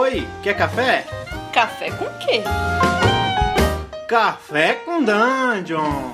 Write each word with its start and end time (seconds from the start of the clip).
Oi, 0.00 0.22
quer 0.44 0.56
café? 0.56 1.04
Café 1.52 1.90
com 1.90 2.04
quê? 2.20 2.44
Café 4.08 4.74
com 4.84 5.02
Dungeon! 5.02 6.12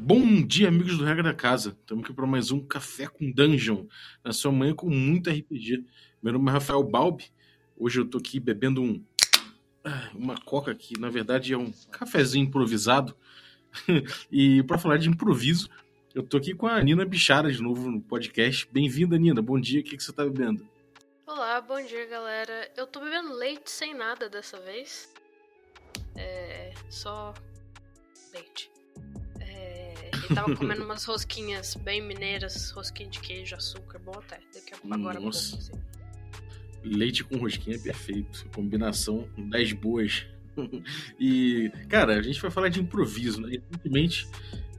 Bom 0.00 0.42
dia, 0.44 0.66
amigos 0.66 0.98
do 0.98 1.04
Regra 1.04 1.22
da 1.22 1.32
Casa. 1.32 1.68
Estamos 1.68 2.04
aqui 2.04 2.12
para 2.12 2.26
mais 2.26 2.50
um 2.50 2.58
Café 2.58 3.06
com 3.06 3.30
Dungeon, 3.30 3.86
na 4.24 4.32
sua 4.32 4.50
manhã 4.50 4.74
com 4.74 4.90
muito 4.90 5.30
RPG. 5.30 5.84
Meu 6.20 6.32
nome 6.32 6.50
é 6.50 6.52
Rafael 6.54 6.82
Balbi. 6.82 7.26
Hoje 7.76 8.00
eu 8.00 8.06
tô 8.06 8.18
aqui 8.18 8.40
bebendo 8.40 8.82
um 8.82 9.00
ah, 9.84 10.10
uma 10.16 10.36
coca 10.36 10.74
que 10.74 10.98
na 10.98 11.10
verdade 11.10 11.52
é 11.52 11.56
um 11.56 11.70
cafezinho 11.92 12.46
improvisado. 12.46 13.14
e 14.32 14.64
para 14.64 14.78
falar 14.78 14.96
de 14.96 15.08
improviso, 15.08 15.70
eu 16.14 16.22
tô 16.22 16.36
aqui 16.36 16.54
com 16.54 16.66
a 16.66 16.82
Nina 16.82 17.04
Bichara 17.04 17.50
de 17.50 17.62
novo 17.62 17.90
no 17.90 18.00
podcast. 18.00 18.68
Bem-vinda, 18.72 19.18
Nina. 19.18 19.42
Bom 19.42 19.60
dia. 19.60 19.80
O 19.80 19.84
que, 19.84 19.96
que 19.96 20.02
você 20.02 20.12
tá 20.12 20.24
bebendo? 20.24 20.66
Olá, 21.26 21.60
bom 21.60 21.80
dia, 21.84 22.06
galera. 22.06 22.70
Eu 22.76 22.86
tô 22.86 23.00
bebendo 23.00 23.34
leite 23.34 23.70
sem 23.70 23.94
nada 23.94 24.28
dessa 24.28 24.58
vez. 24.60 25.12
É. 26.16 26.72
Só. 26.88 27.34
leite. 28.32 28.70
É. 29.40 30.10
E 30.30 30.34
tava 30.34 30.54
comendo 30.56 30.84
umas 30.84 31.04
rosquinhas 31.04 31.74
bem 31.74 32.00
mineiras, 32.00 32.70
rosquinha 32.70 33.08
de 33.08 33.20
queijo, 33.20 33.54
açúcar, 33.54 33.98
bom 33.98 34.18
até. 34.18 34.40
Daqui 34.54 34.74
a, 34.74 34.94
agora 34.94 35.20
Nossa. 35.20 35.56
pouco, 35.56 35.62
assim. 35.62 35.88
Leite 36.84 37.24
com 37.24 37.36
rosquinha 37.36 37.76
é 37.76 37.78
perfeito. 37.78 38.48
Combinação 38.54 39.28
10 39.36 39.72
boas. 39.74 40.26
e, 41.20 41.70
cara, 41.88 42.18
a 42.18 42.22
gente 42.22 42.40
vai 42.40 42.50
falar 42.50 42.68
de 42.68 42.80
improviso, 42.80 43.40
né? 43.40 43.60
Recentemente, 43.70 44.26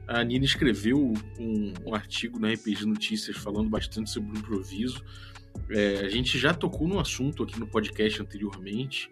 a 0.06 0.22
Nina 0.24 0.44
escreveu 0.44 1.14
um, 1.38 1.72
um 1.86 1.94
artigo 1.94 2.38
na 2.38 2.52
RPG 2.52 2.84
Notícias 2.86 3.36
falando 3.36 3.68
bastante 3.68 4.10
sobre 4.10 4.36
o 4.36 4.38
improviso. 4.38 5.04
É, 5.70 6.00
a 6.00 6.08
gente 6.08 6.38
já 6.38 6.52
tocou 6.52 6.88
no 6.88 6.98
assunto 6.98 7.42
aqui 7.42 7.58
no 7.58 7.66
podcast 7.66 8.20
anteriormente, 8.20 9.08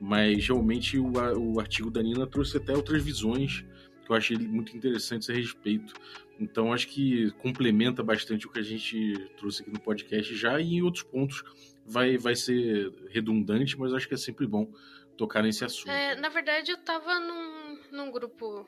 mas 0.00 0.46
realmente 0.46 0.98
o, 0.98 1.12
o 1.38 1.60
artigo 1.60 1.90
da 1.90 2.02
Nina 2.02 2.26
trouxe 2.26 2.56
até 2.56 2.74
outras 2.74 3.02
visões 3.02 3.64
que 4.04 4.10
eu 4.10 4.16
achei 4.16 4.36
muito 4.36 4.76
interessantes 4.76 5.30
a 5.30 5.32
respeito. 5.32 5.94
Então, 6.38 6.72
acho 6.72 6.88
que 6.88 7.30
complementa 7.32 8.02
bastante 8.02 8.46
o 8.46 8.50
que 8.50 8.58
a 8.58 8.64
gente 8.64 9.14
trouxe 9.36 9.62
aqui 9.62 9.70
no 9.70 9.80
podcast 9.80 10.34
já 10.34 10.60
e 10.60 10.74
em 10.74 10.82
outros 10.82 11.04
pontos 11.04 11.44
vai, 11.86 12.18
vai 12.18 12.34
ser 12.34 12.92
redundante, 13.10 13.78
mas 13.78 13.94
acho 13.94 14.08
que 14.08 14.14
é 14.14 14.18
sempre 14.18 14.46
bom 14.46 14.70
tocar 15.16 15.42
nesse 15.42 15.64
assunto. 15.64 15.90
É, 15.90 16.16
na 16.16 16.28
verdade, 16.28 16.72
eu 16.72 16.78
tava 16.78 17.20
num, 17.20 17.78
num 17.92 18.10
grupo 18.10 18.66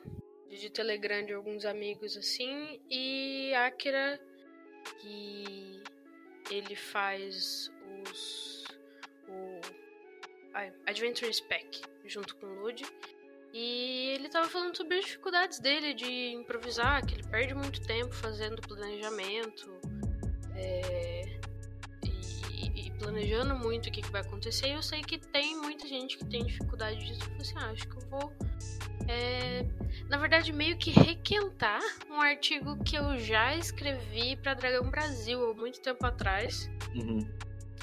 de 0.59 0.69
Telegram 0.69 1.25
de 1.25 1.33
alguns 1.33 1.65
amigos 1.65 2.17
assim, 2.17 2.79
e 2.89 3.53
Akira, 3.55 4.19
que 4.99 5.83
ele 6.51 6.75
faz 6.75 7.71
os. 8.03 8.65
o. 9.27 9.59
Adventure 10.85 11.33
Spec 11.33 11.81
junto 12.05 12.35
com 12.37 12.45
Lud. 12.45 12.85
E 13.53 14.13
ele 14.15 14.27
tava 14.27 14.49
falando 14.49 14.75
sobre 14.75 14.97
as 14.97 15.05
dificuldades 15.05 15.59
dele 15.59 15.93
de 15.93 16.33
improvisar, 16.33 17.05
que 17.05 17.15
ele 17.15 17.23
perde 17.23 17.53
muito 17.53 17.81
tempo 17.81 18.13
fazendo 18.13 18.61
planejamento. 18.61 19.79
é, 20.55 21.39
e, 22.75 22.91
planejando 22.91 23.55
muito 23.55 23.87
o 23.87 23.91
que, 23.91 24.01
vai 24.11 24.21
acontecer. 24.21 24.73
Eu 24.73 24.83
sei 24.83 25.01
que 25.01 25.17
tem 25.17 25.55
muita 25.57 25.87
gente 25.87 26.17
que 26.17 26.25
tem 26.25 26.43
dificuldade 26.43 26.99
disso. 27.05 27.21
Eu 27.21 27.27
falei 27.27 27.41
assim, 27.41 27.53
ah, 27.57 27.71
acho 27.71 27.87
que 27.87 27.95
eu 27.95 28.09
vou. 28.09 28.33
É, 29.07 29.65
na 30.09 30.17
verdade, 30.17 30.51
meio 30.51 30.77
que 30.77 30.91
requentar 30.91 31.81
um 32.09 32.19
artigo 32.19 32.81
que 32.83 32.95
eu 32.95 33.17
já 33.19 33.55
escrevi 33.55 34.35
para 34.35 34.53
Dragão 34.53 34.89
Brasil 34.89 35.51
há 35.51 35.53
muito 35.53 35.79
tempo 35.81 36.05
atrás. 36.05 36.69
Uhum. 36.95 37.27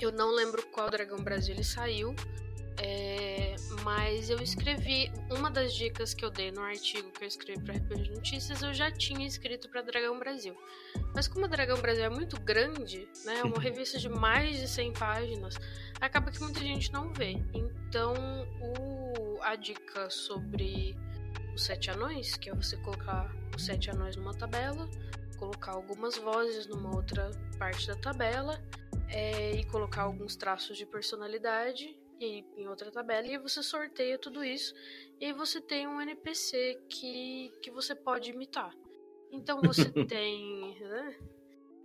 Eu 0.01 0.11
não 0.13 0.35
lembro 0.35 0.63
qual 0.69 0.91
Dragão 0.91 1.19
Brasil 1.23 1.55
ele 1.55 1.65
saiu. 1.65 2.15
é, 2.79 3.55
mas 3.85 4.31
eu 4.31 4.39
escrevi 4.41 5.13
uma 5.31 5.51
das 5.51 5.75
dicas 5.75 6.15
que 6.15 6.25
eu 6.25 6.31
dei 6.31 6.51
no 6.51 6.63
artigo 6.63 7.11
que 7.11 7.23
eu 7.25 7.29
escrevi 7.29 7.61
para 7.63 7.75
RPG 7.75 8.11
Notícias, 8.11 8.63
eu 8.63 8.73
já 8.73 8.91
tinha 8.91 9.27
escrito 9.27 9.69
para 9.69 9.83
Dragão 9.83 10.19
Brasil. 10.19 10.57
Mas 11.15 11.29
como 11.29 11.45
o 11.45 11.49
Dragão 11.49 11.81
Brasil 11.81 12.05
é 12.05 12.09
muito 12.09 12.41
grande, 12.41 13.09
né, 13.25 13.41
é 13.41 13.43
uma 13.45 13.59
revista 13.61 13.99
de 13.99 14.09
mais 14.09 14.59
de 14.59 14.69
100 14.69 14.93
páginas, 14.95 15.59
acaba 16.01 16.31
que 16.31 16.41
muita 16.41 16.61
gente 16.61 16.93
não 16.93 17.13
vê. 17.13 17.43
Então, 17.53 18.15
o, 18.61 19.39
a 19.43 19.55
dica 19.55 20.09
sobre 20.09 20.97
os 21.55 21.65
sete 21.65 21.91
anões, 21.91 22.37
que 22.37 22.51
é 22.51 22.55
você 22.55 22.77
colocar 22.79 23.31
os 23.55 23.65
sete 23.65 23.91
anões 23.91 24.17
numa 24.17 24.35
tabela, 24.35 24.89
colocar 25.39 25.73
algumas 25.73 26.17
vozes 26.17 26.67
numa 26.67 26.95
outra 26.95 27.31
parte 27.59 27.87
da 27.87 27.97
tabela 27.97 28.63
é, 29.09 29.53
e 29.57 29.65
colocar 29.65 30.03
alguns 30.03 30.37
traços 30.37 30.77
de 30.79 30.87
personalidade 30.87 31.99
e, 32.21 32.45
em 32.57 32.69
outra 32.69 32.91
tabela 32.91 33.27
e 33.27 33.39
você 33.39 33.63
sorteia 33.63 34.19
tudo 34.19 34.45
isso 34.45 34.75
e 35.21 35.27
aí 35.27 35.33
você 35.33 35.61
tem 35.61 35.87
um 35.87 36.01
NPC 36.01 36.81
que, 36.89 37.53
que 37.63 37.71
você 37.71 37.95
pode 37.95 38.31
imitar. 38.31 38.75
Então 39.31 39.61
você 39.63 39.85
tem. 40.07 40.79
né, 40.81 41.17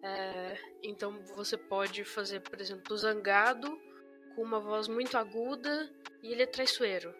é, 0.03 0.57
então 0.83 1.19
você 1.35 1.57
pode 1.57 2.03
fazer, 2.03 2.39
por 2.41 2.59
exemplo, 2.61 2.93
o 2.93 2.97
zangado 2.97 3.79
com 4.35 4.43
uma 4.43 4.59
voz 4.59 4.87
muito 4.87 5.17
aguda 5.17 5.89
e 6.21 6.31
ele 6.31 6.43
é 6.43 6.47
traiçoeiro. 6.47 7.13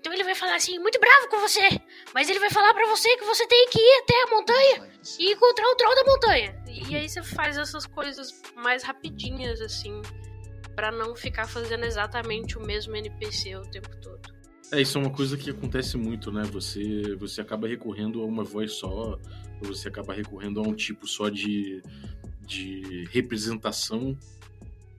Então 0.00 0.12
ele 0.12 0.24
vai 0.24 0.34
falar 0.34 0.54
assim, 0.54 0.78
muito 0.78 0.98
bravo 1.00 1.28
com 1.28 1.40
você, 1.40 1.68
mas 2.14 2.28
ele 2.28 2.38
vai 2.38 2.50
falar 2.50 2.72
pra 2.72 2.86
você 2.86 3.16
que 3.16 3.24
você 3.24 3.46
tem 3.46 3.68
que 3.68 3.78
ir 3.78 4.02
até 4.02 4.22
a 4.22 4.30
montanha 4.30 4.90
e 5.18 5.32
encontrar 5.32 5.68
o 5.68 5.74
troll 5.74 5.94
da 5.94 6.04
montanha. 6.04 6.62
E 6.68 6.96
aí 6.96 7.08
você 7.08 7.22
faz 7.22 7.58
essas 7.58 7.84
coisas 7.84 8.40
mais 8.54 8.82
rapidinhas, 8.82 9.60
assim, 9.60 10.00
pra 10.76 10.92
não 10.92 11.16
ficar 11.16 11.48
fazendo 11.48 11.84
exatamente 11.84 12.56
o 12.56 12.62
mesmo 12.62 12.94
NPC 12.94 13.56
o 13.56 13.62
tempo 13.62 13.90
todo. 14.00 14.38
É, 14.70 14.80
isso 14.80 14.98
é 14.98 15.00
uma 15.00 15.10
coisa 15.10 15.36
que 15.36 15.50
acontece 15.50 15.96
muito, 15.96 16.30
né? 16.30 16.42
Você, 16.52 17.16
você 17.16 17.40
acaba 17.40 17.66
recorrendo 17.66 18.22
a 18.22 18.24
uma 18.24 18.44
voz 18.44 18.72
só, 18.74 19.18
você 19.60 19.88
acaba 19.88 20.12
recorrendo 20.12 20.60
a 20.60 20.62
um 20.62 20.74
tipo 20.74 21.06
só 21.06 21.28
de, 21.28 21.82
de 22.42 23.08
representação, 23.10 24.16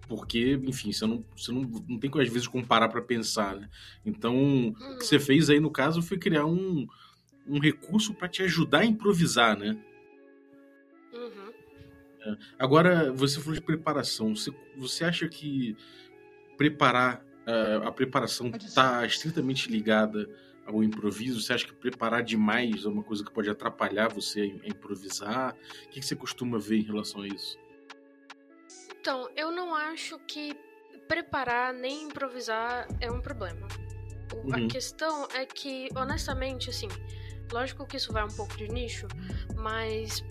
porque, 0.09 0.59
enfim, 0.64 0.92
você 0.92 1.06
não, 1.06 1.24
você 1.38 1.52
não, 1.52 1.62
não 1.62 2.00
tem, 2.00 2.09
às 2.16 2.30
vezes, 2.30 2.47
como 2.47 2.66
parar 2.66 2.90
pra 2.90 3.00
pensar, 3.00 3.56
né? 3.56 3.70
Então, 4.03 4.70
o 4.70 4.97
que 4.97 5.06
você 5.06 5.20
fez 5.20 5.52
aí, 5.52 5.59
no 5.59 5.70
caso, 5.70 6.02
foi 6.02 6.18
criar 6.18 6.47
um, 6.47 6.88
um 7.47 7.59
recurso 7.59 8.16
pra 8.16 8.28
te 8.28 8.42
ajudar 8.42 8.80
a 8.80 8.86
improvisar, 8.86 9.56
né? 9.56 9.78
Uhum. 11.14 12.38
Agora, 12.58 13.14
você 13.14 13.40
falou 13.40 13.53
de 13.53 13.62
preparação. 13.62 14.36
Você, 14.36 14.52
você 14.75 15.03
acha 15.06 15.28
que 15.28 15.78
preparar 16.58 17.24
eh, 17.46 17.81
a 17.84 17.91
preparação 17.91 18.47
está 18.47 19.06
estritamente 19.06 19.72
ligada 19.72 20.28
ao 20.66 20.84
improviso? 20.84 21.40
Você 21.40 21.53
acha 21.53 21.68
que 21.68 21.74
preparar 21.74 22.24
demais 22.24 22.84
é 22.84 22.90
uma 22.90 23.03
coisa 23.03 23.24
que 23.24 23.31
pode 23.31 23.50
atrapalhar 23.50 24.08
você 24.08 24.41
a 24.64 24.68
improvisar? 24.68 25.56
O 25.86 25.90
que 25.90 26.00
que 26.00 26.06
você 26.06 26.16
costuma 26.16 26.58
ver 26.58 26.80
em 26.80 26.84
relação 26.84 27.22
a 27.22 27.28
isso? 27.28 27.58
Então, 29.00 29.30
eu 29.36 29.52
não 29.52 29.74
acho 29.74 30.20
que 30.20 30.54
preparar 31.08 31.74
nem 31.74 32.04
improvisar 32.04 32.88
é 33.00 33.10
um 33.10 33.22
problema. 33.22 33.68
O- 34.34 34.54
A 34.54 34.58
Uhum. 34.58 34.68
questão 34.68 35.28
é 35.34 35.46
que, 35.46 35.88
honestamente, 35.96 36.70
assim, 36.70 36.88
lógico 37.52 37.86
que 37.88 37.98
isso 37.98 38.12
vai 38.14 38.24
um 38.24 38.36
pouco 38.36 38.56
de 38.58 38.68
nicho, 38.68 39.08
mas 39.56 40.24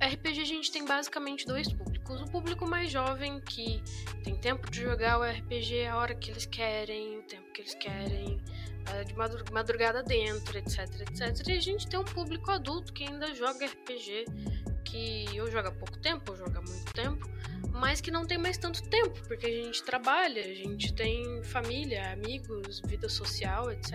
RPG 0.00 0.40
a 0.42 0.44
gente 0.44 0.70
tem 0.70 0.84
basicamente 0.84 1.46
dois 1.46 1.72
públicos. 1.72 2.20
O 2.22 2.26
público 2.26 2.68
mais 2.68 2.90
jovem 2.90 3.40
que 3.40 3.82
tem 4.22 4.36
tempo 4.36 4.70
de 4.70 4.82
jogar 4.82 5.18
o 5.18 5.24
RPG 5.24 5.86
a 5.86 5.96
hora 5.96 6.14
que 6.14 6.30
eles 6.30 6.44
querem, 6.46 7.18
o 7.18 7.22
tempo 7.22 7.50
que 7.52 7.62
eles 7.62 7.74
querem, 7.74 8.38
eh, 8.92 9.04
de 9.04 9.14
madru- 9.14 9.44
madrugada 9.52 10.02
dentro, 10.02 10.56
etc, 10.58 10.78
etc. 11.00 11.48
E 11.48 11.52
a 11.52 11.60
gente 11.60 11.88
tem 11.88 11.98
um 11.98 12.04
público 12.04 12.50
adulto 12.50 12.92
que 12.92 13.04
ainda 13.04 13.34
joga 13.34 13.64
RPG, 13.64 14.24
que 14.90 15.40
ou 15.40 15.50
joga 15.50 15.70
pouco 15.70 15.98
tempo, 15.98 16.30
ou 16.30 16.36
joga 16.36 16.60
muito 16.60 16.92
tempo, 16.92 17.26
mas 17.72 18.00
que 18.00 18.10
não 18.10 18.26
tem 18.26 18.38
mais 18.38 18.58
tanto 18.58 18.82
tempo, 18.88 19.20
porque 19.26 19.46
a 19.46 19.64
gente 19.64 19.82
trabalha, 19.82 20.42
a 20.42 20.54
gente 20.54 20.94
tem 20.94 21.42
família, 21.44 22.12
amigos, 22.12 22.80
vida 22.80 23.08
social, 23.08 23.70
etc. 23.70 23.92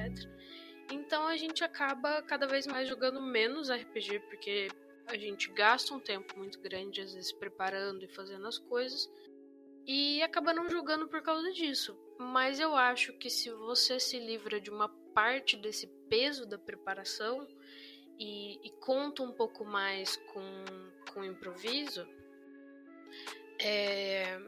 Então 0.91 1.27
a 1.27 1.35
gente 1.35 1.63
acaba 1.63 2.21
cada 2.21 2.47
vez 2.47 2.68
mais 2.68 2.88
jogando 2.88 3.21
menos 3.21 3.69
RPG, 3.69 4.19
porque 4.29 4.68
a 5.07 5.18
gente 5.18 5.51
gasta 5.51 5.94
um 5.94 6.00
tempo 6.00 6.38
muito 6.38 6.59
grande, 6.62 7.01
às 7.01 7.13
vezes, 7.13 7.31
preparando 7.31 8.03
e 8.03 8.07
fazendo 8.07 8.47
as 8.47 8.57
coisas, 8.57 9.09
e 9.85 10.21
acaba 10.21 10.53
não 10.53 10.69
jogando 10.69 11.07
por 11.07 11.21
causa 11.21 11.51
disso. 11.51 11.97
Mas 12.18 12.59
eu 12.59 12.75
acho 12.75 13.13
que 13.18 13.29
se 13.29 13.50
você 13.51 14.00
se 14.00 14.18
livra 14.19 14.62
de 14.62 14.69
uma 14.69 14.88
parte 15.13 15.57
desse 15.57 15.88
peso 16.09 16.45
da 16.45 16.57
preparação 16.57 17.47
e, 18.19 18.60
e 18.63 18.69
conta 18.80 19.24
um 19.24 19.31
pouco 19.31 19.65
mais 19.65 20.15
com, 20.15 20.63
com 21.13 21.24
improviso, 21.24 22.07
é, 23.60 24.39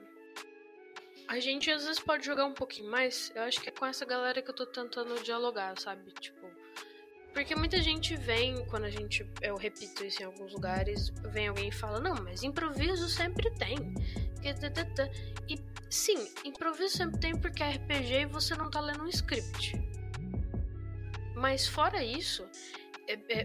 a 1.28 1.40
gente 1.40 1.72
às 1.72 1.84
vezes 1.86 2.00
pode 2.00 2.26
jogar 2.26 2.46
um 2.46 2.54
pouquinho 2.54 2.90
mais. 2.90 3.32
Eu 3.36 3.44
acho 3.44 3.60
que 3.62 3.70
é 3.70 3.72
com 3.72 3.86
essa 3.86 4.06
galera 4.06 4.42
que 4.42 4.50
eu 4.50 4.54
tô 4.54 4.66
tentando 4.66 5.22
dialogar, 5.24 5.78
sabe? 5.80 6.12
Tipo, 6.20 6.48
Porque 7.34 7.56
muita 7.56 7.82
gente 7.82 8.16
vem, 8.16 8.66
quando 8.66 8.84
a 8.84 8.90
gente. 8.90 9.28
Eu 9.42 9.56
repito 9.56 10.06
isso 10.06 10.22
em 10.22 10.26
alguns 10.26 10.54
lugares, 10.54 11.10
vem 11.32 11.48
alguém 11.48 11.70
e 11.70 11.72
fala: 11.72 12.00
Não, 12.00 12.16
mas 12.24 12.44
improviso 12.44 13.10
sempre 13.10 13.50
tem. 13.56 13.76
E 15.50 15.60
sim, 15.90 16.32
improviso 16.44 16.96
sempre 16.96 17.20
tem 17.20 17.36
porque 17.36 17.64
é 17.64 17.72
RPG 17.72 18.14
e 18.14 18.26
você 18.26 18.54
não 18.56 18.70
tá 18.70 18.80
lendo 18.80 19.04
um 19.04 19.08
script. 19.08 19.74
Mas 21.36 21.68
fora 21.68 22.04
isso, 22.04 22.48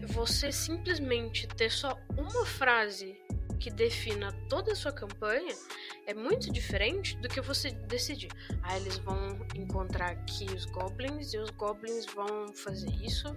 você 0.07 0.51
simplesmente 0.51 1.47
ter 1.47 1.71
só 1.71 1.97
uma 2.17 2.45
frase 2.45 3.17
que 3.61 3.69
defina 3.69 4.31
toda 4.49 4.71
a 4.71 4.75
sua 4.75 4.91
campanha 4.91 5.55
é 6.07 6.13
muito 6.15 6.51
diferente 6.51 7.15
do 7.17 7.29
que 7.29 7.39
você 7.39 7.69
decidir. 7.69 8.31
Ah, 8.63 8.75
eles 8.75 8.97
vão 8.97 9.37
encontrar 9.55 10.11
aqui 10.11 10.45
os 10.45 10.65
goblins 10.65 11.31
e 11.33 11.37
os 11.37 11.51
goblins 11.51 12.07
vão 12.07 12.51
fazer 12.53 12.89
isso. 13.01 13.27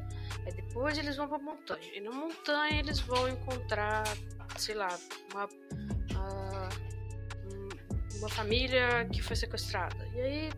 Aí 0.46 0.52
depois 0.54 0.96
eles 0.96 1.16
vão 1.16 1.28
pra 1.28 1.38
montanha. 1.38 1.94
E 1.94 2.00
na 2.00 2.10
montanha 2.10 2.80
eles 2.80 3.00
vão 3.00 3.28
encontrar, 3.28 4.04
sei 4.56 4.74
lá, 4.74 4.98
uma. 5.32 5.44
Uh, 5.44 6.94
uma 8.18 8.28
família 8.30 9.06
que 9.12 9.20
foi 9.20 9.36
sequestrada. 9.36 10.08
E 10.14 10.20
aí. 10.20 10.50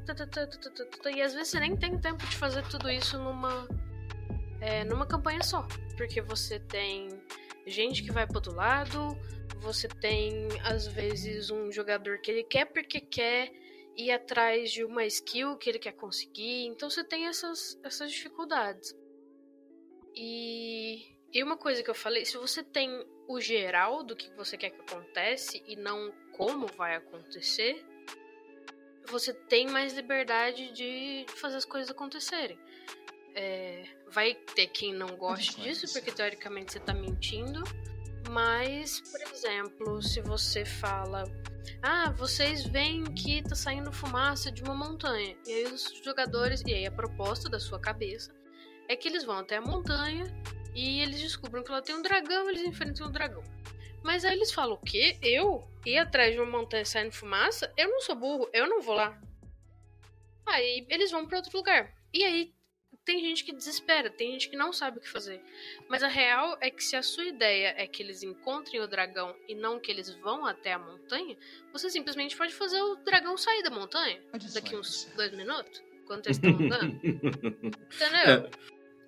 E 1.12 1.22
às 1.22 1.34
vezes 1.34 1.48
você 1.48 1.58
nem 1.58 1.76
tem 1.76 1.98
tempo 1.98 2.24
de 2.24 2.36
fazer 2.36 2.62
tudo 2.69 2.88
isso 2.88 3.19
numa. 3.19 3.66
É, 4.61 4.85
numa 4.85 5.06
campanha 5.06 5.43
só. 5.43 5.67
Porque 5.97 6.20
você 6.20 6.58
tem 6.58 7.08
gente 7.67 8.03
que 8.03 8.12
vai 8.12 8.26
pro 8.26 8.37
outro 8.37 8.55
lado, 8.55 9.17
você 9.61 9.88
tem 9.88 10.49
às 10.64 10.87
vezes 10.87 11.50
um 11.50 11.73
jogador 11.73 12.19
que 12.20 12.31
ele 12.31 12.44
quer 12.44 12.67
porque 12.67 13.00
quer 13.00 13.50
ir 13.97 14.12
atrás 14.12 14.70
de 14.70 14.85
uma 14.85 15.05
skill 15.06 15.56
que 15.56 15.70
ele 15.70 15.79
quer 15.79 15.93
conseguir, 15.93 16.67
então 16.67 16.91
você 16.91 17.03
tem 17.03 17.26
essas, 17.26 17.79
essas 17.82 18.12
dificuldades. 18.12 18.94
E, 20.14 21.19
e 21.32 21.43
uma 21.43 21.56
coisa 21.56 21.82
que 21.82 21.91
eu 21.91 21.94
falei, 21.94 22.25
se 22.25 22.37
você 22.37 22.62
tem 22.62 22.91
o 23.26 23.41
geral 23.41 24.05
do 24.05 24.14
que 24.14 24.31
você 24.37 24.56
quer 24.56 24.70
que 24.70 24.81
acontece 24.81 25.62
e 25.67 25.76
não 25.76 26.12
como 26.37 26.67
vai 26.67 26.94
acontecer, 26.94 27.85
você 29.08 29.32
tem 29.32 29.67
mais 29.67 29.94
liberdade 29.94 30.73
de 30.73 31.25
fazer 31.37 31.56
as 31.56 31.64
coisas 31.64 31.91
acontecerem. 31.91 32.58
É, 33.36 33.84
vai 34.10 34.34
ter 34.34 34.66
quem 34.68 34.94
não 34.94 35.08
goste 35.16 35.60
disso, 35.60 35.92
porque 35.92 36.10
teoricamente 36.10 36.72
você 36.72 36.80
tá 36.80 36.94
mentindo. 36.94 37.62
Mas, 38.30 39.00
por 39.00 39.20
exemplo, 39.20 40.02
se 40.02 40.20
você 40.20 40.64
fala, 40.64 41.24
ah, 41.82 42.10
vocês 42.10 42.64
veem 42.64 43.04
que 43.04 43.42
tá 43.42 43.54
saindo 43.54 43.92
fumaça 43.92 44.50
de 44.50 44.62
uma 44.62 44.74
montanha. 44.74 45.36
E 45.46 45.52
aí 45.52 45.64
os 45.66 45.92
jogadores, 46.02 46.62
e 46.66 46.74
aí 46.74 46.86
a 46.86 46.90
proposta 46.90 47.48
da 47.48 47.60
sua 47.60 47.78
cabeça 47.78 48.34
é 48.88 48.96
que 48.96 49.08
eles 49.08 49.24
vão 49.24 49.38
até 49.38 49.56
a 49.56 49.60
montanha 49.60 50.24
e 50.74 51.00
eles 51.00 51.20
descobrem 51.20 51.62
que 51.62 51.70
ela 51.70 51.82
tem 51.82 51.94
um 51.94 52.02
dragão, 52.02 52.48
eles 52.48 52.62
enfrentam 52.62 53.06
o 53.06 53.08
um 53.08 53.12
dragão. 53.12 53.42
Mas 54.02 54.24
aí 54.24 54.34
eles 54.34 54.52
falam 54.52 54.74
o 54.74 54.82
quê? 54.82 55.18
Eu 55.22 55.68
ir 55.84 55.98
atrás 55.98 56.32
de 56.32 56.40
uma 56.40 56.58
montanha 56.58 56.84
saindo 56.84 57.12
fumaça? 57.12 57.72
Eu 57.76 57.90
não 57.90 58.00
sou 58.00 58.14
burro, 58.14 58.48
eu 58.52 58.68
não 58.68 58.80
vou 58.80 58.94
lá. 58.94 59.20
Aí 60.46 60.86
eles 60.88 61.10
vão 61.10 61.26
para 61.26 61.38
outro 61.38 61.56
lugar. 61.56 61.92
E 62.12 62.22
aí 62.22 62.56
tem 63.06 63.20
gente 63.20 63.44
que 63.44 63.53
desespera, 63.53 64.11
tem 64.11 64.32
gente 64.32 64.50
que 64.50 64.56
não 64.56 64.73
sabe 64.73 64.99
o 64.99 65.00
que 65.00 65.08
fazer. 65.08 65.41
Mas 65.88 66.03
a 66.03 66.08
real 66.08 66.58
é 66.61 66.69
que 66.69 66.82
se 66.82 66.97
a 66.97 67.03
sua 67.03 67.25
ideia 67.25 67.73
é 67.79 67.87
que 67.87 68.03
eles 68.03 68.25
encontrem 68.25 68.81
o 68.81 68.88
dragão 68.88 69.35
e 69.49 69.55
não 69.55 69.79
que 69.79 69.91
eles 69.93 70.12
vão 70.17 70.44
até 70.44 70.73
a 70.73 70.79
montanha, 70.79 71.37
você 71.73 71.88
simplesmente 71.88 72.37
pode 72.37 72.53
fazer 72.53 72.82
o 72.82 72.97
dragão 72.97 73.38
sair 73.38 73.62
da 73.62 73.70
montanha 73.70 74.20
daqui 74.53 74.75
uns 74.75 75.11
dois 75.17 75.32
minutos, 75.32 75.82
quando 76.05 76.26
eles 76.26 76.37
estão 76.37 76.50
andando. 76.50 76.97
Entendeu? 77.06 78.44
É, 78.44 78.50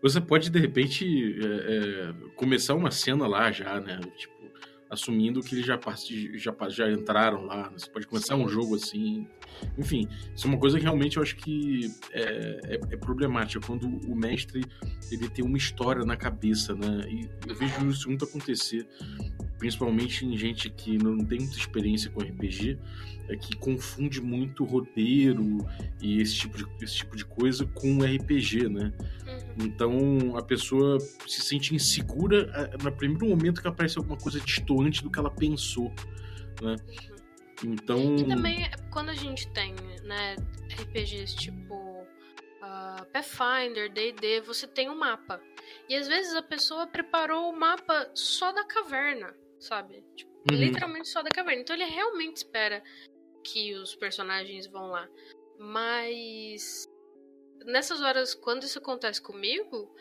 você 0.00 0.20
pode, 0.20 0.48
de 0.48 0.60
repente, 0.60 1.04
é, 1.04 1.48
é, 1.48 2.30
começar 2.36 2.74
uma 2.74 2.92
cena 2.92 3.26
lá 3.26 3.50
já, 3.50 3.80
né? 3.80 3.98
Tipo, 4.16 4.37
assumindo 4.90 5.40
que 5.40 5.54
eles 5.54 5.66
já, 5.66 5.78
já, 6.34 6.68
já 6.68 6.90
entraram 6.90 7.44
lá. 7.44 7.64
Né? 7.70 7.78
Você 7.78 7.90
pode 7.90 8.06
começar 8.06 8.36
um 8.36 8.48
jogo 8.48 8.74
assim. 8.74 9.26
Enfim, 9.76 10.08
isso 10.34 10.46
é 10.46 10.50
uma 10.50 10.58
coisa 10.58 10.78
que 10.78 10.84
realmente 10.84 11.16
eu 11.16 11.22
acho 11.22 11.36
que 11.36 11.92
é, 12.12 12.60
é, 12.64 12.74
é, 12.74 12.96
problemática, 12.96 13.64
quando 13.64 13.86
o 13.86 14.14
mestre 14.14 14.64
ele 15.10 15.28
tem 15.28 15.44
uma 15.44 15.56
história 15.56 16.04
na 16.04 16.16
cabeça, 16.16 16.74
né? 16.74 17.04
E 17.08 17.28
eu 17.48 17.54
vejo 17.54 17.88
isso 17.88 18.08
muito 18.08 18.24
acontecer, 18.24 18.86
principalmente 19.58 20.24
em 20.24 20.36
gente 20.36 20.70
que 20.70 20.96
não 20.96 21.18
tem 21.18 21.40
muita 21.40 21.56
experiência 21.56 22.10
com 22.10 22.20
RPG, 22.20 22.78
é 23.28 23.36
que 23.36 23.56
confunde 23.56 24.20
muito 24.20 24.64
roteiro 24.64 25.58
e 26.00 26.20
esse 26.20 26.34
tipo 26.34 26.56
de, 26.56 26.66
esse 26.82 26.96
tipo 26.96 27.16
de 27.16 27.24
coisa 27.24 27.66
com 27.66 27.98
RPG, 28.02 28.68
né? 28.68 28.92
Então 29.58 30.36
a 30.36 30.42
pessoa 30.42 30.98
se 31.00 31.40
sente 31.40 31.74
insegura 31.74 32.70
no 32.82 32.92
primeiro 32.92 33.26
momento 33.26 33.60
que 33.60 33.68
aparece 33.68 33.98
alguma 33.98 34.16
coisa 34.16 34.40
distoante 34.40 35.02
do 35.02 35.10
que 35.10 35.18
ela 35.18 35.30
pensou, 35.30 35.92
né? 36.62 36.76
Uhum. 37.64 37.72
Então. 37.72 38.16
E 38.16 38.24
também 38.24 38.70
quando 38.90 39.10
a 39.10 39.14
gente 39.14 39.48
tem, 39.52 39.74
né, 40.04 40.36
RPGs 40.80 41.36
tipo 41.36 41.74
uh, 41.74 43.04
Pathfinder, 43.12 43.92
D&D, 43.92 44.40
você 44.42 44.66
tem 44.66 44.88
um 44.88 44.96
mapa. 44.96 45.40
E 45.88 45.94
às 45.94 46.06
vezes 46.06 46.34
a 46.34 46.42
pessoa 46.42 46.86
preparou 46.86 47.50
o 47.50 47.56
mapa 47.58 48.10
só 48.14 48.52
da 48.52 48.64
caverna, 48.64 49.34
sabe? 49.58 50.04
Tipo, 50.16 50.30
uhum. 50.50 50.58
literalmente 50.58 51.08
só 51.08 51.22
da 51.22 51.30
caverna. 51.30 51.62
Então 51.62 51.74
ele 51.76 51.84
realmente 51.84 52.36
espera 52.38 52.82
que 53.44 53.74
os 53.74 53.94
personagens 53.94 54.66
vão 54.66 54.86
lá. 54.86 55.08
Mas 55.58 56.88
nessas 57.64 58.00
horas, 58.00 58.34
quando 58.34 58.62
isso 58.62 58.78
acontece 58.78 59.20
comigo, 59.20 59.94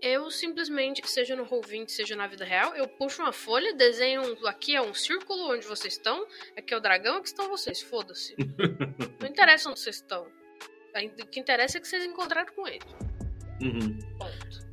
eu 0.00 0.30
simplesmente, 0.30 1.06
seja 1.08 1.34
no 1.34 1.46
Roll20, 1.46 1.88
seja 1.88 2.16
na 2.16 2.26
vida 2.26 2.44
real, 2.44 2.74
eu 2.74 2.86
puxo 2.86 3.22
uma 3.22 3.32
folha, 3.32 3.74
desenho 3.74 4.22
um, 4.22 4.46
aqui 4.46 4.74
é 4.74 4.82
um 4.82 4.94
círculo 4.94 5.52
onde 5.52 5.66
vocês 5.66 5.94
estão, 5.94 6.26
aqui 6.56 6.74
é 6.74 6.76
o 6.76 6.80
dragão, 6.80 7.16
aqui 7.16 7.28
estão 7.28 7.48
vocês, 7.48 7.80
foda-se. 7.80 8.34
Não 9.20 9.28
interessa 9.28 9.70
onde 9.70 9.80
vocês 9.80 9.96
estão. 9.96 10.26
O 10.94 11.26
que 11.26 11.40
interessa 11.40 11.76
é 11.76 11.80
que 11.80 11.88
vocês 11.88 12.04
encontraram 12.04 12.52
com 12.54 12.66
ele. 12.66 12.84
Uhum. 13.60 13.98
Ponto. 14.18 14.66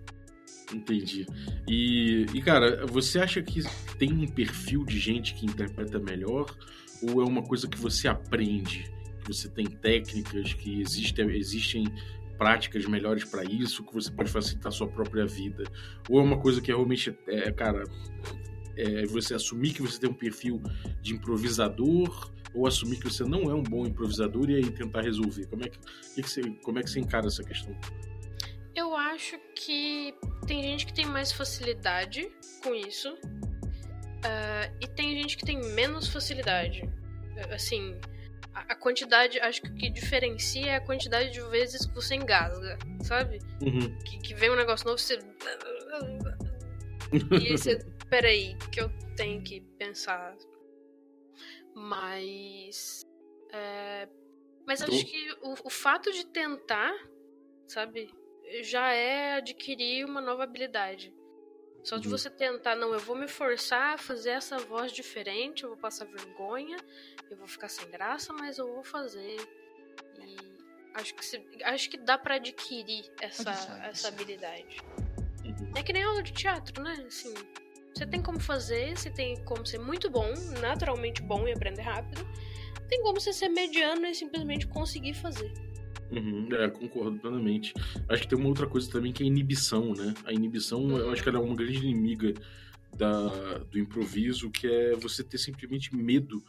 Entendi. 0.73 1.25
E, 1.67 2.25
e, 2.33 2.41
cara, 2.41 2.85
você 2.85 3.19
acha 3.19 3.41
que 3.41 3.61
tem 3.97 4.11
um 4.11 4.27
perfil 4.27 4.85
de 4.85 4.97
gente 4.99 5.33
que 5.33 5.45
interpreta 5.45 5.99
melhor? 5.99 6.55
Ou 7.01 7.21
é 7.21 7.25
uma 7.25 7.43
coisa 7.43 7.67
que 7.67 7.77
você 7.77 8.07
aprende? 8.07 8.89
Que 9.21 9.27
você 9.27 9.49
tem 9.49 9.65
técnicas, 9.65 10.53
que 10.53 10.81
existem, 10.81 11.29
existem 11.35 11.85
práticas 12.37 12.85
melhores 12.85 13.23
para 13.23 13.43
isso, 13.43 13.83
que 13.83 13.93
você 13.93 14.11
pode 14.11 14.31
facilitar 14.31 14.69
a 14.69 14.75
sua 14.75 14.87
própria 14.87 15.25
vida? 15.25 15.63
Ou 16.09 16.19
é 16.19 16.23
uma 16.23 16.39
coisa 16.39 16.61
que 16.61 16.67
realmente, 16.67 17.17
é, 17.27 17.51
cara, 17.51 17.83
é 18.75 19.05
você 19.05 19.35
assumir 19.35 19.73
que 19.73 19.81
você 19.81 19.99
tem 19.99 20.09
um 20.09 20.13
perfil 20.13 20.61
de 21.01 21.13
improvisador 21.13 22.31
ou 22.53 22.67
assumir 22.67 22.97
que 22.97 23.09
você 23.09 23.23
não 23.23 23.49
é 23.49 23.53
um 23.53 23.63
bom 23.63 23.85
improvisador 23.85 24.49
e 24.49 24.55
aí 24.55 24.71
tentar 24.71 25.01
resolver? 25.01 25.45
Como 25.47 25.63
é 25.63 25.69
que, 25.69 25.79
que, 26.15 26.21
que 26.21 26.29
você, 26.29 26.41
como 26.63 26.79
é 26.79 26.83
que 26.83 26.89
você 26.89 26.99
encara 26.99 27.27
essa 27.27 27.43
questão? 27.43 27.75
Eu 28.75 28.95
acho 28.95 29.37
que 29.55 30.13
tem 30.47 30.61
gente 30.63 30.85
que 30.85 30.93
tem 30.93 31.05
mais 31.05 31.31
facilidade 31.31 32.27
com 32.63 32.73
isso 32.73 33.13
uh, 33.13 34.75
e 34.81 34.87
tem 34.87 35.15
gente 35.21 35.37
que 35.37 35.45
tem 35.45 35.61
menos 35.73 36.07
facilidade. 36.07 36.89
Assim, 37.51 37.95
a, 38.53 38.75
quantidade, 38.75 39.39
acho 39.39 39.61
que 39.61 39.69
o 39.69 39.75
que 39.75 39.89
diferencia 39.89 40.71
é 40.71 40.75
a 40.75 40.81
quantidade 40.81 41.31
de 41.31 41.41
vezes 41.49 41.85
que 41.85 41.93
você 41.93 42.15
engasga, 42.15 42.77
sabe? 43.01 43.39
Uhum. 43.61 43.97
Que, 43.99 44.19
que 44.19 44.33
vem 44.33 44.49
um 44.51 44.55
negócio 44.55 44.85
novo, 44.85 44.97
você. 44.97 45.19
e 47.31 47.47
aí 47.47 47.57
você. 47.57 47.79
Peraí, 48.09 48.55
que 48.71 48.79
eu 48.79 48.89
tenho 49.15 49.43
que 49.43 49.61
pensar. 49.77 50.35
Mas. 51.75 53.05
É, 53.51 54.07
mas 54.67 54.81
acho 54.81 55.05
que 55.05 55.31
o, 55.41 55.55
o 55.65 55.69
fato 55.69 56.11
de 56.11 56.25
tentar, 56.27 56.93
sabe? 57.67 58.09
já 58.61 58.91
é 58.91 59.35
adquirir 59.35 60.05
uma 60.05 60.21
nova 60.21 60.43
habilidade. 60.43 61.13
Só 61.83 61.97
de 61.97 62.07
uhum. 62.07 62.17
você 62.17 62.29
tentar, 62.29 62.75
não, 62.75 62.93
eu 62.93 62.99
vou 62.99 63.15
me 63.15 63.27
forçar 63.27 63.95
a 63.95 63.97
fazer 63.97 64.31
essa 64.31 64.57
voz 64.57 64.91
diferente, 64.91 65.63
eu 65.63 65.69
vou 65.69 65.77
passar 65.77 66.05
vergonha, 66.05 66.77
eu 67.29 67.35
vou 67.35 67.47
ficar 67.47 67.67
sem 67.67 67.89
graça, 67.89 68.31
mas 68.31 68.57
eu 68.57 68.73
vou 68.73 68.83
fazer. 68.83 69.37
E 70.19 70.37
acho 70.93 71.13
que, 71.13 71.25
se, 71.25 71.45
acho 71.63 71.89
que 71.89 71.97
dá 71.97 72.17
para 72.17 72.35
adquirir 72.35 73.11
essa, 73.19 73.51
essa 73.83 74.07
habilidade. 74.07 74.77
Uhum. 75.43 75.71
É 75.75 75.83
que 75.83 75.91
nem 75.91 76.03
aula 76.03 76.23
de 76.23 76.31
teatro, 76.31 76.81
né? 76.81 77.03
Assim, 77.05 77.33
você 77.93 78.07
tem 78.07 78.21
como 78.21 78.39
fazer, 78.39 78.97
você 78.97 79.09
tem 79.09 79.43
como 79.43 79.65
ser 79.65 79.77
muito 79.77 80.09
bom, 80.09 80.33
naturalmente 80.61 81.21
bom 81.21 81.45
e 81.47 81.51
aprender 81.51 81.81
rápido. 81.81 82.25
Tem 82.87 83.01
como 83.01 83.19
você 83.19 83.33
ser 83.33 83.49
mediano 83.49 84.05
e 84.05 84.15
simplesmente 84.15 84.67
conseguir 84.67 85.15
fazer. 85.15 85.51
Uhum, 86.11 86.47
é, 86.51 86.69
concordo 86.69 87.17
plenamente. 87.19 87.73
Acho 88.07 88.23
que 88.23 88.27
tem 88.27 88.37
uma 88.37 88.47
outra 88.47 88.67
coisa 88.67 88.89
também 88.89 89.11
que 89.11 89.23
é 89.23 89.25
a 89.25 89.27
inibição, 89.27 89.93
né? 89.93 90.13
A 90.25 90.33
inibição, 90.33 90.97
eu 90.97 91.11
acho 91.11 91.23
que 91.23 91.29
ela 91.29 91.39
é 91.39 91.41
uma 91.41 91.55
grande 91.55 91.77
inimiga 91.77 92.33
da, 92.95 93.57
do 93.59 93.79
improviso, 93.79 94.51
que 94.51 94.67
é 94.67 94.95
você 94.95 95.23
ter 95.23 95.37
simplesmente 95.37 95.95
medo 95.95 96.43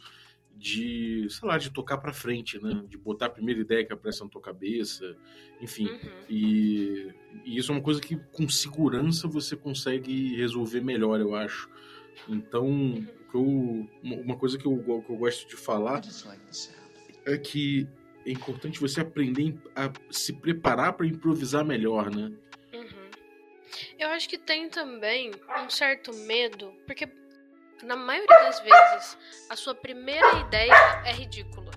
de, 0.55 1.27
sei 1.29 1.47
lá, 1.47 1.57
de 1.57 1.69
tocar 1.69 1.97
para 1.97 2.13
frente, 2.13 2.61
né? 2.61 2.83
De 2.87 2.97
botar 2.97 3.25
a 3.25 3.29
primeira 3.29 3.59
ideia 3.59 3.85
que 3.85 3.91
aparece 3.91 4.23
na 4.23 4.29
tua 4.29 4.41
cabeça, 4.41 5.15
enfim. 5.61 5.87
Uhum. 5.87 6.09
E, 6.29 7.13
e 7.43 7.57
isso 7.57 7.71
é 7.71 7.75
uma 7.75 7.81
coisa 7.81 7.99
que 7.99 8.15
com 8.31 8.47
segurança 8.47 9.27
você 9.27 9.55
consegue 9.55 10.35
resolver 10.35 10.81
melhor, 10.81 11.19
eu 11.19 11.35
acho. 11.35 11.69
Então, 12.29 13.05
eu, 13.33 13.89
uma 14.01 14.37
coisa 14.37 14.57
que 14.57 14.65
eu, 14.65 14.77
que 15.05 15.11
eu 15.11 15.17
gosto 15.17 15.47
de 15.47 15.57
falar 15.57 16.01
é 17.25 17.37
que 17.37 17.87
é 18.25 18.31
importante 18.31 18.79
você 18.79 19.01
aprender 19.01 19.55
a 19.75 19.91
se 20.09 20.33
preparar 20.33 20.93
para 20.93 21.05
improvisar 21.05 21.63
melhor, 21.63 22.09
né? 22.09 22.31
Uhum. 22.73 23.09
Eu 23.99 24.09
acho 24.09 24.27
que 24.27 24.37
tem 24.37 24.69
também 24.69 25.31
um 25.63 25.69
certo 25.69 26.13
medo, 26.13 26.73
porque 26.87 27.07
na 27.83 27.95
maioria 27.95 28.27
das 28.27 28.59
vezes 28.61 29.17
a 29.49 29.55
sua 29.55 29.75
primeira 29.75 30.39
ideia 30.39 30.73
é 31.05 31.11
ridícula. 31.11 31.71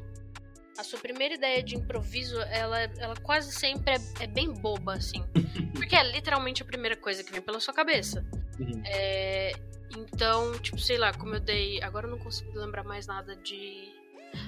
A 0.79 0.85
sua 0.85 0.99
primeira 1.01 1.35
ideia 1.35 1.61
de 1.63 1.75
improviso, 1.75 2.41
ela, 2.43 2.81
ela 2.99 3.17
quase 3.17 3.53
sempre 3.53 3.95
é, 3.95 4.25
é 4.25 4.27
bem 4.29 4.53
boba, 4.53 4.95
assim. 4.95 5.25
Porque 5.75 5.97
é 5.97 6.05
literalmente 6.05 6.63
a 6.63 6.65
primeira 6.65 6.97
coisa 6.97 7.25
que 7.25 7.33
vem 7.33 7.43
pela 7.43 7.59
sua 7.59 7.75
cabeça. 7.75 8.25
Uhum. 8.61 8.81
É, 8.87 9.53
então, 9.97 10.53
tipo, 10.61 10.79
sei 10.79 10.97
lá, 10.97 11.13
como 11.13 11.35
eu 11.35 11.41
dei. 11.41 11.83
Agora 11.83 12.07
eu 12.07 12.11
não 12.13 12.19
consigo 12.19 12.57
lembrar 12.57 12.85
mais 12.85 13.09
nada 13.09 13.35
de. 13.37 13.93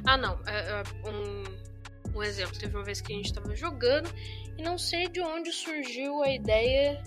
Ah, 0.07 0.17
não. 0.17 0.39
É, 0.47 0.81
é, 0.81 1.09
um, 1.09 1.43
um 2.15 2.23
exemplo. 2.23 2.59
Teve 2.59 2.77
uma 2.77 2.85
vez 2.85 3.01
que 3.01 3.13
a 3.13 3.17
gente 3.17 3.33
tava 3.33 3.55
jogando 3.55 4.11
e 4.59 4.63
não 4.63 4.79
sei 4.79 5.09
de 5.09 5.21
onde 5.21 5.53
surgiu 5.53 6.23
a 6.23 6.31
ideia 6.31 7.03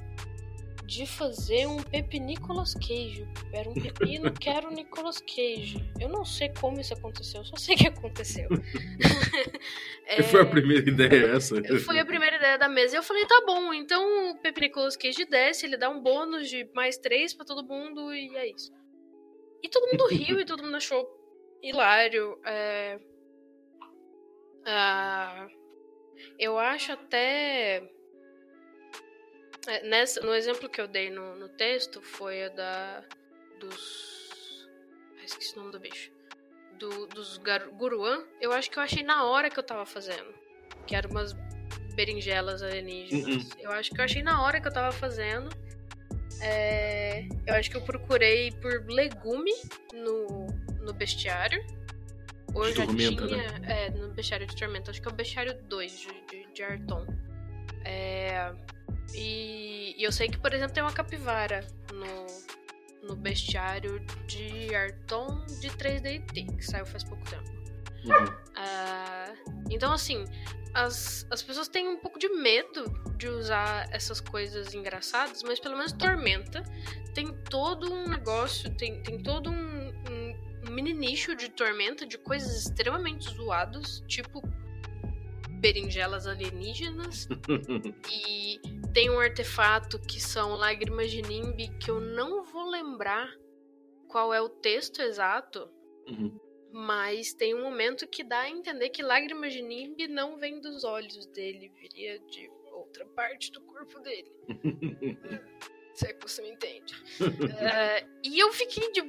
de 0.86 1.06
fazer 1.06 1.66
um 1.66 1.82
Pepe 1.82 2.20
Nicolas 2.20 2.74
Cage. 2.74 3.28
Era 3.52 3.70
um 3.70 3.74
pepino 3.74 4.32
que 4.34 4.50
era 4.50 4.68
o 4.68 4.72
Nicolas 4.72 5.20
Cage. 5.20 5.84
Eu 6.00 6.10
não 6.10 6.26
sei 6.26 6.50
como 6.60 6.80
isso 6.80 6.94
aconteceu, 6.94 7.44
só 7.46 7.56
sei 7.56 7.76
que 7.76 7.88
aconteceu. 7.88 8.48
é... 10.06 10.22
Foi 10.24 10.42
a 10.42 10.46
primeira 10.46 10.88
ideia 10.88 11.36
essa? 11.36 11.56
Foi 11.80 12.00
a 12.00 12.06
primeira 12.06 12.36
ideia 12.36 12.58
da 12.58 12.68
mesa. 12.68 12.96
E 12.96 13.00
eu 13.00 13.04
falei, 13.04 13.26
tá 13.26 13.42
bom, 13.46 13.74
então 13.74 14.32
o 14.32 14.38
Pepe 14.40 14.62
Nicolas 14.62 14.98
Cage 14.98 15.26
desce, 15.26 15.66
ele 15.66 15.78
dá 15.78 15.90
um 15.90 16.02
bônus 16.02 16.50
de 16.50 16.70
mais 16.76 16.98
três 16.98 17.34
para 17.34 17.46
todo 17.46 17.66
mundo 17.66 18.14
e 18.14 18.36
é 18.36 18.52
isso. 18.52 18.72
E 19.64 19.70
todo 19.70 19.90
mundo 19.90 20.08
riu 20.08 20.40
e 20.40 20.46
todo 20.46 20.62
mundo 20.62 20.76
achou 20.76 21.08
hilário. 21.62 22.38
É... 22.46 23.00
Ah, 24.66 25.48
eu 26.40 26.58
acho 26.58 26.92
até 26.92 27.84
é, 29.68 29.88
nessa, 29.88 30.20
no 30.22 30.34
exemplo 30.34 30.70
que 30.70 30.82
eu 30.82 30.88
dei 30.88 31.10
no, 31.10 31.36
no 31.36 31.48
texto 31.50 32.02
foi 32.02 32.44
a 32.44 32.50
da. 32.50 33.04
dos. 33.60 34.68
Ah, 35.20 35.24
esqueci 35.26 35.54
o 35.56 35.60
nome 35.60 35.72
do 35.72 35.80
bicho. 35.80 36.12
Do, 36.78 37.08
dos 37.08 37.40
Guruan. 37.78 38.26
Eu 38.42 38.52
acho 38.52 38.70
que 38.70 38.78
eu 38.78 38.84
achei 38.84 39.04
na 39.04 39.26
hora 39.26 39.50
que 39.50 39.58
eu 39.58 39.64
tava 39.64 39.86
fazendo. 39.86 40.34
Que 40.86 40.96
eram 40.96 41.12
umas 41.12 41.34
berinjelas 41.96 42.62
alienígenas. 42.62 43.46
Uhum. 43.46 43.50
Eu 43.60 43.72
acho 43.72 43.92
que 43.92 44.02
eu 44.02 44.04
achei 44.04 44.22
na 44.22 44.44
hora 44.44 44.60
que 44.60 44.68
eu 44.68 44.74
tava 44.74 44.92
fazendo. 44.92 45.50
É, 46.42 47.26
eu 47.48 47.54
acho 47.54 47.70
que 47.70 47.78
eu 47.78 47.82
procurei 47.82 48.52
por 48.52 48.86
legume 48.88 49.54
no, 49.94 50.48
no 50.82 50.94
bestiário. 50.94 51.64
Ou 52.54 52.72
já 52.72 52.86
Tormenta, 52.86 53.28
tinha. 53.28 53.38
né? 53.38 53.62
É, 53.64 53.90
no 53.90 54.10
bestiário 54.10 54.46
de 54.46 54.56
Tormenta. 54.56 54.92
Acho 54.92 55.02
que 55.02 55.08
é 55.08 55.12
o 55.12 55.16
bestiário 55.16 55.62
2 55.64 56.00
de, 56.00 56.08
de, 56.30 56.54
de 56.54 56.64
Arton. 56.64 57.06
É, 57.86 58.54
e, 59.14 59.96
e 59.98 60.04
eu 60.04 60.12
sei 60.12 60.28
que, 60.30 60.38
por 60.38 60.54
exemplo, 60.54 60.74
tem 60.74 60.84
uma 60.84 60.94
capivara 60.94 61.66
no, 61.92 63.08
no 63.08 63.16
bestiário 63.16 64.00
de 64.28 64.74
Arton 64.76 65.46
de 65.60 65.70
3DT, 65.70 66.58
que 66.58 66.66
saiu 66.66 66.86
faz 66.86 67.04
pouco 67.04 67.24
tempo. 67.30 67.52
Uhum. 68.06 68.36
Ah, 68.56 69.34
então, 69.70 69.92
assim, 69.92 70.26
as, 70.74 71.26
as 71.30 71.42
pessoas 71.44 71.68
têm 71.68 71.88
um 71.88 71.98
pouco 71.98 72.18
de 72.18 72.30
medo 72.30 72.86
de 73.18 73.28
usar 73.28 73.88
essas 73.92 74.20
coisas 74.20 74.74
engraçadas, 74.74 75.44
mas 75.44 75.60
pelo 75.60 75.78
menos 75.78 75.92
Tormenta 75.94 76.64
tem 77.14 77.32
todo 77.50 77.92
um 77.94 78.08
negócio, 78.10 78.74
tem, 78.76 79.02
tem 79.04 79.22
todo 79.22 79.50
um, 79.50 79.94
um 80.10 80.23
mini 80.70 80.94
nicho 80.94 81.36
de 81.36 81.50
Tormenta 81.50 82.06
de 82.06 82.18
coisas 82.18 82.66
extremamente 82.66 83.34
zoadas, 83.34 84.04
tipo 84.08 84.42
berinjelas 85.60 86.28
alienígenas. 86.28 87.28
e 88.12 88.60
tem 88.94 89.10
um 89.10 89.20
artefato 89.20 90.00
que 90.00 90.20
são 90.20 90.56
lágrimas 90.56 91.10
de 91.10 91.22
Nimbi 91.22 91.70
que 91.80 91.90
eu 91.90 92.02
não 92.02 92.44
vou 92.44 92.70
lembrar 92.70 93.34
qual 94.08 94.34
é 94.34 94.42
o 94.42 94.50
texto 94.50 95.02
exato. 95.02 95.70
Uhum. 96.08 96.40
Mas 96.72 97.34
tem 97.34 97.54
um 97.54 97.62
momento 97.62 98.08
que 98.08 98.24
dá 98.24 98.42
a 98.42 98.50
entender 98.50 98.90
que 98.90 99.02
lágrimas 99.04 99.54
de 99.54 99.62
Nimbi 99.62 100.08
não 100.08 100.38
vem 100.38 100.60
dos 100.60 100.84
olhos 100.84 101.26
dele, 101.28 101.70
viria 101.70 102.20
de 102.20 102.50
outra 102.74 103.06
parte 103.06 103.52
do 103.52 103.62
corpo 103.62 104.00
dele. 104.00 104.32
Se 105.94 106.08
é 106.08 106.14
que 106.14 106.28
você 106.28 106.42
me 106.42 106.50
entende. 106.50 106.94
É, 107.60 108.06
e 108.24 108.40
eu 108.40 108.52
fiquei 108.52 108.92
de, 108.92 109.02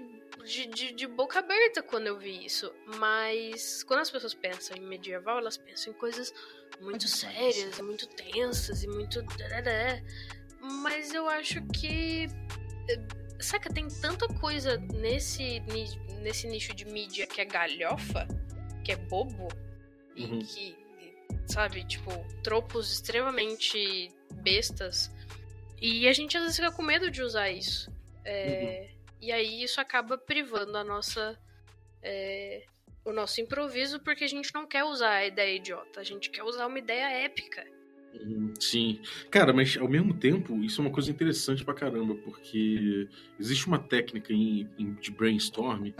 de, 0.44 0.66
de, 0.66 0.92
de, 0.92 1.06
boca 1.06 1.38
aberta 1.38 1.82
quando 1.82 2.06
eu 2.06 2.18
vi 2.18 2.44
isso. 2.44 2.72
Mas 2.98 3.82
quando 3.84 4.00
as 4.00 4.10
pessoas 4.10 4.34
pensam 4.34 4.76
em 4.76 4.80
medieval, 4.80 5.38
elas 5.38 5.56
pensam 5.56 5.92
em 5.92 5.96
coisas 5.96 6.32
muito 6.80 7.08
sérias, 7.08 7.80
muito 7.80 8.06
tensas 8.08 8.82
e 8.82 8.88
muito. 8.88 9.24
Mas 10.82 11.12
eu 11.12 11.28
acho 11.28 11.62
que. 11.68 12.26
Saca, 13.40 13.72
tem 13.72 13.88
tanta 13.88 14.26
coisa 14.28 14.76
nesse, 14.76 15.60
nesse 16.22 16.46
nicho 16.46 16.74
de 16.74 16.84
mídia 16.86 17.26
que 17.26 17.40
é 17.40 17.44
galhofa, 17.44 18.26
que 18.82 18.92
é 18.92 18.96
bobo, 18.96 19.48
Uhum. 20.16 20.38
e 20.38 20.44
que, 20.44 20.76
sabe, 21.46 21.84
tipo, 21.84 22.10
tropos 22.42 22.92
extremamente 22.92 24.10
bestas. 24.42 25.10
E 25.80 26.08
a 26.08 26.12
gente 26.12 26.36
às 26.36 26.44
vezes 26.44 26.56
fica 26.56 26.70
com 26.72 26.82
medo 26.82 27.10
de 27.10 27.22
usar 27.22 27.50
isso. 27.50 27.92
É, 28.24 28.93
E 29.24 29.32
aí 29.32 29.62
isso 29.62 29.80
acaba 29.80 30.18
privando 30.18 30.76
a 30.76 30.84
nossa. 30.84 31.38
é, 32.02 32.62
o 33.06 33.12
nosso 33.12 33.40
improviso, 33.40 33.98
porque 34.00 34.24
a 34.24 34.28
gente 34.28 34.52
não 34.54 34.66
quer 34.66 34.84
usar 34.84 35.10
a 35.12 35.26
ideia 35.26 35.56
idiota, 35.56 36.00
a 36.00 36.04
gente 36.04 36.30
quer 36.30 36.42
usar 36.42 36.66
uma 36.66 36.78
ideia 36.78 37.08
épica. 37.24 37.64
Uhum, 38.14 38.52
Sim. 38.60 39.00
Cara, 39.30 39.52
mas 39.52 39.76
ao 39.76 39.88
mesmo 39.88 40.14
tempo, 40.18 40.62
isso 40.62 40.80
é 40.80 40.84
uma 40.84 40.92
coisa 40.92 41.10
interessante 41.10 41.64
pra 41.64 41.74
caramba, 41.74 42.14
porque 42.16 43.08
existe 43.40 43.66
uma 43.66 43.78
técnica 43.78 44.32
em, 44.32 44.68
em- 44.78 44.94
de 44.94 45.10
brainstorm 45.10 45.90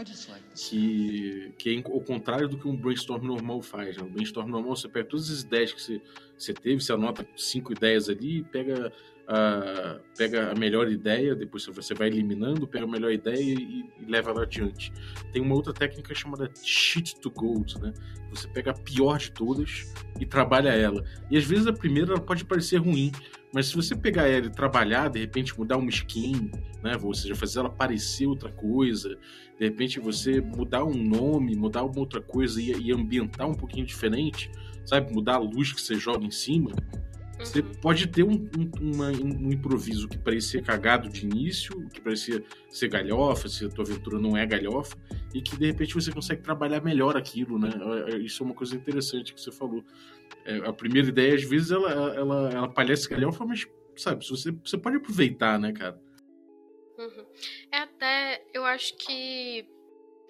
que, 0.55 1.53
que 1.57 1.75
é 1.75 1.81
ao 1.91 2.01
contrário 2.01 2.47
do 2.47 2.57
que 2.57 2.67
um 2.67 2.75
brainstorm 2.75 3.25
normal 3.25 3.61
faz. 3.61 3.97
Né? 3.97 4.03
Um 4.03 4.09
brainstorm 4.11 4.49
normal, 4.49 4.75
você 4.75 4.87
pega 4.87 5.09
todas 5.09 5.29
as 5.29 5.41
ideias 5.41 5.73
que 5.73 5.81
você, 5.81 6.01
você 6.37 6.53
teve, 6.53 6.81
você 6.81 6.93
anota 6.93 7.27
cinco 7.35 7.73
ideias 7.73 8.07
ali, 8.07 8.43
pega 8.45 8.93
a, 9.27 9.99
pega 10.17 10.51
a 10.51 10.55
melhor 10.55 10.89
ideia, 10.89 11.35
depois 11.35 11.65
você 11.65 11.93
vai 11.93 12.07
eliminando, 12.07 12.67
pega 12.67 12.85
a 12.85 12.87
melhor 12.87 13.11
ideia 13.11 13.39
e, 13.39 13.85
e 13.99 14.05
leva 14.07 14.31
ela 14.31 14.43
adiante. 14.43 14.91
Tem 15.31 15.41
uma 15.41 15.55
outra 15.55 15.73
técnica 15.73 16.13
chamada 16.13 16.49
cheat 16.63 17.19
to 17.19 17.29
gold, 17.29 17.79
né? 17.81 17.93
Você 18.29 18.47
pega 18.47 18.71
a 18.71 18.73
pior 18.73 19.17
de 19.17 19.31
todas 19.31 19.93
e 20.19 20.25
trabalha 20.25 20.69
ela. 20.69 21.03
E 21.29 21.37
às 21.37 21.45
vezes 21.45 21.67
a 21.67 21.73
primeira 21.73 22.11
ela 22.11 22.21
pode 22.21 22.43
parecer 22.45 22.77
ruim, 22.77 23.11
mas 23.53 23.67
se 23.67 23.75
você 23.75 23.95
pegar 23.95 24.27
ela 24.27 24.47
e 24.47 24.51
trabalhar, 24.51 25.09
de 25.09 25.19
repente 25.19 25.57
mudar 25.57 25.77
uma 25.77 25.89
skin, 25.89 26.51
né? 26.83 26.97
Ou 27.01 27.13
seja, 27.13 27.35
fazer 27.35 27.59
ela 27.59 27.69
parecer 27.69 28.27
outra 28.27 28.51
coisa, 28.51 29.17
de 29.57 29.65
repente 29.65 29.99
você 29.99 30.41
mudar 30.41 30.83
um 30.83 30.93
nome, 30.93 31.55
mudar 31.55 31.83
uma 31.83 31.99
outra 31.99 32.21
coisa 32.21 32.61
e, 32.61 32.71
e 32.71 32.91
ambientar 32.91 33.47
um 33.47 33.53
pouquinho 33.53 33.85
diferente, 33.85 34.51
sabe? 34.85 35.13
Mudar 35.13 35.35
a 35.35 35.39
luz 35.39 35.71
que 35.71 35.81
você 35.81 35.95
joga 35.95 36.25
em 36.25 36.31
cima. 36.31 36.71
Você 37.39 37.59
Uhum. 37.59 37.71
pode 37.81 38.07
ter 38.07 38.23
um, 38.23 38.31
um, 38.57 38.71
uma- 38.81 39.09
um 39.11 39.51
improviso 39.51 40.07
que 40.07 40.17
parecia 40.17 40.61
cagado 40.61 41.09
de 41.09 41.25
início, 41.25 41.87
que 41.89 41.99
parecia 42.01 42.43
ser 42.69 42.87
galhofa, 42.87 43.47
se 43.49 43.65
a 43.65 43.69
tua 43.69 43.83
aventura 43.83 44.17
não 44.19 44.37
é 44.37 44.45
galhofa, 44.45 44.95
e 45.33 45.41
que 45.41 45.57
de 45.57 45.65
repente 45.65 45.93
você 45.93 46.11
consegue 46.11 46.41
trabalhar 46.41 46.81
melhor 46.81 47.17
aquilo, 47.17 47.59
né? 47.59 47.69
É- 48.07 48.15
é- 48.15 48.17
Isso 48.19 48.41
é 48.41 48.45
uma 48.45 48.55
coisa 48.55 48.75
interessante 48.75 49.33
que 49.33 49.41
você 49.41 49.51
falou. 49.51 49.83
É, 50.45 50.57
a 50.57 50.71
primeira 50.73 51.07
ideia, 51.09 51.35
às 51.35 51.43
vezes, 51.43 51.71
ela, 51.71 51.91
ela, 52.15 52.49
ela 52.51 52.67
parece 52.69 53.09
galhofa, 53.09 53.45
mas, 53.45 53.67
sabe, 53.97 54.25
você, 54.25 54.51
você 54.51 54.77
pode 54.77 54.95
aproveitar, 54.97 55.59
né, 55.59 55.73
cara? 55.73 55.99
Uhum. 56.97 57.25
É 57.71 57.79
até, 57.79 58.45
eu 58.53 58.63
acho 58.65 58.95
que 58.97 59.67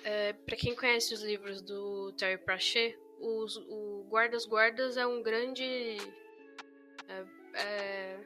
é, 0.04 0.34
para 0.34 0.56
quem 0.56 0.76
conhece 0.76 1.14
os 1.14 1.24
livros 1.24 1.62
do 1.62 2.12
Terry 2.14 2.38
Pratchett, 2.44 2.98
os- 3.20 3.58
o 3.58 4.06
Guardas 4.10 4.46
Guardas 4.46 4.98
é 4.98 5.06
um 5.06 5.22
grande 5.24 5.98
é, 7.10 7.24
é, 7.54 8.18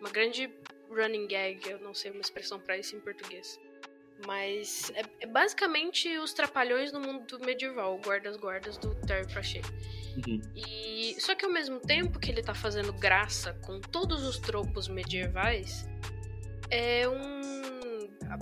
uma 0.00 0.10
grande 0.10 0.52
running 0.90 1.26
gag, 1.26 1.70
eu 1.70 1.78
não 1.80 1.94
sei 1.94 2.10
uma 2.10 2.20
expressão 2.20 2.58
para 2.60 2.76
isso 2.76 2.96
em 2.96 3.00
português. 3.00 3.58
Mas 4.26 4.92
é, 4.94 5.02
é 5.20 5.26
basicamente 5.26 6.16
os 6.18 6.32
trapalhões 6.32 6.92
no 6.92 7.00
mundo 7.00 7.40
medieval, 7.40 7.96
o 7.96 7.98
Guardas 7.98 8.36
Guardas 8.36 8.76
do 8.78 8.94
Terry 9.06 9.26
Pratchett. 9.26 9.66
Uhum. 10.16 10.40
E 10.54 11.16
só 11.18 11.34
que 11.34 11.44
ao 11.44 11.50
mesmo 11.50 11.80
tempo 11.80 12.18
que 12.18 12.30
ele 12.30 12.42
tá 12.42 12.54
fazendo 12.54 12.92
graça 12.92 13.54
com 13.62 13.80
todos 13.80 14.22
os 14.24 14.38
tropos 14.38 14.86
medievais, 14.86 15.86
é 16.70 17.08
um 17.08 17.42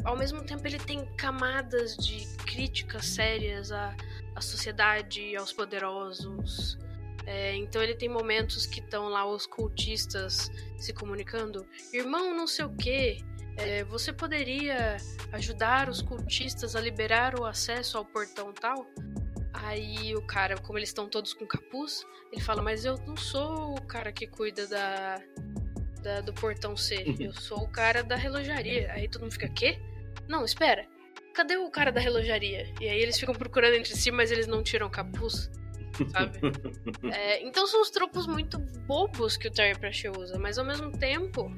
ao 0.05 0.17
mesmo 0.17 0.43
tempo 0.45 0.67
ele 0.67 0.79
tem 0.79 1.05
camadas 1.17 1.97
de 1.97 2.27
críticas 2.45 3.07
sérias 3.07 3.73
a, 3.73 3.95
à 4.35 4.41
sociedade, 4.41 5.35
aos 5.37 5.53
poderosos. 5.53 6.79
É, 7.27 7.55
então 7.55 7.83
ele 7.83 7.95
tem 7.95 8.09
momentos 8.09 8.67
que 8.67 8.81
estão 8.81 9.09
lá 9.09 9.27
os 9.27 9.47
cultistas 9.47 10.51
se 10.79 10.93
comunicando. 10.93 11.67
Irmão, 11.93 12.35
não 12.35 12.47
sei 12.47 12.65
o 12.65 12.71
que. 12.77 13.19
É, 13.57 13.85
você 13.85 14.13
poderia 14.13 14.97
ajudar 15.33 15.89
os 15.89 16.01
cultistas 16.01 16.75
a 16.75 16.81
liberar 16.81 17.39
o 17.39 17.45
acesso 17.45 17.99
ao 17.99 18.05
portão 18.05 18.53
tal? 18.53 18.87
Aí 19.53 20.15
o 20.15 20.23
cara, 20.23 20.57
como 20.57 20.79
eles 20.79 20.89
estão 20.89 21.09
todos 21.09 21.35
com 21.35 21.47
capuz, 21.47 22.07
ele 22.33 22.41
fala: 22.41 22.63
Mas 22.63 22.85
eu 22.85 22.97
não 23.07 23.17
sou 23.17 23.75
o 23.75 23.83
cara 23.83 24.13
que 24.13 24.27
cuida 24.27 24.67
da, 24.67 25.21
da 26.03 26.21
do 26.21 26.33
portão 26.33 26.77
C. 26.77 27.05
Eu 27.19 27.33
sou 27.35 27.59
o 27.59 27.69
cara 27.69 28.03
da 28.03 28.17
relojaria. 28.17 28.91
Aí 28.93 29.09
todo 29.09 29.23
mundo 29.23 29.33
fica: 29.33 29.49
Quê? 29.49 29.79
Não, 30.29 30.45
espera. 30.45 30.87
Cadê 31.35 31.57
o 31.57 31.71
cara 31.71 31.93
da 31.93 32.01
relojaria? 32.01 32.73
E 32.81 32.89
aí 32.89 33.01
eles 33.01 33.19
ficam 33.19 33.35
procurando 33.35 33.75
entre 33.75 33.95
si, 33.95 34.11
mas 34.11 34.31
eles 34.31 34.47
não 34.47 34.63
tiram 34.63 34.89
capuz. 34.89 35.51
Sabe? 36.09 36.39
é, 37.13 37.43
então 37.43 37.67
são 37.67 37.81
os 37.81 37.91
tropos 37.91 38.27
muito 38.27 38.59
bobos 38.87 39.37
que 39.37 39.49
o 39.49 39.53
Terry 39.53 39.79
Pratchett 39.79 40.19
usa, 40.19 40.39
mas 40.39 40.59
ao 40.59 40.65
mesmo 40.65 40.91
tempo 40.93 41.51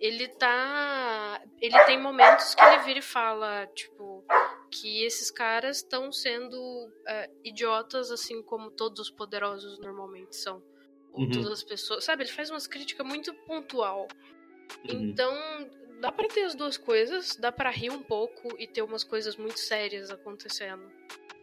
ele 0.00 0.28
tá. 0.28 1.42
Ele 1.60 1.78
tem 1.84 2.00
momentos 2.00 2.54
que 2.54 2.64
ele 2.64 2.78
vira 2.84 2.98
e 3.00 3.02
fala, 3.02 3.66
tipo, 3.74 4.24
que 4.70 5.02
esses 5.04 5.30
caras 5.30 5.78
estão 5.78 6.12
sendo 6.12 6.56
uh, 6.56 7.38
idiotas, 7.44 8.10
assim 8.10 8.42
como 8.42 8.70
todos 8.70 9.00
os 9.00 9.10
poderosos 9.10 9.78
normalmente 9.78 10.36
são. 10.36 10.62
Ou 11.12 11.22
uhum. 11.22 11.30
todas 11.30 11.50
as 11.50 11.64
pessoas. 11.64 12.04
Sabe, 12.04 12.22
ele 12.22 12.30
faz 12.30 12.50
umas 12.50 12.66
críticas 12.66 13.06
muito 13.06 13.34
pontual. 13.46 14.06
Uhum. 14.84 15.08
Então, 15.08 15.34
dá 16.00 16.12
para 16.12 16.28
ter 16.28 16.44
as 16.44 16.54
duas 16.54 16.76
coisas, 16.76 17.36
dá 17.36 17.50
para 17.50 17.70
rir 17.70 17.90
um 17.90 18.02
pouco 18.02 18.54
e 18.58 18.66
ter 18.66 18.82
umas 18.82 19.02
coisas 19.02 19.36
muito 19.36 19.58
sérias 19.58 20.10
acontecendo. 20.10 20.90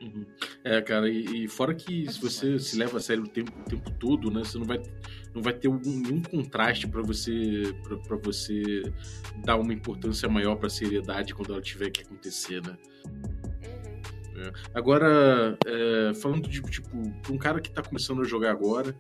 Uhum. 0.02 0.26
É, 0.64 0.82
cara, 0.82 1.10
e, 1.10 1.46
e, 1.46 1.48
fora 1.48 1.74
que 1.74 2.12
se 2.12 2.20
você 2.20 2.60
se 2.60 2.78
leva 2.78 2.98
a 2.98 3.00
sério 3.00 3.24
o 3.24 3.28
tempo, 3.28 3.52
o 3.60 3.64
tempo 3.64 3.90
todo, 3.92 4.30
né, 4.30 4.44
você 4.44 4.58
não 4.58 4.66
vai, 4.66 4.82
não 5.34 5.42
vai 5.42 5.54
ter 5.54 5.68
algum, 5.68 6.00
nenhum 6.00 6.22
contraste 6.22 6.88
para 6.88 7.02
você 7.02 7.74
para 8.06 8.18
você 8.18 8.84
dar 9.44 9.56
uma 9.56 9.74
importância 9.74 10.28
maior 10.28 10.58
para 10.58 10.68
a 10.68 10.70
seriedade 10.70 11.34
quando 11.34 11.54
ela 11.54 11.62
tiver 11.62 11.90
que 11.90 12.02
acontecer, 12.02 12.62
né? 12.62 12.78
Uhum. 13.06 14.42
É. 14.42 14.52
Agora, 14.74 15.58
é, 15.66 16.14
falando 16.16 16.50
de 16.50 16.62
tipo, 16.62 16.98
um 17.32 17.38
cara 17.38 17.62
que 17.62 17.72
tá 17.72 17.82
começando 17.82 18.22
a 18.22 18.26
jogar 18.26 18.52
agora 18.52 18.94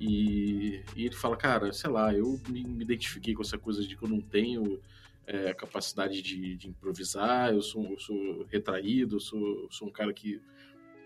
e, 0.00 0.82
e 0.94 1.04
ele 1.04 1.14
fala, 1.14 1.36
cara, 1.36 1.72
sei 1.72 1.90
lá, 1.90 2.14
eu 2.14 2.40
me, 2.48 2.64
me 2.64 2.84
identifiquei 2.84 3.34
com 3.34 3.42
essa 3.42 3.58
coisa 3.58 3.82
de 3.82 3.96
que 3.96 4.04
eu 4.04 4.08
não 4.08 4.20
tenho 4.20 4.80
é, 5.28 5.52
capacidade 5.52 6.22
de, 6.22 6.56
de, 6.56 6.68
improvisar, 6.68 7.52
eu 7.52 7.60
sou, 7.60 7.84
eu 7.84 7.98
sou 7.98 8.46
retraído, 8.50 9.16
eu 9.16 9.20
sou, 9.20 9.62
eu 9.64 9.68
sou 9.70 9.88
um 9.88 9.92
cara 9.92 10.10
que 10.10 10.40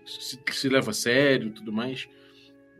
se, 0.07 0.37
que 0.39 0.55
se 0.55 0.69
leva 0.69 0.93
a 0.93 0.95
sério 0.95 1.49
e 1.49 1.51
tudo 1.51 1.73
mais. 1.73 2.09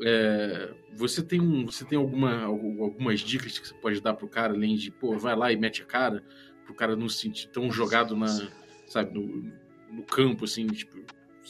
É, 0.01 0.73
você 0.95 1.21
tem, 1.21 1.41
um, 1.41 1.67
você 1.67 1.85
tem 1.85 1.99
alguma, 1.99 2.45
algumas 2.45 3.21
dicas 3.21 3.59
que 3.59 3.67
você 3.67 3.75
pode 3.75 4.01
dar 4.01 4.15
pro 4.15 4.29
cara, 4.29 4.55
além 4.55 4.77
de, 4.77 4.93
pô, 4.93 5.19
vai 5.19 5.35
lá 5.35 5.53
e 5.53 5.57
mete 5.57 5.83
a 5.83 5.85
cara, 5.85 6.23
pro 6.65 6.75
cara 6.75 6.95
não 6.95 7.09
se 7.09 7.19
sentir 7.19 7.49
tão 7.49 7.73
jogado 7.73 8.17
na, 8.17 8.49
sabe, 8.87 9.13
no, 9.13 9.53
no 9.91 10.03
campo, 10.05 10.45
assim, 10.45 10.69
tipo, 10.69 10.97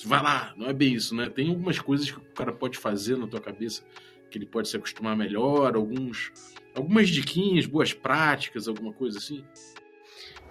vai 0.06 0.22
lá, 0.22 0.54
não 0.56 0.68
é 0.68 0.72
bem 0.72 0.94
isso, 0.94 1.14
né? 1.14 1.28
Tem 1.28 1.50
algumas 1.50 1.78
coisas 1.78 2.11
que 2.11 2.18
o 2.18 2.32
cara 2.34 2.50
pode 2.50 2.78
fazer 2.78 3.18
na 3.18 3.26
tua 3.26 3.40
cabeça 3.40 3.84
que 4.30 4.38
ele 4.38 4.46
pode 4.46 4.68
se 4.68 4.76
acostumar 4.78 5.14
melhor, 5.14 5.76
alguns, 5.76 6.32
algumas 6.75 7.11
diquinhas, 7.11 7.66
boas 7.66 7.92
práticas, 7.92 8.66
alguma 8.66 8.90
coisa 8.90 9.18
assim? 9.18 9.44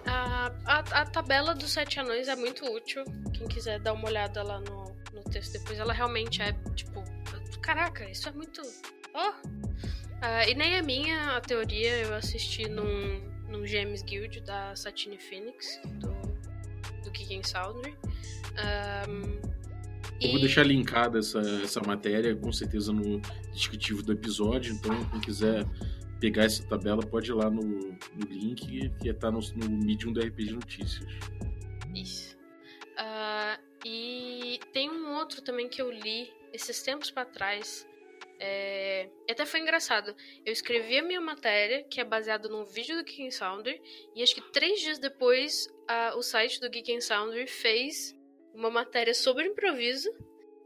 A, 0.06 0.52
a, 0.64 0.78
a, 0.78 1.06
tabela 1.06 1.54
dos 1.54 1.72
sete 1.72 2.00
anões 2.00 2.28
é 2.28 2.36
muito 2.36 2.64
útil. 2.64 3.04
Quem 3.32 3.46
quiser 3.46 3.80
dar 3.80 3.92
uma 3.92 4.08
olhada 4.08 4.42
lá 4.42 4.60
no, 4.60 4.84
no 5.12 5.22
texto 5.30 5.52
depois, 5.52 5.78
ela 5.78 5.92
realmente 5.92 6.42
é 6.42 6.52
tipo. 6.74 7.02
Caraca, 7.60 8.08
isso 8.10 8.28
é 8.28 8.32
muito. 8.32 8.60
Oh! 9.14 9.30
Uh, 10.22 10.48
e 10.48 10.54
nem 10.54 10.76
a 10.76 10.82
minha 10.82 11.36
a 11.36 11.40
teoria, 11.40 11.98
eu 11.98 12.14
assisti 12.14 12.68
num, 12.68 13.20
num 13.48 13.66
James 13.66 14.02
Guild 14.02 14.40
da 14.40 14.74
Satine 14.76 15.18
Phoenix, 15.18 15.80
do, 16.00 16.12
do 17.04 17.10
Kicking 17.10 17.42
Soundry. 17.42 17.96
Um, 19.08 19.52
eu 20.20 20.30
vou 20.30 20.40
deixar 20.40 20.64
linkada 20.64 21.18
essa, 21.18 21.40
essa 21.40 21.80
matéria, 21.80 22.34
com 22.36 22.52
certeza, 22.52 22.92
no 22.92 23.20
descritivo 23.52 24.02
do 24.02 24.12
episódio. 24.12 24.72
Então, 24.72 25.04
quem 25.06 25.20
quiser 25.20 25.66
pegar 26.22 26.44
essa 26.44 26.64
tabela, 26.68 27.02
pode 27.02 27.32
ir 27.32 27.34
lá 27.34 27.50
no, 27.50 27.62
no 27.62 28.26
link 28.30 28.64
que 29.00 29.08
está 29.08 29.28
no, 29.28 29.40
no 29.56 29.68
Medium 29.84 30.12
do 30.12 30.20
RPG 30.20 30.52
Notícias. 30.52 31.10
Isso. 31.92 32.36
Uh, 32.92 33.60
e 33.84 34.60
tem 34.72 34.88
um 34.88 35.16
outro 35.16 35.42
também 35.42 35.68
que 35.68 35.82
eu 35.82 35.90
li 35.90 36.32
esses 36.52 36.80
tempos 36.80 37.10
para 37.10 37.24
trás. 37.24 37.84
É... 38.38 39.10
Até 39.28 39.44
foi 39.44 39.58
engraçado. 39.58 40.14
Eu 40.46 40.52
escrevi 40.52 40.96
a 40.98 41.02
minha 41.02 41.20
matéria, 41.20 41.82
que 41.82 42.00
é 42.00 42.04
baseada 42.04 42.48
num 42.48 42.64
vídeo 42.64 42.96
do 42.96 43.02
Geek 43.02 43.32
Sounder, 43.32 43.82
e 44.14 44.22
acho 44.22 44.36
que 44.36 44.52
três 44.52 44.80
dias 44.80 45.00
depois 45.00 45.66
uh, 45.90 46.16
o 46.16 46.22
site 46.22 46.60
do 46.60 46.70
Geek 46.70 47.00
Sounder 47.02 47.48
fez 47.48 48.16
uma 48.54 48.70
matéria 48.70 49.12
sobre 49.12 49.48
improviso 49.48 50.08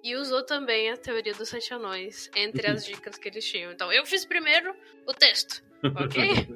e 0.07 0.15
usou 0.15 0.41
também 0.45 0.89
a 0.89 0.97
teoria 0.97 1.35
dos 1.35 1.49
sete 1.49 1.75
anões 1.75 2.31
entre 2.37 2.69
as 2.69 2.87
dicas 2.87 3.19
que 3.19 3.29
eles 3.29 3.45
tinham. 3.45 3.73
Então, 3.73 3.93
eu 3.93 4.07
fiz 4.07 4.25
primeiro 4.25 4.73
o 5.05 5.13
texto, 5.13 5.65
ok? 5.83 6.47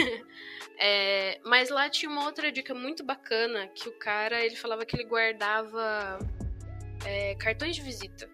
é, 0.80 1.38
mas 1.44 1.68
lá 1.68 1.90
tinha 1.90 2.10
uma 2.10 2.24
outra 2.24 2.50
dica 2.50 2.72
muito 2.72 3.04
bacana 3.04 3.68
que 3.68 3.86
o 3.86 3.92
cara 3.92 4.42
ele 4.42 4.56
falava 4.56 4.86
que 4.86 4.96
ele 4.96 5.04
guardava 5.04 6.18
é, 7.04 7.34
cartões 7.34 7.76
de 7.76 7.82
visita 7.82 8.30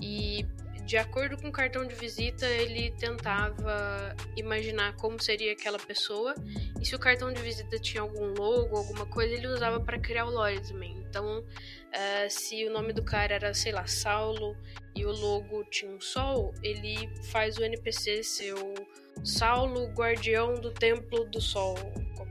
e 0.00 0.46
de 0.84 0.98
acordo 0.98 1.36
com 1.38 1.48
o 1.48 1.52
cartão 1.52 1.86
de 1.86 1.94
visita, 1.94 2.46
ele 2.46 2.90
tentava 2.92 4.14
imaginar 4.36 4.94
como 4.96 5.20
seria 5.20 5.52
aquela 5.52 5.78
pessoa. 5.78 6.34
E 6.80 6.84
se 6.84 6.94
o 6.94 6.98
cartão 6.98 7.32
de 7.32 7.40
visita 7.40 7.78
tinha 7.78 8.02
algum 8.02 8.34
logo, 8.34 8.76
alguma 8.76 9.06
coisa, 9.06 9.34
ele 9.34 9.46
usava 9.46 9.80
para 9.80 9.98
criar 9.98 10.26
o 10.26 10.30
lore 10.30 10.60
também. 10.60 10.94
Então, 11.08 11.38
uh, 11.40 12.28
se 12.28 12.66
o 12.66 12.72
nome 12.72 12.92
do 12.92 13.02
cara 13.02 13.34
era, 13.34 13.54
sei 13.54 13.72
lá, 13.72 13.86
Saulo 13.86 14.56
e 14.94 15.06
o 15.06 15.10
logo 15.10 15.64
tinha 15.64 15.90
um 15.90 16.00
sol, 16.00 16.54
ele 16.62 17.08
faz 17.30 17.56
o 17.56 17.64
NPC 17.64 18.22
ser 18.22 18.52
o 18.54 18.74
Saulo, 19.24 19.86
guardião 19.94 20.54
do 20.54 20.70
Templo 20.70 21.24
do 21.24 21.40
Sol, 21.40 21.76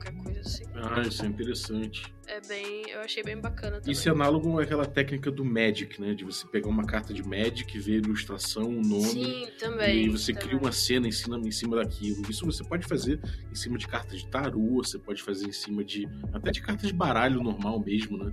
qualquer 0.04 0.22
coisa 0.22 0.40
assim. 0.40 0.64
Ah, 0.74 1.02
isso 1.02 1.24
é 1.24 1.28
interessante. 1.28 2.14
É 2.26 2.40
bem, 2.46 2.90
eu 2.90 3.00
achei 3.00 3.22
bem 3.22 3.40
bacana 3.40 3.78
também. 3.78 3.92
Isso 3.92 4.08
é 4.08 4.12
análogo 4.12 4.60
àquela 4.60 4.84
técnica 4.84 5.30
do 5.30 5.44
Magic, 5.44 6.00
né? 6.00 6.14
De 6.14 6.24
você 6.24 6.46
pegar 6.46 6.68
uma 6.68 6.84
carta 6.84 7.12
de 7.14 7.22
Magic, 7.22 7.78
ver 7.78 7.92
a 7.92 7.96
ilustração, 7.96 8.64
o 8.64 8.82
nome. 8.82 9.02
Sim, 9.04 9.48
também. 9.58 10.04
E 10.04 10.08
você 10.08 10.32
também. 10.32 10.48
cria 10.48 10.60
uma 10.60 10.72
cena 10.72 11.08
em 11.08 11.12
cima, 11.12 11.38
em 11.38 11.50
cima 11.50 11.76
daquilo. 11.76 12.22
Isso 12.28 12.44
você 12.44 12.64
pode 12.64 12.86
fazer 12.86 13.20
em 13.50 13.54
cima 13.54 13.78
de 13.78 13.86
cartas 13.86 14.20
de 14.20 14.28
tarô, 14.28 14.82
você 14.82 14.98
pode 14.98 15.22
fazer 15.22 15.46
em 15.46 15.52
cima 15.52 15.84
de. 15.84 16.08
até 16.32 16.50
de 16.50 16.60
cartas 16.60 16.88
de 16.88 16.94
baralho 16.94 17.42
normal 17.42 17.80
mesmo, 17.80 18.18
né? 18.18 18.32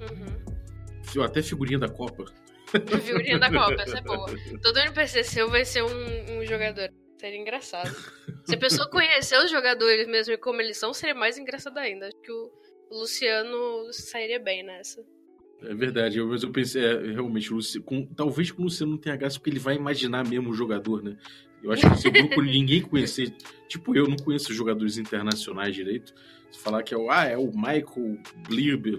Uhum. 0.00 1.24
Até 1.24 1.42
figurinha 1.42 1.78
da 1.78 1.88
Copa. 1.88 2.24
Figurinha 3.02 3.36
da 3.36 3.50
Copa, 3.50 3.82
essa 3.82 3.98
é 3.98 4.00
boa. 4.00 4.26
Todo 4.62 4.78
NPC 4.78 5.24
seu 5.24 5.50
vai 5.50 5.64
ser 5.64 5.82
um, 5.82 6.38
um 6.38 6.46
jogador. 6.46 6.88
Seria 7.18 7.38
engraçado. 7.38 7.90
Se 8.44 8.54
a 8.54 8.58
pessoa 8.58 8.88
conhecer 8.88 9.38
os 9.42 9.50
jogadores 9.50 10.06
mesmo 10.06 10.34
e 10.34 10.38
como 10.38 10.60
eles 10.60 10.78
são, 10.78 10.92
seria 10.92 11.14
mais 11.14 11.38
engraçado 11.38 11.78
ainda. 11.78 12.08
Acho 12.08 12.20
que 12.20 12.32
o, 12.32 12.50
o 12.90 13.00
Luciano 13.00 13.92
sairia 13.92 14.38
bem 14.38 14.62
nessa. 14.62 15.04
É 15.62 15.74
verdade, 15.74 16.18
eu, 16.18 16.26
mas 16.26 16.42
eu 16.42 16.50
pensei, 16.50 16.82
é, 16.82 17.12
realmente, 17.12 17.52
o 17.52 17.56
Luciano, 17.56 17.84
com, 17.84 18.06
talvez 18.06 18.50
com 18.50 18.62
o 18.62 18.64
Luciano 18.64 18.92
não 18.92 18.98
tenha 18.98 19.16
graça, 19.16 19.38
porque 19.38 19.50
ele 19.50 19.58
vai 19.58 19.74
imaginar 19.74 20.26
mesmo 20.26 20.50
o 20.50 20.54
jogador, 20.54 21.02
né? 21.02 21.16
Eu 21.62 21.70
acho 21.70 21.88
que 21.88 21.96
se 21.98 22.08
o 22.08 22.12
grupo 22.12 22.40
ninguém 22.42 22.80
conhecer, 22.80 23.34
tipo 23.68 23.94
eu, 23.94 24.08
não 24.08 24.16
conheço 24.16 24.54
jogadores 24.54 24.96
internacionais 24.96 25.74
direito, 25.74 26.14
se 26.50 26.58
falar 26.58 26.82
que 26.82 26.94
é 26.94 26.96
o, 26.96 27.10
ah, 27.10 27.24
é 27.24 27.36
o 27.36 27.52
Michael 27.52 28.18
Blierber, 28.48 28.98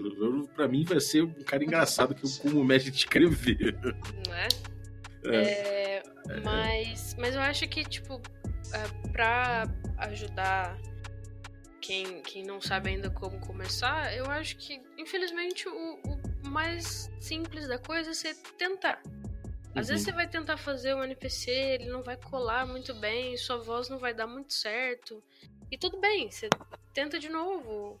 pra 0.54 0.68
mim 0.68 0.84
vai 0.84 1.00
ser 1.00 1.24
um 1.24 1.32
cara 1.44 1.64
engraçado 1.64 2.14
que 2.14 2.24
eu 2.24 2.30
como 2.40 2.64
Magic 2.64 2.96
escrever. 2.96 3.76
Não 4.26 4.34
é? 4.34 4.48
É. 5.24 6.02
é? 6.28 6.40
mas, 6.44 7.16
mas 7.18 7.34
eu 7.34 7.40
acho 7.40 7.68
que, 7.68 7.84
tipo, 7.84 8.20
é, 8.72 9.08
pra 9.10 9.64
ajudar 9.98 10.76
quem, 11.80 12.22
quem 12.22 12.44
não 12.44 12.60
sabe 12.60 12.90
ainda 12.90 13.10
como 13.10 13.40
começar, 13.40 14.16
eu 14.16 14.26
acho 14.26 14.56
que, 14.56 14.80
infelizmente, 14.96 15.68
o, 15.68 16.00
o 16.04 16.48
mais 16.48 17.10
simples 17.20 17.66
da 17.66 17.78
coisa 17.78 18.10
é 18.10 18.14
você 18.14 18.34
tentar. 18.56 19.02
Às 19.74 19.88
uhum. 19.88 19.94
vezes 19.94 20.04
você 20.04 20.12
vai 20.12 20.28
tentar 20.28 20.56
fazer 20.56 20.94
um 20.94 21.02
NPC, 21.02 21.50
ele 21.50 21.90
não 21.90 22.02
vai 22.02 22.16
colar 22.16 22.66
muito 22.66 22.94
bem, 22.94 23.36
sua 23.36 23.58
voz 23.58 23.88
não 23.88 23.98
vai 23.98 24.14
dar 24.14 24.26
muito 24.26 24.52
certo. 24.52 25.22
E 25.70 25.78
tudo 25.78 25.98
bem, 26.00 26.30
você 26.30 26.48
tenta 26.92 27.18
de 27.18 27.28
novo. 27.28 27.98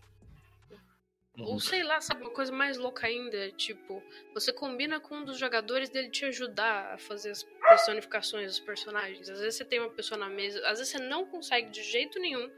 Uhum. 1.38 1.46
Ou 1.46 1.60
sei 1.60 1.82
lá, 1.82 2.00
sabe, 2.00 2.20
uma 2.20 2.30
coisa 2.30 2.52
mais 2.52 2.76
louca 2.76 3.06
ainda, 3.06 3.50
tipo, 3.52 4.02
você 4.34 4.52
combina 4.52 5.00
com 5.00 5.16
um 5.16 5.24
dos 5.24 5.38
jogadores 5.38 5.88
dele 5.88 6.10
te 6.10 6.26
ajudar 6.26 6.92
a 6.92 6.98
fazer 6.98 7.30
as 7.30 7.42
personificações 7.42 8.48
dos 8.48 8.60
personagens. 8.60 9.30
Às 9.30 9.40
vezes 9.40 9.54
você 9.54 9.64
tem 9.64 9.80
uma 9.80 9.88
pessoa 9.88 10.18
na 10.18 10.28
mesa, 10.28 10.58
às 10.68 10.78
vezes 10.78 10.88
você 10.88 10.98
não 10.98 11.24
consegue 11.24 11.70
de 11.70 11.82
jeito 11.82 12.18
nenhum 12.18 12.50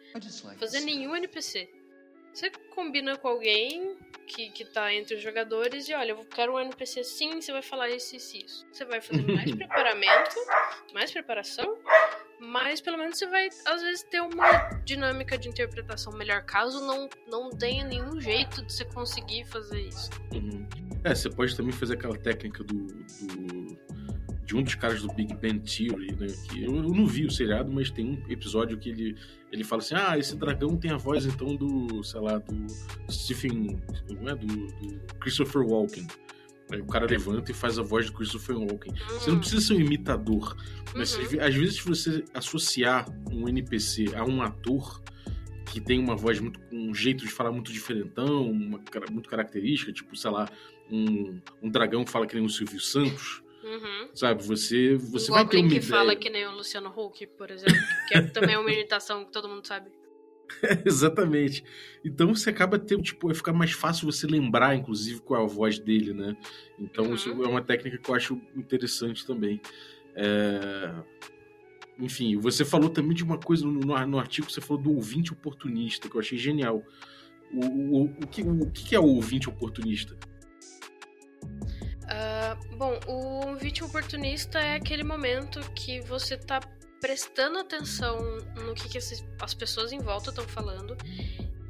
fazer 0.59 0.81
nenhum 0.81 1.15
NPC. 1.15 1.71
Você 2.33 2.51
combina 2.75 3.17
com 3.17 3.29
alguém, 3.29 3.97
que, 4.27 4.51
que 4.51 4.65
tá 4.65 4.93
entre 4.93 5.15
os 5.15 5.23
jogadores 5.23 5.89
e 5.89 5.95
olha, 5.95 6.13
eu 6.13 6.25
quero 6.25 6.55
um 6.55 6.61
NPC 6.61 7.01
assim, 7.01 7.41
você 7.41 7.53
vai 7.53 7.63
falar 7.63 7.91
isso, 7.91 8.17
isso, 8.17 8.37
isso. 8.37 8.67
Você 8.73 8.85
vai 8.85 9.01
fazer 9.01 9.23
mais 9.23 9.51
preparamento, 9.55 10.35
mais 10.93 11.13
preparação, 11.13 11.79
mas 12.41 12.81
pelo 12.81 12.99
menos 12.99 13.19
você 13.19 13.27
vai, 13.27 13.49
às 13.67 13.83
vezes, 13.83 14.03
ter 14.05 14.21
uma 14.21 14.69
dinâmica 14.85 15.39
de 15.39 15.49
interpretação 15.49 16.13
melhor, 16.13 16.43
caso 16.43 16.85
não, 16.87 17.09
não 17.29 17.51
tenha 17.51 17.85
nenhum 17.85 18.21
jeito 18.21 18.65
de 18.65 18.73
você 18.73 18.85
conseguir 18.85 19.45
fazer 19.45 19.81
isso. 19.81 20.11
Uhum. 20.33 20.67
É, 21.05 21.15
você 21.15 21.31
pode 21.31 21.57
também 21.57 21.73
fazer 21.73 21.95
aquela 21.95 22.17
técnica 22.17 22.65
do, 22.65 22.75
do 22.75 23.79
de 24.45 24.57
um 24.57 24.63
dos 24.63 24.75
caras 24.75 25.03
do 25.03 25.09
Big 25.13 25.35
Bang 25.35 25.61
Theory, 25.61 26.15
né? 26.19 26.27
Que 26.49 26.65
eu, 26.65 26.77
eu, 26.77 26.83
não 26.83 27.07
vi 27.07 27.25
o 27.25 27.31
seriado, 27.31 27.73
mas 27.73 27.91
tem 27.91 28.11
um 28.11 28.31
episódio 28.31 28.79
que 28.79 28.91
ele, 28.91 29.17
ele 29.51 29.65
fala 29.65 29.83
assim: 29.83 29.95
ah, 29.95 30.19
esse 30.19 30.37
dragão 30.37 30.77
tem 30.77 30.91
a 30.91 30.97
voz 30.97 31.25
então 31.25 31.57
do, 31.57 32.03
sei 32.03 32.21
lá, 32.21 32.39
do 32.39 32.67
Stephen, 33.11 33.81
não 34.21 34.29
é? 34.29 34.35
Do, 34.35 34.47
do 34.47 35.15
Christopher 35.21 35.63
Walken. 35.63 36.07
Aí 36.73 36.81
o 36.81 36.87
cara 36.87 37.07
levanta 37.07 37.51
e 37.51 37.55
faz 37.55 37.79
a 37.79 37.83
voz 37.83 38.07
do 38.07 38.13
Christopher 38.13 38.57
Walken. 38.57 38.95
Você 39.09 39.31
não 39.31 39.39
precisa 39.39 39.61
ser 39.61 39.75
um 39.75 39.81
imitador, 39.81 40.57
mas 40.95 41.15
uhum. 41.17 41.41
às 41.41 41.55
vezes 41.55 41.79
você 41.81 42.25
associar 42.33 43.07
um 43.31 43.49
NPC 43.49 44.15
a 44.15 44.25
um 44.25 44.43
ator 44.43 45.03
que 45.67 45.81
tem 45.81 45.99
uma 45.99 46.17
voz 46.17 46.41
muito 46.41 46.61
um 46.73 46.95
jeito 46.95 47.25
de 47.25 47.31
falar 47.31 47.53
muito 47.53 47.73
diferentão, 47.73 48.51
uma, 48.51 48.81
muito 49.11 49.29
característica, 49.29 49.93
tipo, 49.93 50.17
sei 50.17 50.31
lá, 50.31 50.49
um, 50.91 51.41
um 51.63 51.69
dragão 51.69 52.05
que 52.05 52.11
fala 52.11 52.27
que 52.27 52.35
nem 52.35 52.45
o 52.45 52.49
Silvio 52.49 52.81
Santos. 52.81 53.43
Uhum. 53.63 54.11
Sabe, 54.15 54.43
você, 54.43 54.95
você 54.97 55.31
um 55.31 55.35
vai 55.35 55.49
ter 55.49 55.57
uma 55.57 55.69
que 55.69 55.77
ideia. 55.77 55.91
fala 55.91 56.15
que 56.15 56.29
nem 56.29 56.47
o 56.47 56.53
Luciano 56.53 56.91
Huck, 56.91 57.27
por 57.29 57.51
exemplo, 57.51 57.77
que 58.09 58.15
é 58.17 58.21
também 58.21 58.57
uma 58.57 58.71
imitação 58.71 59.25
que 59.25 59.33
todo 59.33 59.49
mundo 59.49 59.67
sabe. 59.67 59.91
Exatamente. 60.85 61.65
Então 62.05 62.35
você 62.35 62.51
acaba 62.51 62.79
tendo, 62.79 63.03
tipo, 63.03 63.27
vai 63.27 63.35
ficar 63.35 63.53
mais 63.53 63.73
fácil 63.73 64.11
você 64.11 64.27
lembrar, 64.27 64.75
inclusive, 64.75 65.21
qual 65.21 65.41
é 65.41 65.45
a 65.45 65.49
voz 65.49 65.79
dele, 65.79 66.13
né? 66.13 66.37
Então 66.79 67.07
uhum. 67.07 67.15
isso 67.15 67.31
é 67.31 67.49
uma 67.49 67.63
técnica 67.63 67.99
que 67.99 68.11
eu 68.11 68.15
acho 68.15 68.41
interessante 68.57 69.27
também. 69.27 69.61
É... 70.15 70.93
Enfim, 71.99 72.37
você 72.37 72.65
falou 72.65 72.91
também 72.91 73.15
de 73.15 73.23
uma 73.23 73.39
coisa 73.39 73.65
no, 73.65 73.81
no, 74.07 74.19
artigo, 74.19 74.51
você 74.51 74.61
falou 74.61 74.83
do 74.83 74.93
ouvinte 74.93 75.33
oportunista, 75.33 76.09
que 76.09 76.17
eu 76.17 76.21
achei 76.21 76.37
genial. 76.37 76.83
O, 77.53 77.65
o, 77.65 78.05
o, 78.05 78.27
que, 78.27 78.43
o, 78.43 78.71
que 78.71 78.97
é 78.97 78.99
o 78.99 79.05
ouvinte 79.05 79.49
oportunista? 79.49 80.17
Uh, 82.05 82.77
bom, 82.77 82.99
o 83.07 83.55
vítima 83.57 83.87
oportunista 83.87 84.59
é 84.59 84.75
aquele 84.75 85.05
momento 85.05 85.61
que 85.73 86.01
você 86.01 86.37
tá 86.37 86.61
prestando 87.05 87.59
atenção 87.59 88.19
no 88.65 88.75
que, 88.75 88.89
que 88.89 88.97
as 88.97 89.53
pessoas 89.53 89.93
em 89.93 89.99
volta 89.99 90.31
estão 90.31 90.49
falando. 90.49 90.97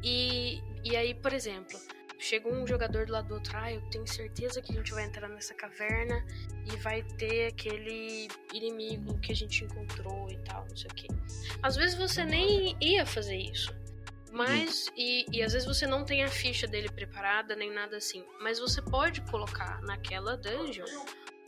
E, 0.00 0.62
e 0.84 0.94
aí, 0.94 1.12
por 1.12 1.32
exemplo, 1.32 1.76
chega 2.20 2.48
um 2.48 2.64
jogador 2.64 3.06
do 3.06 3.12
lado 3.12 3.26
do 3.26 3.34
outro, 3.34 3.52
ah, 3.56 3.72
eu 3.72 3.80
tenho 3.90 4.06
certeza 4.06 4.62
que 4.62 4.70
a 4.70 4.76
gente 4.76 4.92
vai 4.92 5.04
entrar 5.04 5.28
nessa 5.28 5.52
caverna 5.52 6.24
e 6.72 6.76
vai 6.76 7.02
ter 7.02 7.48
aquele 7.48 8.28
inimigo 8.52 9.18
que 9.18 9.32
a 9.32 9.34
gente 9.34 9.64
encontrou 9.64 10.30
e 10.30 10.36
tal, 10.44 10.66
não 10.70 10.76
sei 10.76 10.88
o 10.88 10.94
que. 10.94 11.08
Às 11.60 11.74
vezes 11.74 11.96
você 11.96 12.24
nem 12.24 12.76
ia 12.80 13.04
fazer 13.04 13.36
isso. 13.36 13.74
Mas, 14.30 14.88
e, 14.96 15.26
e 15.32 15.42
às 15.42 15.52
vezes 15.52 15.66
você 15.66 15.84
não 15.84 16.04
tem 16.04 16.22
a 16.22 16.28
ficha 16.28 16.68
dele 16.68 16.88
preparada, 16.88 17.56
nem 17.56 17.72
nada 17.72 17.96
assim. 17.96 18.24
Mas 18.40 18.60
você 18.60 18.80
pode 18.80 19.20
colocar 19.22 19.80
naquela 19.82 20.36
dungeon 20.36 20.86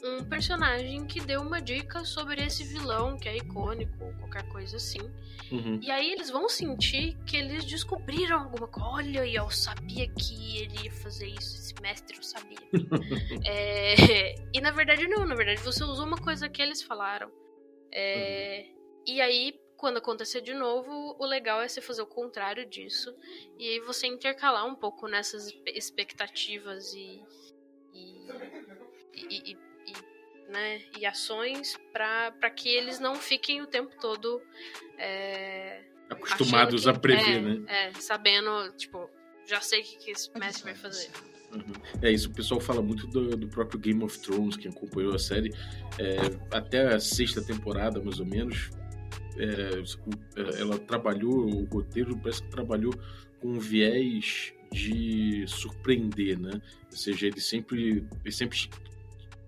um 0.06 0.24
personagem 0.24 1.06
que 1.06 1.20
deu 1.20 1.40
uma 1.42 1.60
dica 1.60 2.04
sobre 2.04 2.42
esse 2.42 2.64
vilão 2.64 3.18
que 3.18 3.28
é 3.28 3.36
icônico, 3.36 4.04
ou 4.04 4.12
qualquer 4.14 4.48
coisa 4.48 4.76
assim. 4.76 5.00
Uhum. 5.50 5.78
E 5.82 5.90
aí 5.90 6.12
eles 6.12 6.30
vão 6.30 6.48
sentir 6.48 7.16
que 7.26 7.36
eles 7.36 7.64
descobriram 7.64 8.40
alguma 8.40 8.66
coisa. 8.66 8.88
Olha, 8.88 9.26
eu 9.26 9.50
sabia 9.50 10.08
que 10.08 10.58
ele 10.58 10.84
ia 10.84 10.92
fazer 10.92 11.28
isso, 11.28 11.56
esse 11.56 11.74
mestre 11.80 12.16
eu 12.16 12.22
sabia. 12.22 12.58
é... 13.44 14.34
E 14.52 14.60
na 14.60 14.70
verdade 14.70 15.06
não, 15.08 15.26
na 15.26 15.34
verdade 15.34 15.60
você 15.60 15.84
usou 15.84 16.06
uma 16.06 16.18
coisa 16.18 16.48
que 16.48 16.62
eles 16.62 16.82
falaram. 16.82 17.30
É... 17.92 18.66
Uhum. 18.66 19.02
E 19.06 19.20
aí 19.20 19.66
quando 19.76 19.98
acontecer 19.98 20.40
de 20.40 20.54
novo, 20.54 21.16
o 21.18 21.26
legal 21.26 21.60
é 21.60 21.68
você 21.68 21.80
fazer 21.80 22.02
o 22.02 22.06
contrário 22.06 22.68
disso. 22.68 23.14
E 23.58 23.68
aí 23.68 23.80
você 23.80 24.06
intercalar 24.06 24.66
um 24.66 24.74
pouco 24.74 25.06
nessas 25.06 25.52
expectativas 25.66 26.92
e. 26.94 27.22
e, 27.92 29.52
e, 29.52 29.58
né, 30.48 30.82
e 30.98 31.06
ações 31.06 31.78
para 31.92 32.50
que 32.50 32.68
eles 32.68 32.98
não 32.98 33.16
fiquem 33.16 33.62
o 33.62 33.66
tempo 33.66 33.92
todo. 34.00 34.40
É, 34.98 35.82
Acostumados 36.08 36.84
que, 36.84 36.88
a 36.88 36.94
prever, 36.94 37.38
é, 37.38 37.40
né? 37.40 37.62
É, 37.66 37.92
sabendo, 37.94 38.72
tipo, 38.76 39.10
já 39.46 39.60
sei 39.60 39.80
o 39.80 39.84
que, 39.84 39.96
que 39.98 40.10
esse 40.12 40.30
mestre 40.38 40.64
vai 40.64 40.74
fazer. 40.74 41.10
Uhum. 41.52 41.72
É 42.02 42.10
isso, 42.10 42.28
o 42.28 42.32
pessoal 42.32 42.60
fala 42.60 42.82
muito 42.82 43.06
do, 43.06 43.36
do, 43.36 43.48
próprio 43.48 43.78
Game 43.78 44.02
of 44.02 44.18
Thrones, 44.18 44.56
quem 44.56 44.70
acompanhou 44.70 45.14
a 45.14 45.18
série, 45.18 45.54
é, 45.98 46.16
até 46.56 46.94
a 46.94 47.00
sexta 47.00 47.42
temporada, 47.42 48.00
mais 48.00 48.18
ou 48.20 48.26
menos, 48.26 48.70
é, 49.38 49.80
é, 50.40 50.60
ela 50.60 50.78
trabalhou, 50.78 51.46
o 51.46 51.64
roteiro 51.64 52.16
parece 52.18 52.42
que 52.42 52.48
trabalhou 52.48 52.92
com 53.40 53.48
um 53.48 53.58
viés 53.58 54.52
de 54.72 55.44
surpreender, 55.46 56.38
né? 56.38 56.60
Ou 56.90 56.96
seja, 56.96 57.26
ele 57.26 57.40
sempre, 57.40 58.04
ele 58.24 58.32
sempre 58.32 58.68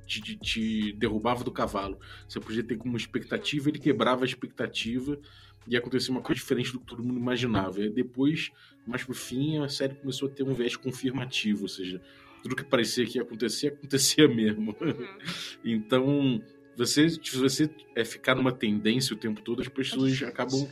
te, 0.09 0.21
te, 0.23 0.37
te, 0.37 0.93
derrubava 0.95 1.45
do 1.45 1.53
cavalo. 1.53 1.99
Você 2.27 2.41
podia 2.41 2.65
ter 2.65 2.77
como 2.77 2.97
expectativa, 2.97 3.69
ele 3.69 3.79
quebrava 3.79 4.25
a 4.25 4.27
expectativa 4.27 5.19
e 5.67 5.77
acontecia 5.77 6.11
uma 6.11 6.23
coisa 6.23 6.41
diferente 6.41 6.73
do 6.73 6.81
que 6.81 6.87
todo 6.87 7.05
mundo 7.05 7.21
imaginava. 7.21 7.81
E 7.83 7.91
depois, 7.91 8.51
mais 8.87 9.05
pro 9.05 9.15
fim, 9.15 9.59
a 9.59 9.69
série 9.69 9.95
começou 9.95 10.29
a 10.29 10.31
ter 10.31 10.43
um 10.43 10.55
viés 10.55 10.75
confirmativo, 10.77 11.63
ou 11.63 11.69
seja, 11.69 12.01
tudo 12.43 12.57
que 12.57 12.65
parecia 12.65 13.05
que 13.05 13.19
ia 13.19 13.23
acontecer, 13.23 13.69
acontecia 13.79 14.27
mesmo. 14.27 14.75
Uhum. 14.81 15.19
então, 15.63 16.43
você, 16.75 17.11
se 17.11 17.37
você 17.37 17.71
é, 17.95 18.05
ficar 18.05 18.35
numa 18.35 18.53
tendência 18.53 19.15
o 19.15 19.19
tempo 19.19 19.43
todo, 19.43 19.61
as 19.61 19.69
pessoas 19.69 20.23
acabam 20.23 20.67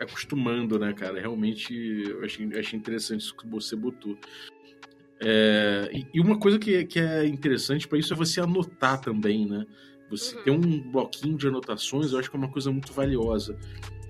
acostumando, 0.00 0.78
né, 0.78 0.92
cara? 0.92 1.20
Realmente, 1.20 1.74
eu 1.74 2.24
achei, 2.24 2.48
achei 2.58 2.78
interessante 2.78 3.20
isso 3.20 3.36
que 3.36 3.46
você 3.46 3.76
botou. 3.76 4.18
É, 5.24 5.88
e, 6.12 6.20
uma 6.20 6.36
coisa 6.36 6.58
que, 6.58 6.84
que 6.84 6.98
é 6.98 7.24
interessante 7.24 7.86
para 7.86 7.96
isso 7.96 8.12
é 8.12 8.16
você 8.16 8.40
anotar 8.40 9.00
também, 9.00 9.46
né? 9.46 9.64
Você 10.10 10.36
uhum. 10.36 10.42
ter 10.42 10.50
um 10.50 10.90
bloquinho 10.90 11.36
de 11.38 11.46
anotações, 11.46 12.12
eu 12.12 12.18
acho 12.18 12.28
que 12.28 12.36
é 12.36 12.38
uma 12.38 12.50
coisa 12.50 12.72
muito 12.72 12.92
valiosa. 12.92 13.56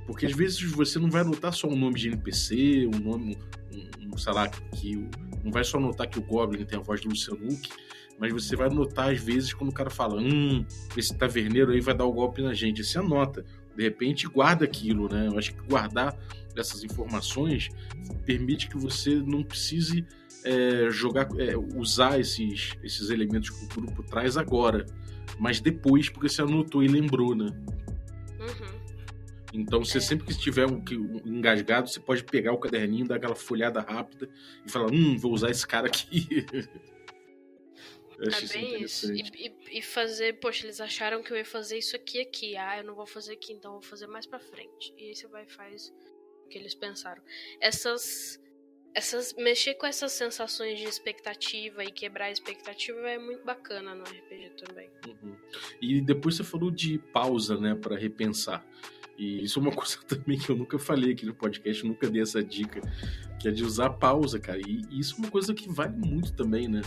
Porque 0.07 0.25
às 0.27 0.33
vezes 0.33 0.61
você 0.63 0.99
não 0.99 1.11
vai 1.11 1.21
anotar 1.21 1.53
só 1.53 1.69
um 1.69 1.77
nome 1.77 1.97
de 1.97 2.09
NPC, 2.09 2.89
um 2.93 2.99
nome, 2.99 3.37
um, 3.73 4.15
um 4.15 4.19
sei 4.19 4.33
lá, 4.33 4.49
que 4.49 5.07
não 5.45 5.53
vai 5.53 5.63
só 5.63 5.77
anotar 5.77 6.09
que 6.09 6.19
o 6.19 6.23
Goblin 6.23 6.65
tem 6.65 6.79
a 6.79 6.83
voz 6.83 7.01
do 7.03 7.11
Luciano 7.11 7.47
Huck, 7.47 7.69
mas 8.19 8.33
você 8.33 8.57
vai 8.57 8.71
notar 8.71 9.13
às 9.13 9.21
vezes 9.21 9.53
quando 9.53 9.71
o 9.71 9.75
cara 9.75 9.91
fala, 9.91 10.21
hum, 10.21 10.65
esse 10.97 11.15
taverneiro 11.15 11.73
aí 11.73 11.81
vai 11.81 11.95
dar 11.95 12.07
o 12.07 12.13
golpe 12.13 12.43
na 12.43 12.55
gente. 12.55 12.83
Você 12.83 12.99
anota, 12.99 13.45
de 13.77 13.83
repente 13.83 14.27
guarda 14.27 14.65
aquilo, 14.65 15.09
né? 15.09 15.29
Eu 15.29 15.39
acho 15.39 15.55
que 15.55 15.63
guardar 15.69 16.17
essas 16.57 16.83
informações 16.83 17.69
permite 18.25 18.69
que 18.69 18.77
você 18.77 19.17
não 19.17 19.43
precise 19.43 20.05
é, 20.45 20.91
jogar, 20.91 21.29
é, 21.39 21.57
usar 21.77 22.19
esses, 22.19 22.73
esses 22.83 23.11
elementos 23.11 23.51
que 23.51 23.65
o 23.65 23.69
grupo 23.69 24.03
traz 24.03 24.37
agora, 24.37 24.87
mas 25.39 25.61
depois, 25.61 26.09
porque 26.09 26.29
você 26.29 26.43
anotou 26.43 26.83
e 26.83 26.89
lembrou, 26.89 27.35
né? 27.35 27.47
Uhum. 28.41 28.83
Então, 29.53 29.85
você 29.85 29.99
é. 29.99 30.01
sempre 30.01 30.27
que 30.27 30.33
estiver 30.33 30.67
um, 30.67 30.83
um, 30.93 31.21
engasgado, 31.27 31.89
você 31.89 32.01
pode 32.01 32.25
pegar 32.25 32.53
o 32.53 32.59
caderninho, 32.59 33.07
dar 33.07 33.17
aquela 33.17 33.35
folhada 33.35 33.81
rápida 33.81 34.29
e 34.65 34.71
falar: 34.71 34.91
Hum, 34.91 35.17
vou 35.19 35.33
usar 35.33 35.51
esse 35.51 35.67
cara 35.67 35.87
aqui. 35.87 36.47
é 38.19 38.47
bem 38.53 38.83
isso. 38.83 39.13
E, 39.13 39.21
e, 39.21 39.79
e, 39.79 39.83
fazer, 39.83 40.41
poxa, 40.41 40.67
eles 40.67 40.81
acharam 40.81 41.23
que 41.23 41.33
eu 41.33 41.37
ia 41.37 41.45
fazer 41.45 41.79
isso 41.79 41.95
aqui 41.95 42.21
aqui. 42.21 42.57
Ah, 42.57 42.79
eu 42.79 42.85
não 42.85 42.95
vou 42.95 43.07
fazer 43.07 43.35
aqui, 43.35 43.53
então 43.53 43.73
vou 43.73 43.83
fazer 43.83 44.07
mais 44.07 44.27
pra 44.27 44.39
frente. 44.39 44.95
E 44.97 45.09
aí 45.09 45.15
você 45.15 45.27
vai 45.27 45.45
e 45.45 45.51
faz 45.51 45.93
o 46.45 46.49
que 46.49 46.57
eles 46.57 46.75
pensaram. 46.75 47.23
Essas. 47.61 48.41
Essas, 48.95 49.35
mexer 49.35 49.75
com 49.75 49.87
essas 49.87 50.13
sensações 50.13 50.79
de 50.79 50.85
expectativa 50.85 51.83
e 51.83 51.91
quebrar 51.91 52.27
a 52.27 52.31
expectativa 52.31 53.09
é 53.09 53.19
muito 53.19 53.45
bacana 53.45 53.95
no 53.95 54.05
RPG 54.05 54.53
também. 54.65 54.91
Uhum. 55.07 55.35
E 55.81 56.01
depois 56.01 56.37
você 56.37 56.45
falou 56.45 56.71
de 56.71 56.99
pausa, 56.99 57.59
né, 57.59 57.75
para 57.75 57.97
repensar. 57.97 58.65
E 59.17 59.45
isso 59.45 59.59
é 59.59 59.63
uma 59.63 59.73
coisa 59.75 59.99
também 60.07 60.39
que 60.39 60.51
eu 60.51 60.57
nunca 60.57 60.79
falei 60.79 61.13
aqui 61.13 61.25
no 61.25 61.35
podcast, 61.35 61.87
nunca 61.87 62.09
dei 62.09 62.23
essa 62.23 62.43
dica, 62.43 62.81
que 63.41 63.49
é 63.49 63.51
de 63.51 63.65
usar 63.65 63.91
pausa, 63.91 64.39
cara. 64.39 64.59
E, 64.59 64.85
isso 64.91 65.15
é 65.15 65.19
uma 65.19 65.31
coisa 65.31 65.55
que 65.55 65.69
vale 65.71 65.97
muito 65.97 66.33
também, 66.33 66.69
né? 66.69 66.83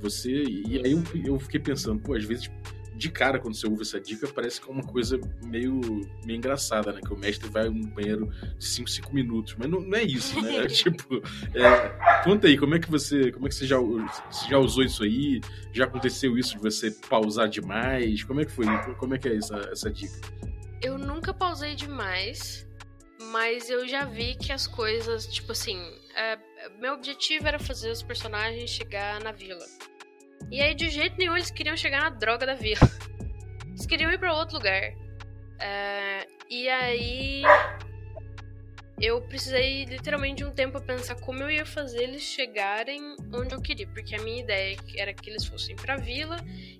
Você. 0.00 0.30
E 0.30 0.80
aí 0.84 0.92
eu, 0.92 1.02
eu 1.24 1.38
fiquei 1.38 1.60
pensando, 1.60 2.00
pô, 2.00 2.14
às 2.14 2.24
vezes 2.24 2.50
de 2.96 3.10
cara, 3.10 3.38
quando 3.38 3.54
você 3.54 3.66
ouve 3.66 3.82
essa 3.82 4.00
dica, 4.00 4.28
parece 4.28 4.60
que 4.60 4.68
é 4.68 4.72
uma 4.72 4.82
coisa 4.82 5.18
meio, 5.44 5.80
meio 6.24 6.36
engraçada, 6.36 6.92
né? 6.92 7.00
Que 7.00 7.12
o 7.12 7.16
mestre 7.16 7.48
vai 7.48 7.68
no 7.68 7.86
banheiro 7.88 8.30
de 8.56 8.64
5, 8.64 8.88
5 8.88 9.14
minutos. 9.14 9.56
Mas 9.58 9.68
não, 9.68 9.80
não, 9.80 9.98
é 9.98 10.02
isso, 10.02 10.40
né? 10.40 10.54
É, 10.64 10.66
tipo, 10.66 11.16
é, 11.52 12.22
conta 12.22 12.46
aí, 12.46 12.56
como 12.56 12.74
é 12.74 12.78
que 12.78 12.88
você. 12.90 13.32
Como 13.32 13.46
é 13.46 13.48
que 13.48 13.54
você 13.54 13.66
já, 13.66 13.78
você 13.78 14.48
já 14.48 14.58
usou 14.58 14.84
isso 14.84 15.02
aí? 15.02 15.40
Já 15.72 15.84
aconteceu 15.84 16.38
isso 16.38 16.52
de 16.52 16.62
você 16.62 16.90
pausar 16.90 17.48
demais? 17.48 18.22
Como 18.22 18.40
é 18.40 18.44
que 18.44 18.52
foi? 18.52 18.66
Como 18.96 19.14
é 19.14 19.18
que 19.18 19.28
é 19.28 19.36
essa, 19.36 19.56
essa 19.72 19.90
dica? 19.90 20.14
Eu 20.80 20.96
nunca 20.96 21.34
pausei 21.34 21.74
demais, 21.74 22.66
mas 23.32 23.68
eu 23.68 23.88
já 23.88 24.04
vi 24.04 24.36
que 24.36 24.52
as 24.52 24.66
coisas, 24.66 25.26
tipo 25.26 25.52
assim, 25.52 25.78
é, 26.14 26.38
meu 26.78 26.94
objetivo 26.94 27.48
era 27.48 27.58
fazer 27.58 27.90
os 27.90 28.02
personagens 28.02 28.70
chegar 28.70 29.20
na 29.20 29.32
vila. 29.32 29.64
E 30.50 30.60
aí, 30.60 30.74
de 30.74 30.88
jeito 30.88 31.16
nenhum, 31.16 31.36
eles 31.36 31.50
queriam 31.50 31.76
chegar 31.76 32.02
na 32.02 32.10
droga 32.10 32.46
da 32.46 32.54
vila. 32.54 32.80
Eles 33.68 33.86
queriam 33.86 34.12
ir 34.12 34.18
para 34.18 34.32
outro 34.34 34.56
lugar. 34.56 34.94
É, 35.60 36.26
e 36.48 36.68
aí. 36.68 37.42
Eu 39.00 39.20
precisei 39.22 39.84
literalmente 39.86 40.36
de 40.36 40.44
um 40.44 40.54
tempo 40.54 40.72
pra 40.80 40.94
pensar 40.94 41.20
como 41.20 41.42
eu 41.42 41.50
ia 41.50 41.66
fazer 41.66 42.04
eles 42.04 42.22
chegarem 42.22 43.16
onde 43.32 43.52
eu 43.52 43.60
queria. 43.60 43.88
Porque 43.88 44.14
a 44.14 44.22
minha 44.22 44.40
ideia 44.40 44.76
era 44.96 45.12
que 45.12 45.28
eles 45.28 45.44
fossem 45.44 45.74
pra 45.74 45.96
vila 45.96 46.36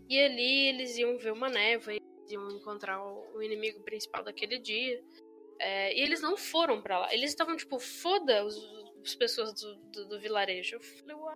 e 0.09 0.21
ali 0.21 0.69
eles 0.69 0.97
iam 0.97 1.19
ver 1.19 1.33
uma 1.33 1.49
névoa, 1.49 1.93
eles 1.93 2.31
iam 2.31 2.49
encontrar 2.53 3.03
o 3.05 3.43
inimigo 3.43 3.81
principal 3.81 4.23
daquele 4.23 4.59
dia. 4.59 5.03
É, 5.59 5.99
e 5.99 6.03
eles 6.03 6.21
não 6.21 6.37
foram 6.37 6.81
para 6.81 7.01
lá. 7.01 7.13
Eles 7.13 7.31
estavam 7.31 7.57
tipo, 7.57 7.81
foda 7.81 8.45
os, 8.45 8.57
as 9.05 9.15
pessoas 9.15 9.53
do, 9.55 9.75
do, 9.91 10.09
do 10.11 10.21
vilarejo. 10.21 10.77
Eu 10.77 10.81
falei, 10.81 11.17
uau, 11.17 11.35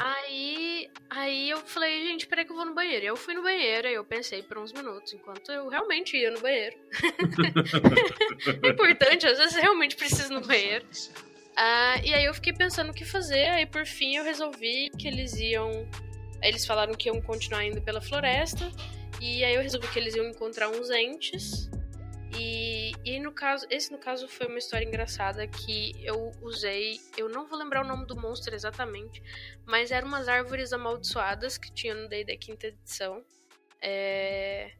aí, 0.00 0.90
aí 1.10 1.50
eu 1.50 1.58
falei, 1.58 2.06
gente, 2.08 2.26
peraí 2.26 2.44
que 2.44 2.52
eu 2.52 2.56
vou 2.56 2.64
no 2.64 2.74
banheiro. 2.74 3.04
E 3.04 3.08
eu 3.08 3.16
fui 3.16 3.34
no 3.34 3.42
banheiro 3.42 3.88
e 3.88 3.94
eu 3.94 4.04
pensei 4.04 4.42
por 4.42 4.58
uns 4.58 4.72
minutos, 4.72 5.12
enquanto 5.12 5.50
eu 5.50 5.68
realmente 5.68 6.16
ia 6.16 6.30
no 6.30 6.40
banheiro. 6.40 6.76
é 8.62 8.68
importante, 8.68 9.26
às 9.26 9.38
vezes 9.38 9.56
realmente 9.56 9.96
preciso 9.96 10.32
no 10.32 10.40
banheiro. 10.40 10.84
Uh, 10.86 12.02
e 12.04 12.12
aí 12.12 12.24
eu 12.24 12.34
fiquei 12.34 12.52
pensando 12.52 12.90
o 12.90 12.94
que 12.94 13.04
fazer, 13.04 13.48
aí 13.50 13.66
por 13.66 13.86
fim 13.86 14.16
eu 14.16 14.24
resolvi 14.24 14.90
que 14.98 15.06
eles 15.06 15.34
iam. 15.34 15.88
Eles 16.42 16.66
falaram 16.66 16.94
que 16.94 17.08
iam 17.08 17.20
continuar 17.22 17.64
indo 17.64 17.80
pela 17.80 18.00
floresta. 18.00 18.70
E 19.20 19.44
aí 19.44 19.54
eu 19.54 19.62
resolvi 19.62 19.88
que 19.88 19.98
eles 19.98 20.14
iam 20.14 20.26
encontrar 20.26 20.68
uns 20.68 20.90
entes 20.90 21.70
e, 22.38 22.92
e 23.04 23.20
no 23.20 23.32
caso, 23.32 23.66
esse 23.70 23.92
no 23.92 23.98
caso 23.98 24.28
foi 24.28 24.46
uma 24.46 24.58
história 24.58 24.84
engraçada 24.84 25.46
que 25.46 25.92
eu 26.02 26.32
usei, 26.42 27.00
eu 27.16 27.28
não 27.28 27.46
vou 27.46 27.58
lembrar 27.58 27.84
o 27.84 27.88
nome 27.88 28.06
do 28.06 28.16
monstro 28.16 28.54
exatamente, 28.54 29.22
mas 29.66 29.90
eram 29.90 30.08
umas 30.08 30.28
árvores 30.28 30.72
amaldiçoadas 30.72 31.58
que 31.58 31.72
tinha 31.72 31.94
no 31.94 32.08
Day 32.08 32.24
da 32.24 32.36
quinta 32.36 32.68
edição. 32.68 33.24
É, 33.80 34.72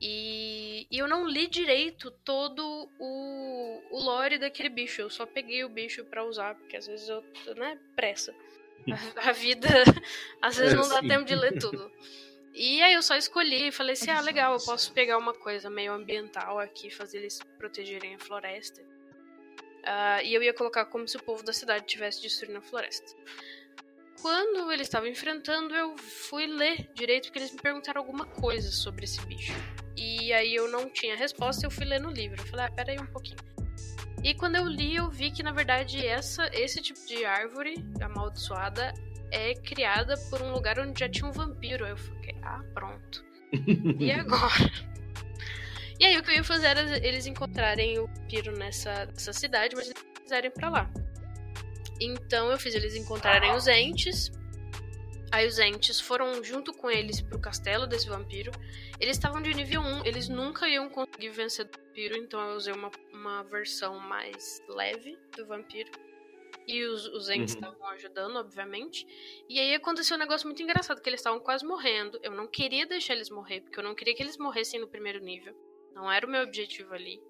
e, 0.00 0.86
e, 0.90 0.98
eu 0.98 1.08
não 1.08 1.26
li 1.26 1.46
direito 1.46 2.10
todo 2.10 2.90
o, 2.98 3.82
o 3.90 4.02
lore 4.02 4.38
daquele 4.38 4.68
bicho, 4.68 5.00
eu 5.00 5.08
só 5.08 5.24
peguei 5.24 5.64
o 5.64 5.68
bicho 5.68 6.04
para 6.04 6.24
usar, 6.24 6.54
porque 6.56 6.76
às 6.76 6.86
vezes 6.86 7.08
eu, 7.08 7.24
né, 7.56 7.78
pressa. 7.96 8.34
A, 9.16 9.30
a 9.30 9.32
vida, 9.32 9.66
às 10.42 10.58
vezes 10.58 10.74
não 10.74 10.86
dá 10.86 11.00
tempo 11.00 11.24
de 11.24 11.34
ler 11.34 11.58
tudo. 11.58 11.90
E 12.54 12.80
aí 12.80 12.94
eu 12.94 13.02
só 13.02 13.16
escolhi 13.16 13.68
e 13.68 13.72
falei 13.72 13.94
assim: 13.94 14.10
ah, 14.10 14.20
legal, 14.20 14.52
eu 14.52 14.64
posso 14.64 14.92
pegar 14.92 15.18
uma 15.18 15.34
coisa 15.34 15.68
meio 15.68 15.92
ambiental 15.92 16.60
aqui, 16.60 16.88
fazer 16.88 17.18
eles 17.18 17.40
protegerem 17.58 18.14
a 18.14 18.18
floresta. 18.18 18.80
Uh, 18.80 20.22
e 20.24 20.32
eu 20.32 20.42
ia 20.42 20.54
colocar 20.54 20.86
como 20.86 21.06
se 21.06 21.16
o 21.16 21.22
povo 21.22 21.42
da 21.42 21.52
cidade 21.52 21.84
tivesse 21.84 22.22
destruindo 22.22 22.58
a 22.58 22.62
floresta. 22.62 23.12
Quando 24.22 24.72
eles 24.72 24.86
estavam 24.86 25.08
enfrentando, 25.08 25.74
eu 25.74 25.98
fui 25.98 26.46
ler 26.46 26.88
direito 26.94 27.24
porque 27.24 27.40
eles 27.40 27.52
me 27.52 27.60
perguntaram 27.60 28.00
alguma 28.00 28.24
coisa 28.24 28.70
sobre 28.70 29.04
esse 29.04 29.20
bicho. 29.26 29.52
E 29.96 30.32
aí 30.32 30.54
eu 30.54 30.68
não 30.68 30.88
tinha 30.88 31.16
resposta, 31.16 31.66
eu 31.66 31.70
fui 31.70 31.84
ler 31.84 32.00
no 32.00 32.10
livro. 32.10 32.40
Eu 32.40 32.46
falei, 32.46 32.66
ah, 32.66 32.70
pera 32.70 32.92
aí 32.92 32.98
um 32.98 33.06
pouquinho. 33.06 33.36
E 34.22 34.32
quando 34.32 34.56
eu 34.56 34.66
li, 34.66 34.96
eu 34.96 35.10
vi 35.10 35.30
que 35.30 35.42
na 35.42 35.52
verdade 35.52 36.06
essa, 36.06 36.48
esse 36.54 36.80
tipo 36.80 37.04
de 37.04 37.26
árvore 37.26 37.74
amaldiçoada 38.00 38.94
é 39.34 39.54
criada 39.54 40.16
por 40.30 40.40
um 40.40 40.52
lugar 40.52 40.78
onde 40.78 41.00
já 41.00 41.08
tinha 41.08 41.28
um 41.28 41.32
vampiro. 41.32 41.84
Aí 41.84 41.90
eu 41.90 41.96
fiquei, 41.96 42.36
ah, 42.42 42.62
pronto. 42.72 43.24
e 43.98 44.10
agora? 44.12 44.70
E 45.98 46.04
aí 46.04 46.16
o 46.18 46.22
que 46.22 46.30
eu 46.30 46.34
ia 46.36 46.44
fazer 46.44 46.66
era 46.66 47.06
eles 47.06 47.26
encontrarem 47.26 47.98
o 47.98 48.06
vampiro 48.06 48.56
nessa, 48.56 49.06
nessa 49.06 49.32
cidade, 49.32 49.74
mas 49.74 49.90
eles 49.90 50.02
quiserem 50.22 50.50
pra 50.50 50.68
lá. 50.68 50.90
Então 52.00 52.50
eu 52.50 52.58
fiz 52.58 52.74
eles 52.74 52.94
encontrarem 52.94 53.52
os 53.52 53.66
entes. 53.66 54.30
Aí 55.32 55.48
os 55.48 55.58
entes 55.58 56.00
foram 56.00 56.44
junto 56.44 56.72
com 56.72 56.88
eles 56.88 57.20
pro 57.20 57.40
castelo 57.40 57.86
desse 57.88 58.08
vampiro. 58.08 58.52
Eles 59.00 59.16
estavam 59.16 59.42
de 59.42 59.52
nível 59.52 59.80
1, 59.80 60.06
eles 60.06 60.28
nunca 60.28 60.68
iam 60.68 60.88
conseguir 60.88 61.30
vencer 61.30 61.66
o 61.66 61.68
vampiro, 61.76 62.16
então 62.16 62.40
eu 62.40 62.56
usei 62.56 62.72
uma, 62.72 62.90
uma 63.12 63.42
versão 63.42 63.98
mais 63.98 64.62
leve 64.68 65.18
do 65.36 65.44
vampiro. 65.46 65.90
E 66.66 66.82
os, 66.84 67.06
os 67.06 67.28
entes 67.28 67.54
uhum. 67.54 67.60
estavam 67.60 67.86
ajudando, 67.88 68.36
obviamente. 68.36 69.06
E 69.48 69.58
aí 69.58 69.74
aconteceu 69.74 70.16
um 70.16 70.20
negócio 70.20 70.46
muito 70.46 70.62
engraçado, 70.62 71.00
que 71.00 71.08
eles 71.08 71.20
estavam 71.20 71.40
quase 71.40 71.64
morrendo. 71.64 72.18
Eu 72.22 72.32
não 72.32 72.46
queria 72.46 72.86
deixar 72.86 73.14
eles 73.14 73.30
morrer, 73.30 73.60
porque 73.60 73.78
eu 73.78 73.84
não 73.84 73.94
queria 73.94 74.14
que 74.14 74.22
eles 74.22 74.38
morressem 74.38 74.80
no 74.80 74.88
primeiro 74.88 75.20
nível. 75.20 75.54
Não 75.94 76.10
era 76.10 76.26
o 76.26 76.30
meu 76.30 76.42
objetivo 76.42 76.94
ali. 76.94 77.20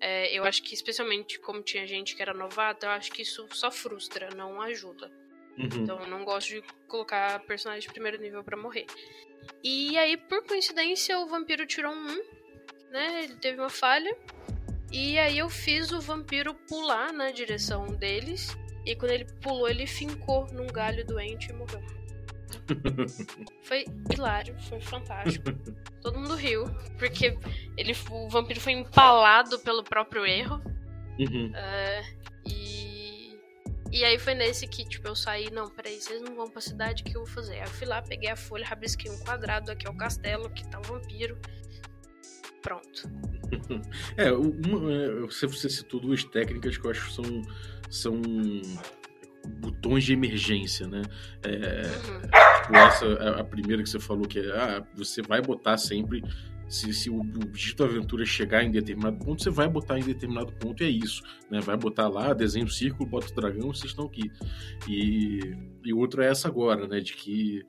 É, 0.00 0.36
eu 0.36 0.44
acho 0.44 0.62
que, 0.62 0.74
especialmente 0.74 1.38
como 1.40 1.62
tinha 1.62 1.86
gente 1.86 2.14
que 2.14 2.22
era 2.22 2.34
novata, 2.34 2.86
eu 2.86 2.90
acho 2.90 3.10
que 3.10 3.22
isso 3.22 3.46
só 3.52 3.70
frustra, 3.70 4.28
não 4.36 4.60
ajuda. 4.60 5.10
Uhum. 5.58 5.68
Então 5.82 6.00
eu 6.00 6.06
não 6.06 6.24
gosto 6.24 6.48
de 6.48 6.62
colocar 6.88 7.40
personagem 7.40 7.86
de 7.86 7.92
primeiro 7.92 8.20
nível 8.20 8.42
para 8.42 8.56
morrer. 8.56 8.86
E 9.62 9.96
aí, 9.98 10.16
por 10.16 10.44
coincidência, 10.46 11.18
o 11.18 11.26
vampiro 11.26 11.66
tirou 11.66 11.92
um, 11.92 12.22
né? 12.90 13.24
Ele 13.24 13.36
teve 13.36 13.58
uma 13.58 13.70
falha. 13.70 14.16
E 14.92 15.18
aí 15.18 15.38
eu 15.38 15.50
fiz 15.50 15.90
o 15.90 16.00
vampiro 16.00 16.54
pular 16.68 17.12
na 17.12 17.30
direção 17.30 17.86
deles. 17.86 18.56
E 18.84 18.94
quando 18.94 19.12
ele 19.12 19.24
pulou, 19.40 19.68
ele 19.68 19.86
fincou 19.86 20.46
num 20.52 20.66
galho 20.66 21.04
doente 21.06 21.50
e 21.50 21.52
morreu. 21.52 21.82
foi 23.62 23.84
hilário, 24.12 24.56
foi 24.62 24.80
fantástico. 24.80 25.50
Todo 26.00 26.18
mundo 26.18 26.34
riu, 26.34 26.64
porque 26.98 27.38
ele, 27.76 27.94
o 28.10 28.28
vampiro 28.28 28.60
foi 28.60 28.72
empalado 28.72 29.58
pelo 29.60 29.82
próprio 29.82 30.26
erro. 30.26 30.60
Uhum. 31.18 31.50
Uh, 31.50 32.24
e, 32.46 33.38
e 33.90 34.04
aí 34.04 34.18
foi 34.18 34.34
nesse 34.34 34.66
que, 34.66 34.84
tipo, 34.84 35.08
eu 35.08 35.16
saí, 35.16 35.50
não, 35.50 35.70
peraí, 35.70 36.00
vocês 36.00 36.20
não 36.20 36.34
vão 36.34 36.50
pra 36.50 36.60
cidade, 36.60 37.02
o 37.02 37.06
que 37.06 37.16
eu 37.16 37.24
vou 37.24 37.32
fazer? 37.32 37.54
Aí 37.54 37.62
eu 37.62 37.68
fui 37.68 37.86
lá, 37.86 38.02
peguei 38.02 38.30
a 38.30 38.36
folha, 38.36 38.66
rabisquei 38.66 39.10
um 39.10 39.18
quadrado, 39.20 39.70
aqui 39.70 39.86
é 39.86 39.90
o 39.90 39.96
castelo, 39.96 40.46
aqui 40.46 40.68
tá 40.68 40.78
o 40.78 40.82
vampiro. 40.82 41.38
Pronto. 42.60 43.02
é, 44.16 44.32
uma, 44.32 44.92
é, 44.92 45.20
você, 45.20 45.46
você 45.46 45.68
citou 45.68 46.00
duas 46.00 46.24
técnicas 46.24 46.76
que 46.76 46.86
eu 46.86 46.90
acho 46.90 47.06
que 47.06 47.12
são 47.14 47.42
são 47.90 48.20
botões 49.60 50.04
de 50.04 50.12
emergência, 50.12 50.86
né? 50.88 51.02
É, 51.42 51.82
tipo, 52.62 52.76
essa, 52.76 53.40
a 53.40 53.44
primeira 53.44 53.82
que 53.82 53.88
você 53.88 54.00
falou 54.00 54.26
que 54.26 54.38
é, 54.38 54.50
ah, 54.50 54.86
você 54.94 55.22
vai 55.22 55.40
botar 55.40 55.76
sempre 55.76 56.22
se, 56.68 56.92
se 56.92 57.10
o, 57.10 57.20
o 57.20 57.84
Aventura 57.84 58.24
chegar 58.24 58.64
em 58.64 58.70
determinado 58.70 59.18
ponto, 59.18 59.42
você 59.42 59.50
vai 59.50 59.68
botar 59.68 59.98
em 59.98 60.02
determinado 60.02 60.52
ponto 60.54 60.82
e 60.82 60.86
é 60.86 60.90
isso, 60.90 61.22
né? 61.50 61.60
Vai 61.60 61.76
botar 61.76 62.08
lá, 62.08 62.32
desenha 62.32 62.64
o 62.64 62.70
círculo, 62.70 63.08
bota 63.08 63.30
o 63.30 63.34
dragão, 63.34 63.72
vocês 63.72 63.90
estão 63.90 64.06
aqui. 64.06 64.30
E, 64.88 65.40
e 65.84 65.92
outra 65.92 66.24
é 66.24 66.30
essa 66.30 66.48
agora, 66.48 66.88
né? 66.88 67.00
De 67.00 67.14
que 67.14 67.62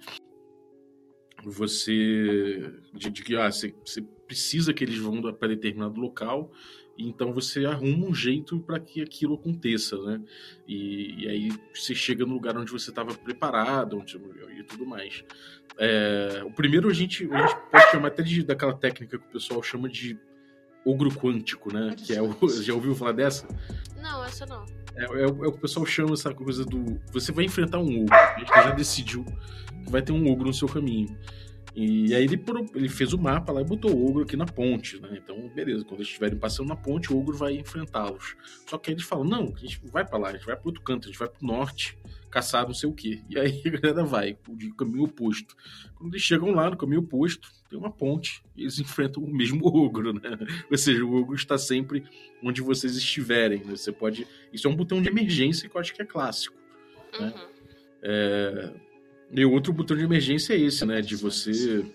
você 1.43 2.74
de, 2.93 3.10
de 3.12 3.24
que 3.24 3.36
ah, 3.36 3.52
você, 3.52 3.76
você 3.86 4.02
precisa 4.28 4.74
que 4.74 4.84
eles 4.84 4.98
vão 4.98 5.22
para 5.34 5.48
determinado 5.50 6.00
local 6.00 6.52
então 6.98 7.34
você 7.34 7.66
arruma 7.66 8.08
um 8.08 8.14
jeito 8.14 8.60
para 8.60 8.80
que 8.80 9.02
aquilo 9.02 9.36
aconteça, 9.36 9.98
né? 10.02 10.22
E, 10.68 11.24
e, 11.24 11.28
aí 11.28 11.52
você 11.74 11.94
chega 11.94 12.26
no 12.26 12.34
lugar 12.34 12.58
onde 12.58 12.72
você 12.72 12.90
estava 12.90 13.14
preparado 13.14 13.98
onde, 13.98 14.18
e 14.58 14.64
tudo 14.64 14.86
mais. 14.86 15.24
É, 15.78 16.42
o 16.46 16.52
primeiro 16.52 16.90
a 16.90 16.94
gente, 16.94 17.30
a 17.32 17.48
gente 17.48 17.58
pode 17.70 17.92
chamar 17.92 18.08
até 18.08 18.24
de, 18.24 18.44
daquela 18.44 18.74
técnica 18.74 19.18
que 19.18 19.26
o 19.26 19.32
pessoal 19.32 19.62
chama 19.62 19.90
de 19.90 20.18
ogro 20.86 21.12
quântico, 21.12 21.74
né? 21.74 21.94
Que 21.98 22.14
é 22.14 22.22
o, 22.22 22.34
já 22.62 22.74
ouviu 22.74 22.96
falar 22.96 23.12
dessa? 23.12 23.46
Não, 24.02 24.24
essa 24.24 24.46
não. 24.46 24.66
É, 24.96 25.04
é, 25.04 25.24
é, 25.24 25.28
o 25.28 25.52
que 25.52 25.58
o 25.58 25.62
pessoal 25.62 25.86
chama 25.86 26.14
essa 26.14 26.34
coisa 26.34 26.64
do. 26.64 27.00
Você 27.12 27.34
vai 27.34 27.44
enfrentar 27.44 27.80
um 27.80 28.04
ogro. 28.04 28.14
A 28.14 28.40
gente 28.40 28.48
já 28.48 28.72
decidiu 28.72 29.26
que 29.84 29.92
vai 29.92 30.02
ter 30.02 30.14
um 30.14 30.32
ogro 30.32 30.48
no 30.48 30.54
seu 30.54 30.70
caminho. 30.70 31.18
E 31.76 32.16
aí 32.16 32.24
ele, 32.24 32.42
ele 32.74 32.88
fez 32.88 33.12
o 33.12 33.18
mapa 33.18 33.52
lá 33.52 33.60
e 33.60 33.66
botou 33.66 33.94
o 33.94 34.08
ogro 34.08 34.24
aqui 34.24 34.38
na 34.38 34.46
ponte, 34.46 34.98
né? 35.02 35.10
Então, 35.22 35.50
beleza, 35.50 35.84
quando 35.84 36.00
eles 36.00 36.08
estiverem 36.08 36.40
passando 36.40 36.70
na 36.70 36.76
ponte, 36.76 37.12
o 37.12 37.20
ogro 37.20 37.36
vai 37.36 37.58
enfrentá-los. 37.58 38.38
Só 38.66 38.78
que 38.78 38.90
aí 38.90 38.96
eles 38.96 39.04
falam, 39.04 39.26
não, 39.26 39.54
a 39.54 39.60
gente 39.60 39.82
vai 39.92 40.06
para 40.08 40.18
lá, 40.18 40.30
a 40.30 40.32
gente 40.32 40.46
vai 40.46 40.56
para 40.56 40.66
outro 40.66 40.82
canto, 40.82 41.04
a 41.04 41.08
gente 41.08 41.20
vai 41.20 41.28
pro 41.28 41.46
norte, 41.46 41.98
caçar 42.32 42.66
não 42.66 42.74
sei 42.74 42.88
o 42.88 42.94
quê. 42.94 43.22
E 43.30 43.38
aí 43.38 43.62
a 43.66 43.70
galera 43.72 44.06
vai, 44.06 44.38
de 44.52 44.72
caminho 44.72 45.04
oposto. 45.04 45.54
Quando 45.96 46.14
eles 46.14 46.22
chegam 46.22 46.52
lá 46.52 46.70
no 46.70 46.78
caminho 46.78 47.02
oposto, 47.02 47.52
tem 47.70 47.78
uma 47.78 47.92
ponte, 47.92 48.42
e 48.56 48.62
eles 48.62 48.80
enfrentam 48.80 49.22
o 49.22 49.30
mesmo 49.30 49.68
ogro, 49.68 50.14
né? 50.14 50.38
Ou 50.72 50.78
seja, 50.78 51.04
o 51.04 51.14
ogro 51.14 51.36
está 51.36 51.58
sempre 51.58 52.06
onde 52.42 52.62
vocês 52.62 52.96
estiverem, 52.96 53.66
né? 53.66 53.76
Você 53.76 53.92
pode... 53.92 54.26
Isso 54.54 54.66
é 54.66 54.72
um 54.72 54.76
botão 54.78 55.02
de 55.02 55.10
emergência 55.10 55.68
que 55.68 55.76
eu 55.76 55.82
acho 55.82 55.94
que 55.94 56.02
é 56.02 56.06
clássico, 56.06 56.56
né? 57.20 57.34
Uhum. 57.36 57.56
É, 58.02 58.74
e 59.32 59.46
o 59.46 59.52
outro 59.52 59.74
botão 59.74 59.96
de 59.96 60.04
emergência 60.04 60.54
é 60.54 60.60
esse, 60.60 60.86
né? 60.86 61.02
De 61.02 61.16
você 61.16 61.86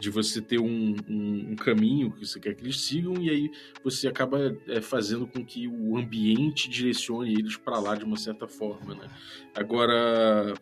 de 0.00 0.10
você 0.10 0.40
ter 0.40 0.60
um, 0.60 0.94
um, 1.08 1.50
um, 1.50 1.56
caminho 1.56 2.12
que 2.12 2.24
você 2.24 2.38
quer 2.38 2.54
que 2.54 2.62
eles 2.62 2.80
sigam 2.80 3.20
e 3.20 3.28
aí 3.30 3.50
você 3.82 4.06
acaba 4.06 4.56
é, 4.68 4.80
fazendo 4.80 5.26
com 5.26 5.44
que 5.44 5.66
o 5.66 5.96
ambiente 5.96 6.70
direcione 6.70 7.32
eles 7.32 7.56
para 7.56 7.80
lá 7.80 7.96
de 7.96 8.04
uma 8.04 8.16
certa 8.16 8.46
forma, 8.46 8.94
né? 8.94 9.08
Agora, 9.56 10.54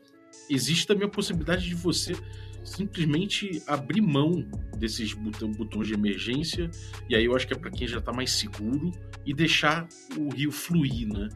existe 0.48 0.86
também 0.86 1.06
a 1.06 1.10
possibilidade 1.10 1.68
de 1.68 1.74
você 1.74 2.14
simplesmente 2.64 3.62
abrir 3.66 4.00
mão 4.00 4.44
desses 4.76 5.12
botão, 5.12 5.50
botões 5.52 5.86
de 5.86 5.94
emergência, 5.94 6.70
e 7.08 7.14
aí 7.14 7.24
eu 7.24 7.36
acho 7.36 7.46
que 7.46 7.52
é 7.52 7.56
para 7.56 7.70
quem 7.70 7.86
já 7.86 7.98
está 7.98 8.12
mais 8.12 8.32
seguro, 8.32 8.90
e 9.24 9.34
deixar 9.34 9.88
o 10.16 10.28
rio 10.28 10.52
fluir, 10.52 11.08
né? 11.08 11.28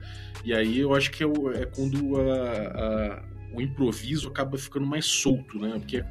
E 0.44 0.53
aí 0.53 0.79
eu 0.79 0.94
acho 0.94 1.11
que 1.11 1.24
é, 1.24 1.26
é 1.26 1.66
quando 1.66 2.16
a, 2.16 2.22
a, 2.22 3.24
o 3.52 3.60
improviso 3.60 4.28
acaba 4.28 4.56
ficando 4.56 4.86
mais 4.86 5.06
solto, 5.06 5.58
né? 5.58 5.78
Porque 5.78 6.04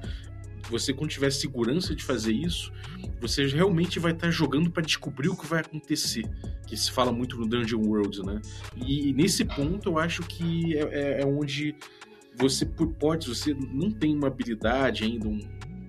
você, 0.69 0.93
quando 0.93 1.09
tiver 1.09 1.31
segurança 1.31 1.95
de 1.95 2.03
fazer 2.03 2.33
isso, 2.33 2.71
você 3.19 3.45
realmente 3.47 3.99
vai 3.99 4.11
estar 4.11 4.27
tá 4.27 4.31
jogando 4.31 4.69
para 4.69 4.83
descobrir 4.83 5.29
o 5.29 5.35
que 5.35 5.47
vai 5.47 5.61
acontecer. 5.61 6.29
Que 6.67 6.77
se 6.77 6.91
fala 6.91 7.11
muito 7.11 7.37
no 7.37 7.47
Dungeon 7.47 7.81
World, 7.81 8.23
né? 8.23 8.41
E, 8.75 9.11
nesse 9.13 9.43
ponto 9.45 9.89
eu 9.89 9.97
acho 9.97 10.21
que 10.23 10.77
é, 10.77 10.81
é, 10.81 11.21
é 11.21 11.25
onde 11.25 11.75
você 12.35 12.65
pode, 12.65 13.27
você 13.27 13.53
não 13.53 13.91
tem 13.91 14.15
uma 14.15 14.27
habilidade 14.27 15.03
ainda, 15.03 15.27
um, 15.27 15.39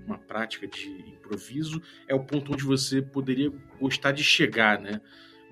uma 0.07 0.19
prática 0.19 0.67
de 0.67 0.89
improviso, 1.07 1.81
é 2.09 2.15
o 2.15 2.21
ponto 2.21 2.53
onde 2.53 2.65
você 2.65 3.01
poderia 3.01 3.53
gostar 3.79 4.13
de 4.13 4.25
chegar, 4.25 4.81
né? 4.81 5.01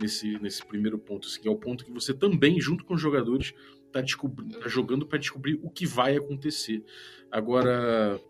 Nesse, 0.00 0.38
nesse 0.38 0.64
primeiro 0.64 0.96
ponto, 0.96 1.26
assim, 1.26 1.40
é 1.44 1.50
o 1.50 1.56
ponto 1.56 1.84
que 1.84 1.90
você 1.90 2.14
também, 2.14 2.60
junto 2.60 2.84
com 2.84 2.94
os 2.94 3.00
jogadores, 3.00 3.52
tá, 3.92 4.02
tá 4.02 4.68
jogando 4.68 5.06
para 5.06 5.18
descobrir 5.18 5.58
o 5.62 5.70
que 5.70 5.86
vai 5.86 6.16
acontecer. 6.16 6.84
Agora, 7.30 8.20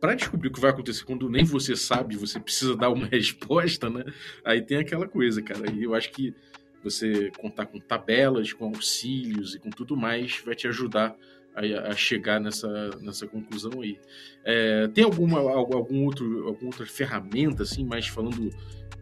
para 0.00 0.14
descobrir 0.14 0.48
o 0.48 0.52
que 0.52 0.60
vai 0.60 0.70
acontecer 0.70 1.04
quando 1.04 1.28
nem 1.30 1.44
você 1.44 1.74
sabe, 1.74 2.16
você 2.16 2.38
precisa 2.38 2.76
dar 2.76 2.90
uma 2.90 3.06
resposta, 3.08 3.88
né? 3.88 4.04
Aí 4.44 4.60
tem 4.60 4.78
aquela 4.78 5.08
coisa, 5.08 5.42
cara. 5.42 5.70
E 5.72 5.82
eu 5.82 5.94
acho 5.94 6.10
que 6.10 6.34
você 6.82 7.30
contar 7.38 7.66
com 7.66 7.80
tabelas, 7.80 8.52
com 8.52 8.66
auxílios 8.66 9.54
e 9.54 9.58
com 9.58 9.70
tudo 9.70 9.96
mais 9.96 10.42
vai 10.44 10.54
te 10.54 10.68
ajudar 10.68 11.16
a, 11.54 11.88
a 11.88 11.96
chegar 11.96 12.38
nessa, 12.40 12.90
nessa 13.00 13.26
conclusão 13.26 13.80
aí. 13.80 13.98
É, 14.44 14.88
tem 14.88 15.04
alguma 15.04 15.38
algum 15.38 16.04
outro 16.04 16.48
alguma 16.48 16.66
outra 16.66 16.84
ferramenta 16.84 17.62
assim, 17.62 17.84
mais 17.84 18.06
falando 18.06 18.50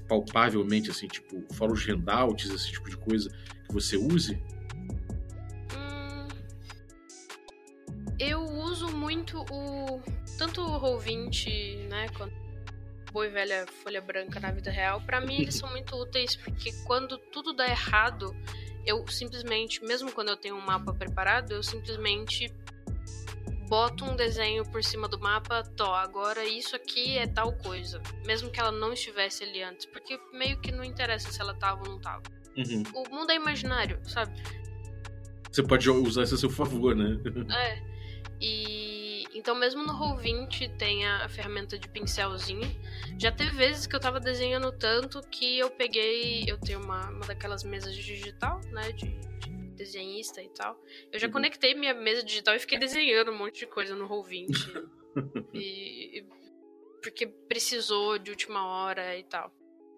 palpavelmente 0.08 0.90
assim, 0.90 1.08
tipo, 1.08 1.42
fora 1.54 1.72
os 1.72 1.84
handouts, 1.84 2.50
esse 2.50 2.70
tipo 2.70 2.88
de 2.88 2.96
coisa 2.96 3.30
que 3.66 3.72
você 3.72 3.96
use? 3.96 4.40
Muito 9.32 9.46
o 9.50 10.02
tanto 10.38 10.60
o 10.60 10.80
Roll20, 10.80 11.88
né, 11.88 12.06
quanto 12.16 12.34
Boi 13.12 13.28
Velha 13.28 13.66
Folha 13.82 14.00
Branca 14.00 14.40
na 14.40 14.50
vida 14.50 14.70
real, 14.70 15.00
para 15.02 15.20
mim 15.20 15.42
eles 15.42 15.56
são 15.56 15.70
muito 15.70 15.94
úteis 15.96 16.36
porque 16.36 16.72
quando 16.84 17.18
tudo 17.18 17.52
dá 17.52 17.66
errado, 17.68 18.34
eu 18.86 19.06
simplesmente, 19.08 19.84
mesmo 19.84 20.10
quando 20.12 20.28
eu 20.28 20.36
tenho 20.36 20.56
um 20.56 20.64
mapa 20.64 20.92
preparado, 20.94 21.52
eu 21.52 21.62
simplesmente 21.62 22.52
boto 23.68 24.04
um 24.04 24.16
desenho 24.16 24.64
por 24.64 24.82
cima 24.82 25.08
do 25.08 25.18
mapa, 25.18 25.62
tô, 25.76 25.92
agora 25.94 26.44
isso 26.44 26.74
aqui 26.74 27.16
é 27.16 27.26
tal 27.26 27.52
coisa. 27.52 28.02
Mesmo 28.26 28.50
que 28.50 28.60
ela 28.60 28.72
não 28.72 28.92
estivesse 28.92 29.44
ali 29.44 29.62
antes. 29.62 29.86
Porque 29.86 30.18
meio 30.30 30.60
que 30.60 30.70
não 30.70 30.84
interessa 30.84 31.32
se 31.32 31.40
ela 31.40 31.54
tava 31.54 31.82
ou 31.82 31.88
não 31.88 31.98
tava. 31.98 32.22
Uhum. 32.54 32.82
O 32.94 33.14
mundo 33.14 33.30
é 33.30 33.36
imaginário, 33.36 33.98
sabe? 34.06 34.42
Você 35.50 35.62
pode 35.62 35.88
usar 35.88 36.24
isso 36.24 36.34
a 36.34 36.38
seu 36.38 36.50
favor, 36.50 36.94
né? 36.94 37.18
é. 37.50 37.92
E 38.44 39.01
então 39.34 39.54
mesmo 39.54 39.82
no 39.82 39.92
Roll20 39.92 40.76
tem 40.76 41.06
a 41.06 41.28
ferramenta 41.28 41.78
de 41.78 41.88
pincelzinho. 41.88 42.68
Já 43.18 43.32
teve 43.32 43.50
vezes 43.56 43.86
que 43.86 43.96
eu 43.96 44.00
tava 44.00 44.20
desenhando 44.20 44.70
tanto 44.72 45.20
que 45.28 45.58
eu 45.58 45.70
peguei, 45.70 46.44
eu 46.46 46.58
tenho 46.58 46.80
uma, 46.80 47.10
uma 47.10 47.26
daquelas 47.26 47.64
mesas 47.64 47.94
digital, 47.94 48.60
né, 48.70 48.92
de, 48.92 49.06
de 49.38 49.50
desenhista 49.74 50.42
e 50.42 50.48
tal. 50.50 50.78
Eu 51.10 51.18
já 51.18 51.26
uhum. 51.26 51.32
conectei 51.32 51.74
minha 51.74 51.94
mesa 51.94 52.22
digital 52.22 52.54
e 52.54 52.58
fiquei 52.58 52.78
desenhando 52.78 53.30
um 53.30 53.38
monte 53.38 53.60
de 53.60 53.66
coisa 53.66 53.94
no 53.94 54.08
Roll20. 54.08 54.50
e, 55.52 56.18
e, 56.18 56.26
porque 57.02 57.26
precisou 57.26 58.18
de 58.18 58.30
última 58.30 58.66
hora 58.66 59.16
e 59.16 59.24
tal. 59.24 59.52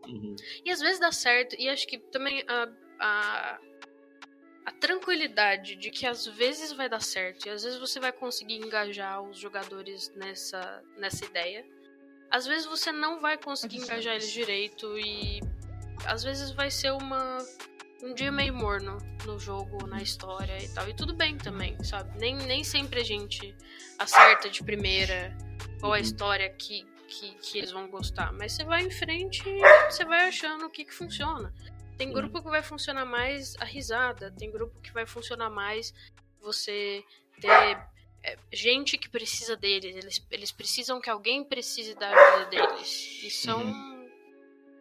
Uhum. 0.06 0.36
E 0.64 0.70
às 0.70 0.80
vezes 0.80 1.00
dá 1.00 1.12
certo, 1.12 1.56
e 1.58 1.68
acho 1.68 1.86
que 1.86 1.98
também 1.98 2.44
a, 2.48 2.68
a 3.00 3.60
a 4.64 4.72
tranquilidade 4.72 5.76
de 5.76 5.90
que 5.90 6.06
às 6.06 6.26
vezes 6.26 6.72
vai 6.72 6.88
dar 6.88 7.00
certo 7.00 7.46
e 7.46 7.50
às 7.50 7.62
vezes 7.62 7.78
você 7.78 8.00
vai 8.00 8.12
conseguir 8.12 8.56
engajar 8.56 9.22
os 9.22 9.38
jogadores 9.38 10.10
nessa, 10.16 10.82
nessa 10.96 11.24
ideia. 11.24 11.64
Às 12.30 12.46
vezes 12.46 12.66
você 12.66 12.90
não 12.90 13.20
vai 13.20 13.36
conseguir 13.36 13.76
engajar 13.76 14.14
eles 14.14 14.32
direito 14.32 14.98
e 14.98 15.40
às 16.06 16.24
vezes 16.24 16.50
vai 16.50 16.70
ser 16.70 16.92
uma 16.92 17.38
um 18.02 18.12
dia 18.12 18.30
meio 18.30 18.54
morno 18.54 18.98
no 19.24 19.38
jogo, 19.38 19.86
na 19.86 20.02
história 20.02 20.62
e 20.62 20.68
tal. 20.68 20.88
E 20.88 20.94
tudo 20.94 21.14
bem 21.14 21.38
também, 21.38 21.82
sabe? 21.82 22.18
Nem, 22.18 22.36
nem 22.36 22.62
sempre 22.62 23.00
a 23.00 23.04
gente 23.04 23.54
acerta 23.98 24.50
de 24.50 24.62
primeira 24.62 25.36
qual 25.80 25.92
a 25.92 25.96
uhum. 25.96 26.02
história 26.02 26.50
que, 26.50 26.86
que, 27.08 27.34
que 27.36 27.58
eles 27.58 27.70
vão 27.70 27.88
gostar. 27.88 28.32
Mas 28.32 28.52
você 28.52 28.64
vai 28.64 28.82
em 28.82 28.90
frente 28.90 29.42
e 29.48 29.90
você 29.90 30.04
vai 30.04 30.28
achando 30.28 30.66
o 30.66 30.70
que, 30.70 30.84
que 30.84 30.92
funciona. 30.92 31.52
Tem 31.96 32.12
grupo 32.12 32.42
que 32.42 32.50
vai 32.50 32.62
funcionar 32.62 33.04
mais 33.04 33.54
a 33.56 33.64
risada, 33.64 34.30
tem 34.32 34.50
grupo 34.50 34.80
que 34.80 34.92
vai 34.92 35.06
funcionar 35.06 35.48
mais 35.48 35.94
você 36.40 37.04
ter 37.40 37.48
é, 38.22 38.38
gente 38.52 38.96
que 38.98 39.08
precisa 39.08 39.56
deles, 39.56 39.94
eles, 39.96 40.26
eles 40.30 40.50
precisam 40.50 41.00
que 41.00 41.10
alguém 41.10 41.44
precise 41.44 41.94
da 41.94 42.10
ajuda 42.10 42.50
deles. 42.50 43.22
E 43.22 43.30
são, 43.30 43.62
uhum. 43.62 44.10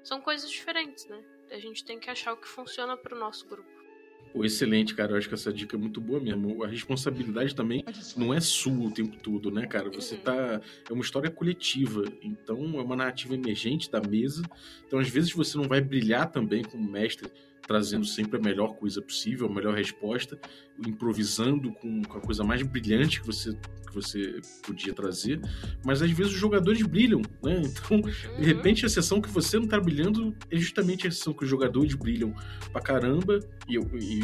são 0.04 0.22
coisas 0.22 0.50
diferentes, 0.50 1.06
né? 1.06 1.24
A 1.52 1.60
gente 1.60 1.84
tem 1.86 2.00
que 2.00 2.10
achar 2.10 2.34
o 2.34 2.38
que 2.38 2.48
funciona 2.48 2.98
para 2.98 3.16
o 3.16 3.20
nosso 3.20 3.48
grupo. 3.48 3.83
Pô, 4.32 4.44
excelente, 4.44 4.96
cara. 4.96 5.12
Eu 5.12 5.18
acho 5.18 5.28
que 5.28 5.34
essa 5.34 5.54
dica 5.54 5.76
é 5.76 5.80
muito 5.80 6.02
boa 6.02 6.20
mesmo. 6.20 6.64
A 6.64 6.68
responsabilidade 6.68 7.54
também 7.56 7.84
não 8.18 8.34
é 8.34 8.40
sua 8.40 8.88
o 8.88 8.92
tempo 8.92 9.18
todo, 9.22 9.52
né, 9.52 9.68
cara? 9.68 9.90
Você 9.92 10.18
tá. 10.18 10.62
É 10.90 10.94
uma 10.94 11.04
história 11.04 11.30
coletiva. 11.30 12.04
Então, 12.22 12.80
é 12.80 12.82
uma 12.82 12.96
narrativa 12.96 13.36
emergente 13.36 13.92
da 13.92 14.02
mesa. 14.02 14.42
Então, 14.88 15.00
às 15.00 15.10
vezes, 15.10 15.32
você 15.32 15.58
não 15.58 15.68
vai 15.68 15.82
brilhar 15.82 16.32
também 16.32 16.64
como 16.64 16.90
mestre 16.90 17.30
trazendo 17.66 18.06
sempre 18.06 18.38
a 18.38 18.42
melhor 18.42 18.76
coisa 18.76 19.02
possível, 19.02 19.48
a 19.48 19.54
melhor 19.54 19.76
resposta, 19.76 20.38
improvisando 20.86 21.72
com, 21.74 22.02
a 22.10 22.20
coisa 22.20 22.44
mais 22.44 22.62
brilhante 22.62 23.22
que 23.22 23.28
você, 23.28 23.54
que 23.88 23.94
você 23.94 24.42
podia 24.64 24.94
trazer, 24.94 25.40
mas 25.84 26.02
às 26.02 26.12
vezes 26.12 26.34
os 26.34 26.40
jogadores 26.40 26.82
brilham, 26.84 27.22
né? 27.42 27.62
Então, 27.84 28.00
de 28.02 28.10
uhum. 28.10 28.44
repente, 28.44 28.86
a 28.86 28.90
sessão 28.90 29.22
que 29.22 29.30
você 29.30 29.60
não 29.60 29.68
tá 29.68 29.80
brilhando 29.80 30.36
é 30.50 30.58
justamente 30.58 31.08
a 31.08 31.12
sessão 31.12 31.34
que 31.34 31.44
os 31.44 31.50
jogadores 31.50 31.94
brilham 31.96 32.34
pra 32.72 32.82
caramba 32.82 33.40
e, 33.68 33.78
e, 33.78 34.24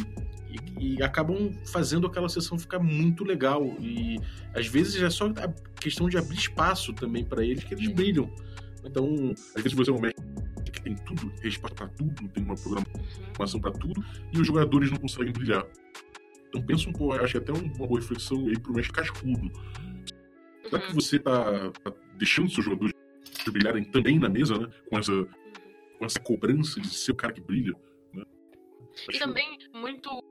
e, 0.80 0.96
e 0.96 1.04
acabam 1.04 1.52
fazendo 1.66 2.08
aquela 2.08 2.30
sessão 2.30 2.58
ficar 2.58 2.80
muito 2.80 3.24
legal. 3.24 3.76
E 3.80 4.20
às 4.54 4.68
vezes 4.68 5.02
é 5.02 5.10
só 5.10 5.28
a 5.28 5.48
questão 5.80 6.10
de 6.10 6.18
abrir 6.18 6.38
espaço 6.38 6.94
também 6.94 7.24
para 7.24 7.44
eles 7.44 7.64
que 7.64 7.74
eles 7.74 7.88
brilham. 7.90 8.34
Então, 8.84 9.34
às 9.56 9.62
vezes 9.62 9.74
você 9.74 9.92
é 9.92 9.94
um 9.94 10.00
mestre 10.00 10.39
tem 10.82 10.96
tudo, 10.96 11.32
resposta 11.42 11.76
para 11.76 11.88
tudo, 11.88 12.28
tem 12.30 12.44
uma 12.44 12.56
programação 12.56 13.60
para 13.60 13.72
tudo, 13.72 14.04
e 14.34 14.40
os 14.40 14.48
jogadores 14.48 14.92
não 14.92 14.98
conseguem 14.98 15.34
brilhar. 15.34 15.66
Então 16.48 16.62
pensa 16.62 16.90
um 16.90 16.94
pouco, 16.94 17.14
acho 17.14 17.34
que 17.34 17.38
até 17.38 17.52
uma 17.52 17.74
boa 17.74 18.00
reflexão 18.00 18.48
aí 18.48 18.60
pro 18.60 18.74
mestre 18.74 18.94
cascudo. 18.94 19.52
Será 20.64 20.82
que 20.82 20.88
uhum. 20.90 20.96
você 20.96 21.20
tá, 21.20 21.72
tá 21.72 21.94
deixando 22.18 22.50
seus 22.50 22.66
jogadores 22.66 22.94
brilharem 23.52 23.84
também 23.84 24.20
na 24.20 24.30
mesa, 24.30 24.58
né? 24.58 24.70
Com 24.90 24.98
essa, 24.98 25.28
com 25.98 26.06
essa 26.06 26.20
cobrança 26.20 26.80
de 26.80 26.90
ser 26.90 27.12
o 27.12 27.16
cara 27.16 27.34
que 27.34 27.42
brilha, 27.42 27.74
né? 28.14 28.24
E 29.12 29.20
também 29.20 29.58
muito. 29.74 30.24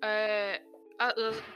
É, 0.00 0.62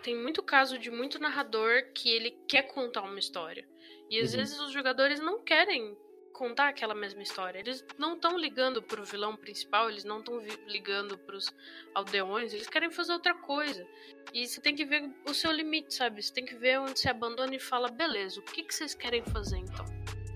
tem 0.02 0.16
muito 0.20 0.42
caso 0.42 0.78
de 0.78 0.90
muito 0.90 1.18
narrador 1.18 1.92
que 1.94 2.08
ele 2.08 2.32
quer 2.48 2.62
contar 2.62 3.02
uma 3.02 3.18
história. 3.18 3.66
E 4.10 4.20
às 4.20 4.32
uhum. 4.32 4.38
vezes 4.38 4.60
os 4.60 4.72
jogadores 4.72 5.20
não 5.20 5.42
querem 5.42 5.96
contar 6.36 6.68
aquela 6.68 6.94
mesma 6.94 7.22
história. 7.22 7.58
Eles 7.58 7.82
não 7.96 8.14
estão 8.14 8.38
ligando 8.38 8.82
pro 8.82 9.02
vilão 9.04 9.34
principal, 9.34 9.88
eles 9.88 10.04
não 10.04 10.18
estão 10.18 10.38
ligando 10.68 11.16
pros 11.16 11.50
aldeões, 11.94 12.52
eles 12.52 12.68
querem 12.68 12.90
fazer 12.90 13.14
outra 13.14 13.34
coisa. 13.34 13.86
E 14.34 14.46
você 14.46 14.60
tem 14.60 14.76
que 14.76 14.84
ver 14.84 15.10
o 15.26 15.32
seu 15.32 15.50
limite, 15.50 15.94
sabe? 15.94 16.22
Você 16.22 16.32
tem 16.32 16.44
que 16.44 16.54
ver 16.54 16.78
onde 16.78 17.00
você 17.00 17.08
abandona 17.08 17.54
e 17.54 17.58
fala, 17.58 17.90
beleza, 17.90 18.38
o 18.38 18.42
que, 18.42 18.62
que 18.62 18.74
vocês 18.74 18.94
querem 18.94 19.24
fazer 19.24 19.56
então? 19.56 19.86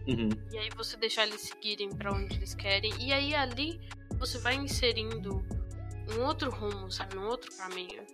Uhum. 0.08 0.30
E 0.50 0.56
aí 0.56 0.70
você 0.74 0.96
deixar 0.96 1.26
eles 1.26 1.42
seguirem 1.42 1.90
para 1.90 2.10
onde 2.12 2.34
eles 2.34 2.54
querem. 2.54 2.92
E 2.98 3.12
aí 3.12 3.34
ali 3.34 3.78
você 4.18 4.38
vai 4.38 4.54
inserindo 4.54 5.44
um 6.16 6.24
outro 6.24 6.50
rumo, 6.50 6.90
sabe? 6.90 7.18
Um 7.18 7.26
outro 7.26 7.54
caminho. 7.58 8.06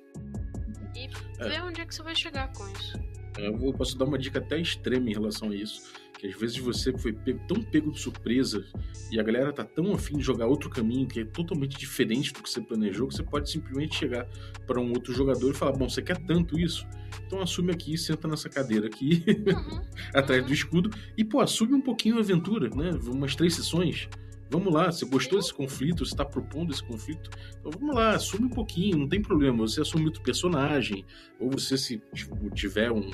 E 0.93 1.09
é. 1.39 1.49
ver 1.49 1.63
onde 1.63 1.81
é 1.81 1.87
que 1.87 1.95
você 1.95 2.03
vai 2.03 2.17
chegar 2.17 2.53
com 2.53 2.69
isso. 2.73 3.16
Eu 3.39 3.57
vou, 3.57 3.73
posso 3.73 3.99
dar 3.99 4.05
uma 4.05 4.19
dica 4.19 4.39
até 4.39 4.59
extrema 4.59 5.11
em 5.11 5.13
relação 5.13 5.51
a 5.51 5.55
isso 5.55 5.83
que 6.19 6.27
às 6.27 6.35
vezes 6.35 6.59
você 6.59 6.97
foi 6.97 7.13
pego, 7.13 7.41
tão 7.47 7.63
pego 7.63 7.93
de 7.93 8.01
surpresa 8.01 8.65
e 9.11 9.21
a 9.21 9.23
galera 9.23 9.53
tá 9.53 9.65
tão 9.65 9.93
afim 9.93 10.17
de 10.17 10.23
jogar 10.23 10.47
outro 10.47 10.71
caminho 10.71 11.07
que 11.07 11.21
é 11.21 11.25
totalmente 11.25 11.77
diferente 11.77 12.33
do 12.33 12.43
que 12.43 12.49
você 12.49 12.61
planejou, 12.61 13.09
que 13.09 13.15
você 13.15 13.23
pode 13.23 13.51
simplesmente 13.51 13.97
chegar 13.97 14.27
para 14.67 14.81
um 14.81 14.91
outro 14.91 15.13
jogador 15.13 15.51
e 15.51 15.55
falar: 15.55 15.73
Bom, 15.73 15.89
você 15.89 16.03
quer 16.03 16.19
tanto 16.25 16.59
isso? 16.59 16.87
Então 17.27 17.41
assume 17.41 17.73
aqui, 17.73 17.97
senta 17.97 18.27
nessa 18.27 18.49
cadeira 18.49 18.87
aqui, 18.87 19.25
uhum. 19.29 19.83
atrás 20.15 20.45
do 20.45 20.53
escudo, 20.53 20.91
e 21.17 21.25
pô, 21.25 21.41
assume 21.41 21.75
um 21.75 21.81
pouquinho 21.81 22.17
a 22.17 22.21
aventura, 22.21 22.69
né? 22.71 22.91
Umas 23.07 23.35
três 23.35 23.55
sessões. 23.55 24.09
Vamos 24.49 24.73
lá, 24.73 24.93
você 24.93 25.05
gostou 25.05 25.39
desse 25.39 25.53
conflito, 25.53 26.05
você 26.05 26.15
está 26.15 26.25
propondo 26.25 26.73
esse 26.73 26.83
conflito, 26.83 27.31
então 27.59 27.71
vamos 27.71 27.95
lá, 27.95 28.15
assume 28.15 28.47
um 28.47 28.51
pouquinho, 28.51 28.99
não 28.99 29.09
tem 29.09 29.21
problema. 29.21 29.59
Você 29.59 29.81
assume 29.81 30.05
outro 30.05 30.23
personagem, 30.23 31.05
ou 31.41 31.51
você, 31.51 31.77
se 31.77 32.01
tipo, 32.15 32.49
tiver 32.51 32.93
um, 32.93 33.11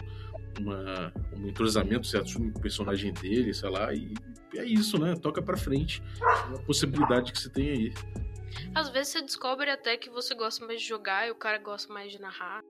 uma, 0.61 1.13
um 1.37 1.49
entrosamento, 1.49 2.07
você 2.07 2.19
assume 2.19 2.51
o 2.51 2.61
personagem 2.61 3.13
dele, 3.15 3.55
sei 3.55 3.71
lá, 3.71 3.95
e 3.95 4.13
é 4.55 4.65
isso, 4.65 4.99
né? 4.99 5.15
Toca 5.17 5.41
pra 5.41 5.57
frente. 5.57 6.03
É 6.21 6.49
uma 6.49 6.63
possibilidade 6.63 7.33
que 7.33 7.41
você 7.41 7.49
tem 7.49 7.71
aí. 7.71 7.93
Às 8.75 8.91
vezes 8.91 9.13
você 9.13 9.23
descobre 9.23 9.71
até 9.71 9.97
que 9.97 10.11
você 10.11 10.35
gosta 10.35 10.67
mais 10.67 10.83
de 10.83 10.87
jogar 10.87 11.27
e 11.27 11.31
o 11.31 11.35
cara 11.35 11.59
gosta 11.59 11.93
mais 11.93 12.13
de 12.13 12.21
narrar. 12.21 12.61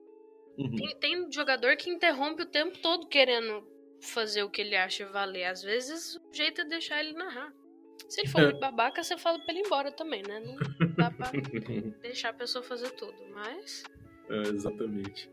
Uhum. 0.57 0.75
Tem, 0.75 0.95
tem 0.99 1.31
jogador 1.31 1.75
que 1.75 1.89
interrompe 1.89 2.43
o 2.43 2.49
tempo 2.49 2.77
todo 2.79 3.07
querendo 3.07 3.67
fazer 4.01 4.43
o 4.43 4.49
que 4.49 4.61
ele 4.61 4.75
acha 4.75 5.05
valer. 5.07 5.45
Às 5.45 5.61
vezes 5.61 6.15
o 6.15 6.33
jeito 6.33 6.61
é 6.61 6.65
deixar 6.65 7.03
ele 7.03 7.13
narrar. 7.13 7.51
Se 8.09 8.21
ele 8.21 8.29
for 8.29 8.41
muito 8.41 8.59
babaca, 8.61 9.03
você 9.03 9.17
fala 9.17 9.39
pra 9.39 9.53
ele 9.53 9.63
ir 9.63 9.65
embora 9.65 9.91
também, 9.91 10.23
né? 10.27 10.39
Não 10.39 10.55
dá 10.95 11.11
pra 11.11 11.31
deixar 12.01 12.29
a 12.29 12.33
pessoa 12.33 12.63
fazer 12.63 12.91
tudo, 12.91 13.15
mas. 13.33 13.83
É, 14.29 14.41
exatamente. 14.49 15.29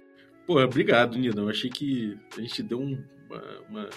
Pô, 0.46 0.60
obrigado, 0.60 1.18
Nina. 1.18 1.42
Eu 1.42 1.48
achei 1.48 1.70
que 1.70 2.18
a 2.36 2.40
gente 2.40 2.62
deu 2.62 2.80
um, 2.80 3.04
uma, 3.28 3.60
uma 3.68 3.90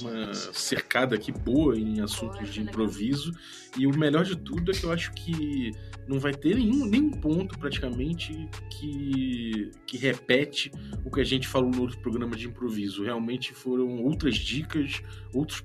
uma 0.00 0.32
cercada 0.34 1.16
aqui 1.16 1.32
boa 1.32 1.76
em 1.78 2.00
assuntos 2.00 2.52
de 2.52 2.60
improviso. 2.60 3.32
E 3.76 3.86
o 3.86 3.96
melhor 3.96 4.24
de 4.24 4.36
tudo 4.36 4.70
é 4.70 4.74
que 4.74 4.84
eu 4.84 4.92
acho 4.92 5.12
que 5.12 5.72
não 6.06 6.18
vai 6.18 6.32
ter 6.32 6.56
nenhum, 6.56 6.84
nenhum 6.86 7.10
ponto 7.10 7.58
praticamente 7.58 8.48
que, 8.70 9.70
que 9.86 9.96
repete 9.96 10.70
o 11.04 11.10
que 11.10 11.20
a 11.20 11.24
gente 11.24 11.48
falou 11.48 11.70
no 11.70 11.82
outro 11.82 11.98
programa 11.98 12.36
de 12.36 12.46
improviso. 12.46 13.02
Realmente 13.02 13.52
foram 13.52 14.02
outras 14.04 14.36
dicas, 14.36 15.02
outros 15.32 15.64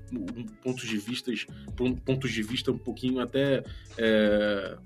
pontos 0.63 0.87
de 0.87 0.97
vista, 0.97 1.31
pontos 2.03 2.31
de 2.31 2.41
vista 2.41 2.71
um 2.71 2.77
pouquinho 2.77 3.19
até. 3.19 3.63
É, 3.97 4.77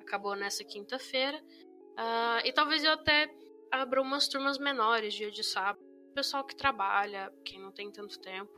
acabou 0.00 0.34
nessa 0.34 0.64
quinta-feira. 0.64 1.38
Uh, 1.38 2.42
e 2.44 2.52
talvez 2.52 2.82
eu 2.82 2.90
até 2.90 3.32
abra 3.70 4.02
umas 4.02 4.26
turmas 4.26 4.58
menores, 4.58 5.14
dia 5.14 5.30
de 5.30 5.44
sábado. 5.44 5.78
Pessoal 6.16 6.44
que 6.44 6.56
trabalha, 6.56 7.32
quem 7.44 7.60
não 7.60 7.70
tem 7.70 7.92
tanto 7.92 8.18
tempo. 8.18 8.52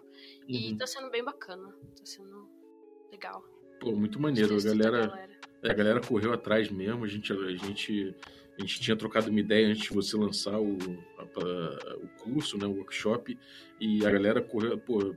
Uhum. 0.48 0.48
E 0.48 0.74
tá 0.78 0.86
sendo 0.86 1.10
bem 1.10 1.22
bacana. 1.22 1.70
Tá 1.94 2.06
sendo 2.06 2.48
legal. 3.10 3.44
Pô, 3.80 3.94
muito 3.94 4.20
maneiro. 4.20 4.56
A 4.56 4.62
galera, 4.62 5.28
a 5.62 5.74
galera 5.74 6.00
correu 6.00 6.32
atrás 6.32 6.70
mesmo. 6.70 7.04
A 7.04 7.08
gente, 7.08 7.32
a 7.32 7.56
gente, 7.56 8.14
a 8.56 8.60
gente 8.60 8.80
tinha 8.80 8.96
trocado 8.96 9.30
uma 9.30 9.40
ideia 9.40 9.68
antes 9.68 9.82
de 9.82 9.94
você 9.94 10.16
lançar 10.16 10.58
o, 10.58 10.78
a, 11.18 11.96
o 11.96 12.08
curso, 12.22 12.58
né, 12.58 12.66
o 12.66 12.72
workshop. 12.72 13.38
E 13.80 14.04
a 14.06 14.10
galera 14.10 14.40
correu, 14.40 14.78
pô, 14.78 15.14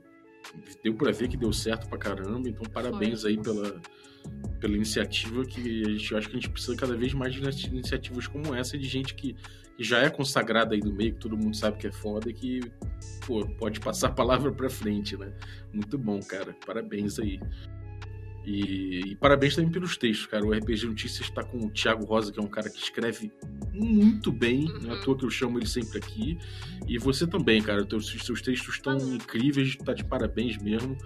deu 0.82 0.94
pra 0.94 1.10
ver 1.10 1.28
que 1.28 1.36
deu 1.36 1.52
certo 1.52 1.88
pra 1.88 1.98
caramba. 1.98 2.48
Então, 2.48 2.64
parabéns 2.70 3.22
Foi. 3.22 3.30
aí 3.30 3.38
pela, 3.38 3.80
pela 4.60 4.74
iniciativa 4.74 5.44
que 5.44 5.82
a 5.86 5.90
gente 5.90 6.14
acho 6.14 6.28
que 6.28 6.36
a 6.36 6.40
gente 6.40 6.50
precisa 6.50 6.76
cada 6.76 6.94
vez 6.94 7.14
mais 7.14 7.34
de 7.34 7.66
iniciativas 7.68 8.26
como 8.26 8.54
essa 8.54 8.76
de 8.76 8.86
gente 8.86 9.14
que, 9.14 9.34
que 9.76 9.84
já 9.84 10.00
é 10.00 10.10
consagrada 10.10 10.74
aí 10.74 10.80
do 10.80 10.92
meio, 10.92 11.14
que 11.14 11.20
todo 11.20 11.36
mundo 11.36 11.56
sabe 11.56 11.78
que 11.78 11.86
é 11.86 11.92
foda 11.92 12.30
e 12.30 12.34
que 12.34 12.60
pô, 13.26 13.46
pode 13.58 13.80
passar 13.80 14.08
a 14.08 14.12
palavra 14.12 14.52
pra 14.52 14.68
frente, 14.68 15.16
né? 15.16 15.32
Muito 15.72 15.96
bom, 15.96 16.20
cara. 16.20 16.54
Parabéns 16.66 17.18
aí. 17.18 17.40
E, 18.44 19.10
e, 19.10 19.16
parabéns 19.16 19.54
também 19.54 19.70
pelos 19.70 19.96
textos, 19.96 20.26
cara. 20.26 20.44
O 20.44 20.52
RPG 20.52 20.86
Notícias 20.86 21.28
está 21.28 21.44
com 21.44 21.58
o 21.58 21.70
Thiago 21.70 22.04
Rosa, 22.04 22.32
que 22.32 22.38
é 22.38 22.42
um 22.42 22.48
cara 22.48 22.70
que 22.70 22.78
escreve 22.78 23.30
muito 23.72 24.32
bem, 24.32 24.64
uhum. 24.64 24.80
não 24.80 24.94
é 24.94 24.98
à 24.98 25.02
toa 25.02 25.16
que 25.16 25.24
eu 25.24 25.30
chamo 25.30 25.58
ele 25.58 25.66
sempre 25.66 25.98
aqui. 25.98 26.38
E 26.88 26.98
você 26.98 27.26
também, 27.26 27.60
cara. 27.62 27.84
Teus, 27.84 28.10
seus 28.10 28.40
textos 28.40 28.74
estão 28.76 28.96
uhum. 28.96 29.16
incríveis, 29.16 29.76
tá 29.76 29.92
de 29.92 30.04
parabéns 30.04 30.56
mesmo. 30.58 30.96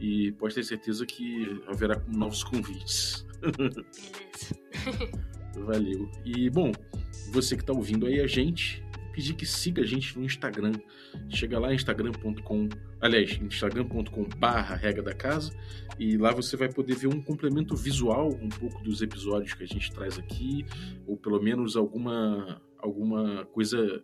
E 0.00 0.32
pode 0.32 0.54
ter 0.54 0.64
certeza 0.64 1.06
que 1.06 1.60
haverá 1.66 2.00
novos 2.08 2.44
convites. 2.44 3.26
Beleza. 3.56 3.84
Valeu. 5.56 6.10
E, 6.24 6.50
bom, 6.50 6.72
você 7.30 7.56
que 7.56 7.62
está 7.62 7.72
ouvindo 7.72 8.06
aí 8.06 8.20
a 8.20 8.26
gente, 8.26 8.83
pedir 9.14 9.34
que 9.34 9.46
siga 9.46 9.82
a 9.82 9.86
gente 9.86 10.18
no 10.18 10.24
Instagram. 10.24 10.72
Chega 11.28 11.58
lá 11.58 11.72
instagram.com, 11.72 12.68
aliás, 13.00 13.38
instagram.com 13.40 14.24
barra 14.36 14.74
regra 14.74 15.02
da 15.02 15.14
casa 15.14 15.56
e 15.98 16.16
lá 16.16 16.32
você 16.32 16.56
vai 16.56 16.68
poder 16.68 16.96
ver 16.96 17.06
um 17.06 17.22
complemento 17.22 17.76
visual 17.76 18.28
um 18.42 18.48
pouco 18.48 18.82
dos 18.82 19.00
episódios 19.00 19.54
que 19.54 19.62
a 19.62 19.66
gente 19.66 19.92
traz 19.92 20.18
aqui, 20.18 20.66
ou 21.06 21.16
pelo 21.16 21.40
menos 21.40 21.76
alguma 21.76 22.60
alguma 22.78 23.46
coisa 23.46 24.02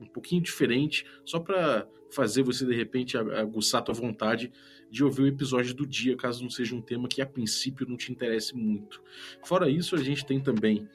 um 0.00 0.06
pouquinho 0.06 0.40
diferente, 0.40 1.04
só 1.24 1.38
para 1.38 1.86
fazer 2.10 2.42
você 2.42 2.64
de 2.64 2.74
repente 2.74 3.16
aguçar 3.16 3.80
a 3.80 3.84
tua 3.84 3.94
vontade 3.94 4.50
de 4.90 5.04
ouvir 5.04 5.22
o 5.22 5.26
episódio 5.26 5.74
do 5.74 5.86
dia, 5.86 6.16
caso 6.16 6.42
não 6.42 6.50
seja 6.50 6.74
um 6.74 6.80
tema 6.80 7.08
que 7.08 7.22
a 7.22 7.26
princípio 7.26 7.86
não 7.88 7.96
te 7.96 8.10
interesse 8.10 8.54
muito. 8.54 9.02
Fora 9.44 9.70
isso, 9.70 9.94
a 9.94 10.02
gente 10.02 10.24
tem 10.26 10.40
também 10.40 10.88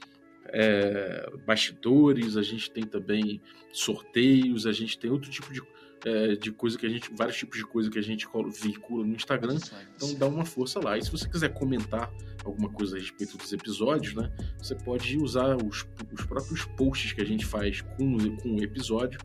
é, 0.50 1.30
bastidores, 1.46 2.38
a 2.38 2.42
gente 2.42 2.70
tem 2.72 2.84
também 2.84 3.42
sorteios, 3.72 4.66
a 4.66 4.72
gente 4.72 4.98
tem 4.98 5.10
outro 5.12 5.30
tipo 5.30 5.52
de, 5.54 5.62
é, 6.06 6.36
de 6.36 6.52
coisa 6.52 6.78
que 6.78 6.86
a 6.86 6.90
gente, 6.90 7.12
vários 7.14 7.38
tipos 7.38 7.58
de 7.58 7.66
coisa 7.66 7.90
que 7.90 8.00
a 8.00 8.04
gente 8.04 8.28
veicula 8.62 9.06
no 9.06 9.16
Instagram. 9.16 9.58
Então 9.96 10.14
dá 10.16 10.28
uma 10.28 10.46
força 10.46 10.80
lá. 10.80 10.98
E 10.98 11.04
se 11.04 11.12
você 11.12 11.28
quiser 11.30 11.54
comentar 11.54 12.12
alguma 12.44 12.70
coisa 12.70 12.96
a 12.96 13.00
respeito 13.00 13.38
dos 13.38 13.52
episódios, 13.52 14.14
né? 14.14 14.32
Você 14.58 14.76
pode 14.76 15.18
usar 15.18 15.56
os, 15.58 15.86
os 16.12 16.26
próprios 16.26 16.66
posts 16.78 17.12
que 17.14 17.22
a 17.22 17.26
gente 17.26 17.46
faz 17.46 17.82
com, 17.82 18.36
com 18.38 18.56
o 18.56 18.64
episódio 18.64 19.20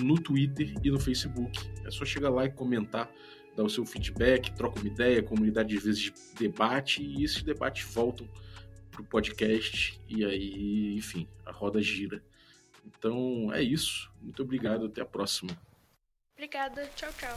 no 0.00 0.18
Twitter 0.18 0.74
e 0.82 0.90
no 0.90 0.98
Facebook. 0.98 1.60
É 1.84 1.90
só 1.90 2.04
chegar 2.04 2.30
lá 2.30 2.46
e 2.46 2.50
comentar, 2.50 3.10
dar 3.56 3.62
o 3.62 3.68
seu 3.68 3.84
feedback, 3.84 4.52
troca 4.56 4.80
uma 4.80 4.88
ideia, 4.88 5.20
a 5.20 5.22
comunidade 5.22 5.76
às 5.76 5.84
vezes 5.84 6.12
debate 6.38 7.02
e 7.02 7.22
esses 7.22 7.42
debates 7.42 7.86
voltam 7.92 8.28
pro 8.94 9.04
podcast 9.04 10.00
e 10.08 10.24
aí, 10.24 10.94
enfim, 10.96 11.26
a 11.44 11.50
roda 11.50 11.82
gira. 11.82 12.22
Então 12.86 13.52
é 13.52 13.60
isso. 13.60 14.10
Muito 14.22 14.42
obrigado. 14.42 14.86
Até 14.86 15.02
a 15.02 15.06
próxima. 15.06 15.50
Obrigada. 16.34 16.88
Tchau, 16.94 17.10
tchau. 17.18 17.36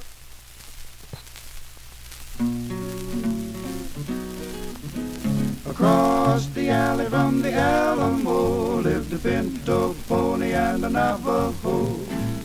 Across 5.70 6.48
the 6.54 6.70
alley 6.70 7.06
from 7.06 7.42
the 7.42 7.54
Alamo 7.54 8.82
lived 8.82 9.14
a 9.14 9.18
pinto 9.18 9.96
pony 10.08 10.54
and 10.54 10.86
a 10.86 10.90
Navajo 10.90 11.94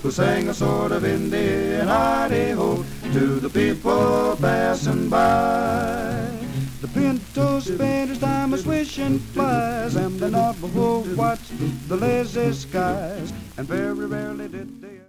who 0.03 0.11
sang 0.11 0.49
a 0.49 0.55
sort 0.55 0.93
of 0.93 1.05
Indian 1.05 1.89
Idaho 1.89 2.85
to 3.13 3.41
the 3.41 3.49
people 3.49 4.37
passing 4.41 5.09
by. 5.09 6.22
The 6.83 6.89
pinto 6.89 7.61
time 8.19 8.55
a 8.55 8.59
swishing 8.59 9.21
flies, 9.21 9.95
and 9.95 10.19
the 10.19 10.29
Navajo 10.29 11.15
watched 11.15 11.53
the 11.89 11.97
lazy 11.97 12.53
skies, 12.53 13.33
and 13.57 13.69
very 13.69 14.07
rarely 14.07 14.49
did 14.49 14.83
they. 14.83 15.02